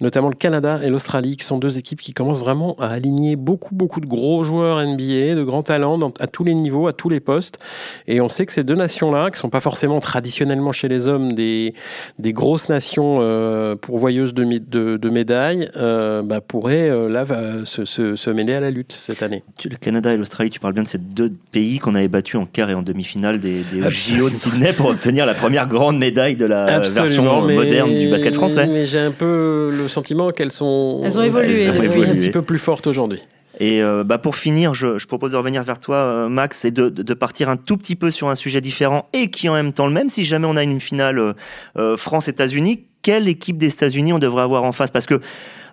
notamment 0.00 0.30
le 0.30 0.34
Canada 0.34 0.80
et 0.82 0.88
l'Australie, 0.88 1.36
qui 1.36 1.44
sont 1.44 1.58
deux 1.58 1.76
équipes 1.76 2.00
qui 2.00 2.14
commencent 2.14 2.40
vraiment 2.40 2.76
à 2.80 2.86
aligner 2.86 3.36
beaucoup, 3.36 3.74
beaucoup 3.74 4.00
de 4.00 4.06
gros 4.06 4.42
joueurs 4.42 4.82
NBA, 4.82 5.34
de 5.34 5.44
grands 5.44 5.62
talents 5.62 6.00
à 6.18 6.26
tous 6.26 6.44
les 6.44 6.54
niveaux, 6.54 6.86
à 6.86 6.94
tous 6.94 7.10
les 7.10 7.20
postes. 7.20 7.58
Et 8.06 8.22
on 8.22 8.30
sait 8.30 8.46
que 8.46 8.54
ces 8.54 8.64
deux 8.64 8.74
nations-là, 8.74 9.30
qui 9.30 9.38
sont 9.38 9.50
pas 9.50 9.60
forcément 9.60 10.00
traditionnellement 10.00 10.72
chez 10.72 10.88
les 10.88 11.06
hommes 11.06 11.34
des, 11.34 11.74
des 12.18 12.32
grosses 12.32 12.70
nations 12.70 13.18
euh, 13.20 13.76
pourvoyeuses 13.76 14.32
de, 14.32 14.44
de, 14.44 14.96
de 14.96 15.10
médailles, 15.10 15.68
bah, 15.74 16.40
pourraient 16.40 16.88
là 17.10 17.26
se, 17.66 17.84
se, 17.84 18.16
se, 18.16 18.30
mêler 18.30 18.54
à 18.54 18.60
la 18.60 18.70
lutte 18.70 18.96
cette 18.98 19.22
année. 19.22 19.42
Le 19.62 19.76
Canada 19.76 20.14
et 20.14 20.16
l'Australie, 20.16 20.48
tu 20.48 20.58
parles 20.58 20.72
bien 20.72 20.84
de 20.84 20.88
ces 20.88 20.98
deux 20.98 21.30
pays 21.52 21.78
qu'on 21.80 21.94
avait 21.94 22.08
battus 22.08 22.40
en 22.40 22.46
quart 22.46 22.70
et 22.70 22.74
en 22.74 22.82
demi-finale 22.82 23.38
des, 23.38 23.62
des 23.62 23.90
JO 23.90 24.30
de 24.30 24.34
Sydney 24.34 24.72
pour 24.72 24.86
obtenir 24.86 25.26
la 25.26 25.34
première 25.34 25.68
grande 25.68 25.98
médaille 25.98 26.36
de 26.36 26.46
la 26.46 26.80
version 26.94 27.42
moderne 27.42 27.94
du 27.94 28.08
basket 28.08 28.34
français. 28.34 28.66
Mais 28.66 28.86
j'ai 28.86 28.98
un 28.98 29.10
peu 29.10 29.70
le 29.72 29.88
sentiment 29.88 30.30
qu'elles 30.30 30.52
sont. 30.52 31.02
Elles 31.04 31.18
ont 31.18 31.22
évolué. 31.22 31.66
un 31.66 32.14
petit 32.14 32.30
peu 32.30 32.42
plus 32.42 32.58
fortes 32.58 32.86
aujourd'hui. 32.86 33.20
Et 33.60 33.82
euh, 33.82 34.02
bah 34.04 34.18
pour 34.18 34.36
finir, 34.36 34.74
je, 34.74 34.98
je, 34.98 35.06
propose 35.06 35.32
de 35.32 35.36
revenir 35.36 35.62
vers 35.62 35.78
toi, 35.78 35.96
euh, 35.96 36.28
Max, 36.28 36.64
et 36.64 36.70
de, 36.70 36.88
de, 36.88 37.14
partir 37.14 37.48
un 37.48 37.56
tout 37.56 37.76
petit 37.76 37.94
peu 37.94 38.10
sur 38.10 38.28
un 38.28 38.34
sujet 38.34 38.60
différent 38.60 39.08
et 39.12 39.30
qui 39.30 39.48
en 39.48 39.54
même 39.54 39.72
temps 39.72 39.86
le 39.86 39.92
même. 39.92 40.08
Si 40.08 40.24
jamais 40.24 40.46
on 40.46 40.56
a 40.56 40.62
une 40.62 40.80
finale 40.80 41.34
euh, 41.76 41.96
France-États-Unis, 41.96 42.86
quelle 43.02 43.28
équipe 43.28 43.56
des 43.56 43.68
États-Unis 43.68 44.12
on 44.12 44.18
devrait 44.18 44.42
avoir 44.42 44.64
en 44.64 44.72
face? 44.72 44.90
Parce 44.90 45.06
que 45.06 45.20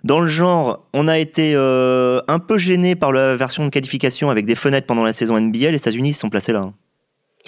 dans 0.04 0.20
le 0.20 0.28
genre, 0.28 0.86
on 0.92 1.08
a 1.08 1.18
été 1.18 1.54
un 1.54 2.38
peu 2.40 2.58
gêné 2.58 2.96
par 2.96 3.12
la 3.12 3.36
version 3.36 3.64
de 3.64 3.70
qualification 3.70 4.30
avec 4.30 4.46
des 4.46 4.56
fenêtres 4.56 4.86
pendant 4.86 5.04
la 5.04 5.12
saison 5.12 5.40
NBA. 5.40 5.70
Les 5.70 5.76
États-Unis 5.76 6.12
sont 6.12 6.28
placés 6.28 6.52
là. 6.52 6.60
Hein. 6.60 6.74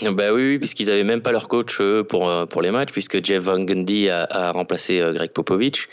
Bah 0.02 0.32
oui, 0.32 0.42
oui 0.42 0.58
puisqu'ils 0.58 0.90
avaient 0.90 1.04
même 1.04 1.22
pas 1.22 1.30
leur 1.30 1.46
coach 1.46 1.80
pour 2.08 2.28
euh, 2.28 2.46
pour 2.46 2.62
les 2.62 2.72
matchs, 2.72 2.90
puisque 2.90 3.24
Jeff 3.24 3.44
Van 3.44 3.60
Gundy 3.60 4.08
a, 4.08 4.26
a 4.28 4.50
remplacé 4.50 4.98
euh, 4.98 5.12
Greg 5.12 5.30
Popovich, 5.30 5.88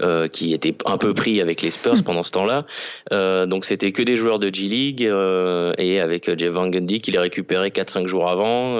euh, 0.00 0.28
qui 0.28 0.52
était 0.52 0.76
un 0.84 0.98
peu 0.98 1.14
pris 1.14 1.40
avec 1.40 1.60
les 1.60 1.70
Spurs 1.72 2.04
pendant 2.04 2.22
ce 2.22 2.30
temps-là. 2.30 2.64
Euh, 3.12 3.46
donc 3.46 3.64
c'était 3.64 3.90
que 3.90 4.02
des 4.02 4.14
joueurs 4.14 4.38
de 4.38 4.54
G 4.54 4.62
League 4.62 5.04
euh, 5.04 5.72
et 5.78 6.00
avec 6.00 6.38
Jeff 6.38 6.52
Van 6.52 6.68
Gundy 6.68 7.00
qui 7.00 7.10
les 7.10 7.18
récupérait 7.18 7.70
4-5 7.70 8.06
jours 8.06 8.30
avant. 8.30 8.74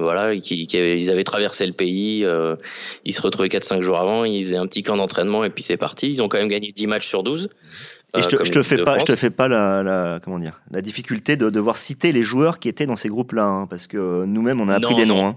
voilà, 0.00 0.36
qui, 0.36 0.68
qui 0.68 0.78
ils 0.78 1.10
avaient 1.10 1.24
traversé 1.24 1.66
le 1.66 1.72
pays, 1.72 2.24
ils 3.04 3.12
se 3.12 3.20
retrouvaient 3.20 3.48
4-5 3.48 3.80
jours 3.80 3.98
avant, 3.98 4.24
ils 4.24 4.44
faisaient 4.44 4.56
un 4.56 4.66
petit 4.66 4.84
camp 4.84 4.96
d'entraînement 4.96 5.44
et 5.44 5.50
puis 5.50 5.64
c'est 5.64 5.76
parti. 5.76 6.10
Ils 6.10 6.22
ont 6.22 6.28
quand 6.28 6.38
même 6.38 6.48
gagné 6.48 6.70
10 6.70 6.86
matchs 6.86 7.08
sur 7.08 7.24
12. 7.24 7.48
Et 8.16 8.22
je 8.22 8.28
te, 8.28 8.44
je 8.44 8.50
te 8.50 8.62
fais 8.62 8.78
pas, 8.78 8.98
je 8.98 9.04
te 9.04 9.16
fais 9.16 9.30
pas 9.30 9.48
la, 9.48 9.82
la, 9.82 10.20
comment 10.22 10.38
dire, 10.38 10.60
la 10.70 10.82
difficulté 10.82 11.36
de 11.36 11.50
devoir 11.50 11.76
citer 11.76 12.12
les 12.12 12.22
joueurs 12.22 12.58
qui 12.58 12.68
étaient 12.68 12.86
dans 12.86 12.96
ces 12.96 13.08
groupes-là, 13.08 13.44
hein, 13.44 13.66
parce 13.68 13.86
que 13.86 14.24
nous-mêmes 14.24 14.60
on 14.60 14.68
a 14.68 14.76
appris 14.76 14.94
des 14.94 15.06
noms. 15.06 15.26
Hein. 15.26 15.36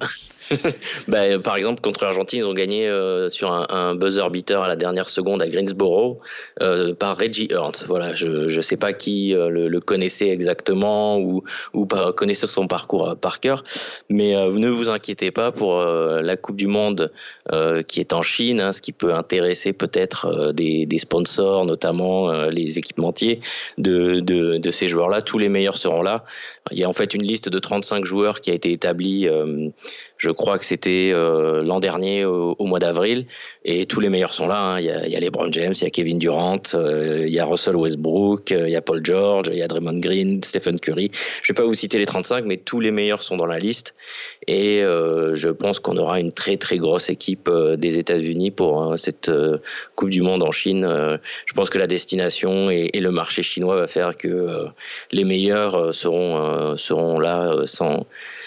bah, 1.07 1.39
par 1.39 1.55
exemple, 1.57 1.81
contre 1.81 2.03
l'Argentine, 2.03 2.39
ils 2.39 2.45
ont 2.45 2.53
gagné 2.53 2.87
euh, 2.87 3.29
sur 3.29 3.51
un, 3.51 3.95
buzzer 3.95 4.29
beater 4.29 4.61
à 4.61 4.67
la 4.67 4.75
dernière 4.75 5.09
seconde 5.09 5.41
à 5.41 5.47
Greensboro 5.47 6.19
euh, 6.61 6.93
par 6.93 7.17
Reggie 7.17 7.47
Hurts. 7.51 7.85
Voilà, 7.87 8.15
je 8.15 8.53
ne 8.53 8.61
sais 8.61 8.77
pas 8.77 8.93
qui 8.93 9.33
euh, 9.33 9.49
le, 9.49 9.79
connaissait 9.79 10.29
exactement 10.29 11.17
ou, 11.17 11.43
ou 11.73 11.85
connaissait 11.85 12.47
son 12.47 12.67
parcours 12.67 13.15
par 13.19 13.39
cœur, 13.39 13.63
mais 14.09 14.33
ne 14.33 14.69
vous 14.69 14.89
inquiétez 14.89 15.31
pas 15.31 15.51
pour 15.51 15.81
la 15.81 16.37
Coupe 16.37 16.57
du 16.57 16.67
Monde 16.67 17.11
qui 17.87 17.99
est 17.99 18.13
en 18.13 18.21
Chine, 18.21 18.61
hein, 18.61 18.71
ce 18.71 18.81
qui 18.81 18.91
peut 18.91 19.13
intéresser 19.13 19.73
peut-être 19.73 20.51
des, 20.51 20.85
des, 20.85 20.97
sponsors, 20.97 21.65
notamment 21.65 22.31
les 22.49 22.68
équipementiers 22.77 23.39
de, 23.77 24.19
de, 24.19 24.57
de 24.57 24.71
ces 24.71 24.87
joueurs-là. 24.87 25.21
Tous 25.21 25.37
les 25.37 25.49
meilleurs 25.49 25.77
seront 25.77 26.01
là. 26.01 26.25
Il 26.71 26.77
y 26.77 26.83
a 26.83 26.89
en 26.89 26.93
fait 26.93 27.13
une 27.13 27.23
liste 27.23 27.49
de 27.49 27.59
35 27.59 28.05
joueurs 28.05 28.41
qui 28.41 28.51
a 28.51 28.53
été 28.53 28.71
établie 28.71 29.27
je 30.19 30.29
crois 30.29 30.59
que 30.59 30.65
c'était 30.65 31.11
euh, 31.13 31.63
l'an 31.63 31.79
dernier 31.79 32.25
au, 32.25 32.55
mois 32.65 32.79
d'avril, 32.79 33.25
et 33.63 33.85
tous 33.85 34.01
les 34.01 34.09
meilleurs 34.09 34.33
sont 34.33 34.47
là. 34.47 34.57
Hein. 34.57 34.79
Il, 34.79 34.85
y 34.85 34.91
a, 34.91 35.07
il, 35.07 35.11
y 35.13 35.15
a, 35.15 35.19
LeBron 35.19 35.51
James, 35.51 35.73
il 35.73 35.83
y 35.83 35.87
a 35.87 35.89
Kevin 35.89 36.19
Durant, 36.19 36.61
euh, 36.75 37.23
il 37.25 37.33
y 37.33 37.39
a 37.39 37.45
Russell 37.45 37.77
Westbrook, 37.77 38.51
euh, 38.51 38.67
il 38.67 38.71
y 38.71 38.75
a 38.75 38.81
Paul 38.81 38.99
George, 39.03 39.47
il 39.49 39.57
y 39.57 39.61
a 39.63 39.67
Draymond 39.69 39.99
Green, 39.99 40.43
Stephen 40.43 40.77
Curry. 40.79 41.09
Je 41.41 41.53
vais 41.53 41.55
pas 41.55 41.63
vous 41.63 41.73
citer 41.73 41.97
les 41.97 42.05
35, 42.05 42.43
mais 42.45 42.57
tous 42.57 42.81
les 42.81 42.91
meilleurs 42.91 43.23
sont 43.23 43.37
dans 43.37 43.45
la 43.45 43.59
liste, 43.59 43.95
et 44.47 44.81
je 44.81 45.49
pense 45.49 45.79
qu'on 45.79 45.95
aura 45.97 46.19
une 46.19 46.33
très 46.33 46.57
très 46.57 46.77
grosse 46.77 47.09
équipe 47.09 47.49
des 47.77 47.97
États-Unis 47.97 48.51
pour 48.51 48.95
cette 48.97 49.31
Coupe 49.95 50.09
du 50.09 50.21
Monde 50.21 50.43
en 50.43 50.51
Chine. 50.51 50.87
je 51.45 51.53
pense 51.53 51.69
que 51.69 51.77
la 51.77 51.87
destination 51.87 52.69
et, 52.69 52.89
et, 52.93 52.99
le 52.99 53.11
marché 53.11 53.43
chinois 53.43 53.75
va 53.75 53.87
faire 53.87 54.17
que 54.17 54.65
les 55.11 55.23
meilleurs 55.23 55.93
seront 55.93 56.75
seront 56.77 57.19
là 57.19 57.61
sans 57.65 58.05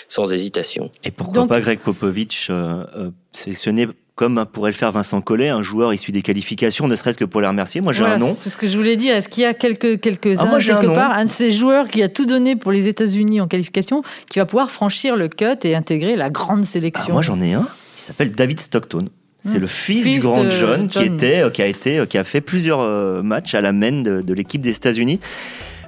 sans 0.08 0.32
hésitation. 0.32 0.90
Et 1.04 1.10
pourquoi 1.10 1.46
pas 1.46 1.60
Greg 1.60 1.78
Popovich 1.78 2.48
euh, 2.50 2.84
euh, 2.96 3.10
sélectionné 3.32 3.88
comme 4.14 4.44
pourrait 4.52 4.70
le 4.70 4.76
faire 4.76 4.92
Vincent 4.92 5.20
Collet, 5.22 5.48
un 5.48 5.62
joueur 5.62 5.94
issu 5.94 6.12
des 6.12 6.20
qualifications, 6.20 6.86
ne 6.86 6.96
serait-ce 6.96 7.16
que 7.16 7.24
pour 7.24 7.40
les 7.40 7.46
remercier. 7.46 7.80
Moi, 7.80 7.94
j'ai 7.94 8.04
un 8.04 8.18
nom. 8.18 8.36
C'est 8.38 8.50
ce 8.50 8.58
que 8.58 8.66
je 8.66 8.76
voulais 8.76 8.96
dire. 8.96 9.16
Est-ce 9.16 9.28
qu'il 9.28 9.42
y 9.42 9.46
a 9.46 9.54
quelques, 9.54 10.00
quelques 10.00 10.38
ah, 10.38 10.58
quelque 10.60 10.86
un 10.86 10.94
part, 10.94 11.12
un 11.12 11.24
de 11.24 11.30
ces 11.30 11.50
joueurs 11.50 11.88
qui 11.88 12.02
a 12.02 12.08
tout 12.10 12.26
donné 12.26 12.54
pour 12.54 12.72
les 12.72 12.88
États-Unis 12.88 13.40
en 13.40 13.46
qualification, 13.46 14.02
qui 14.28 14.38
va 14.38 14.44
pouvoir 14.44 14.70
franchir 14.70 15.16
le 15.16 15.28
cut 15.28 15.56
et 15.64 15.74
intégrer 15.74 16.14
la 16.14 16.28
grande 16.28 16.66
sélection? 16.66 17.06
Ah, 17.08 17.12
Moi, 17.14 17.22
j'en 17.22 17.40
ai 17.40 17.54
un. 17.54 17.66
Il 17.96 18.02
s'appelle 18.02 18.32
David 18.32 18.60
Stockton. 18.60 19.08
C'est 19.44 19.58
hmm. 19.58 19.62
le 19.62 19.66
fils, 19.66 20.04
du 20.04 20.18
grand 20.20 20.50
John, 20.50 20.88
qui 20.88 21.02
était, 21.04 21.40
euh, 21.40 21.50
qui 21.50 21.62
a 21.62 21.66
été, 21.66 22.04
qui 22.08 22.18
a 22.18 22.22
fait 22.22 22.42
plusieurs 22.42 23.24
matchs 23.24 23.54
à 23.54 23.60
la 23.62 23.72
main 23.72 24.02
de, 24.02 24.20
de 24.20 24.34
l'équipe 24.34 24.60
des 24.60 24.70
États-Unis. 24.70 25.20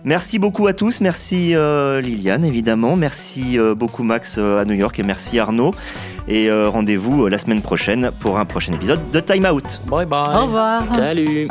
Merci 0.05 0.39
beaucoup 0.39 0.67
à 0.67 0.75
tous. 0.75 1.01
Merci 1.01 1.55
euh, 1.55 2.01
Liliane, 2.01 2.45
évidemment. 2.45 2.95
Merci 2.95 3.59
euh, 3.59 3.75
beaucoup 3.75 4.03
Max 4.03 4.37
euh, 4.39 4.61
à 4.61 4.65
New 4.67 4.75
York 4.75 4.99
et 4.99 5.03
merci 5.03 5.39
Arnaud. 5.39 5.73
Et 6.29 6.51
rendez-vous 6.51 7.27
la 7.27 7.37
semaine 7.37 7.61
prochaine 7.61 8.11
pour 8.19 8.39
un 8.39 8.47
prochain 8.47 8.73
épisode 8.73 9.11
de 9.11 9.21
Time 9.21 9.45
Out. 9.45 9.83
Bye 9.87 10.07
bye. 10.07 10.25
Au 10.35 10.45
revoir. 10.45 10.95
Salut. 10.95 11.49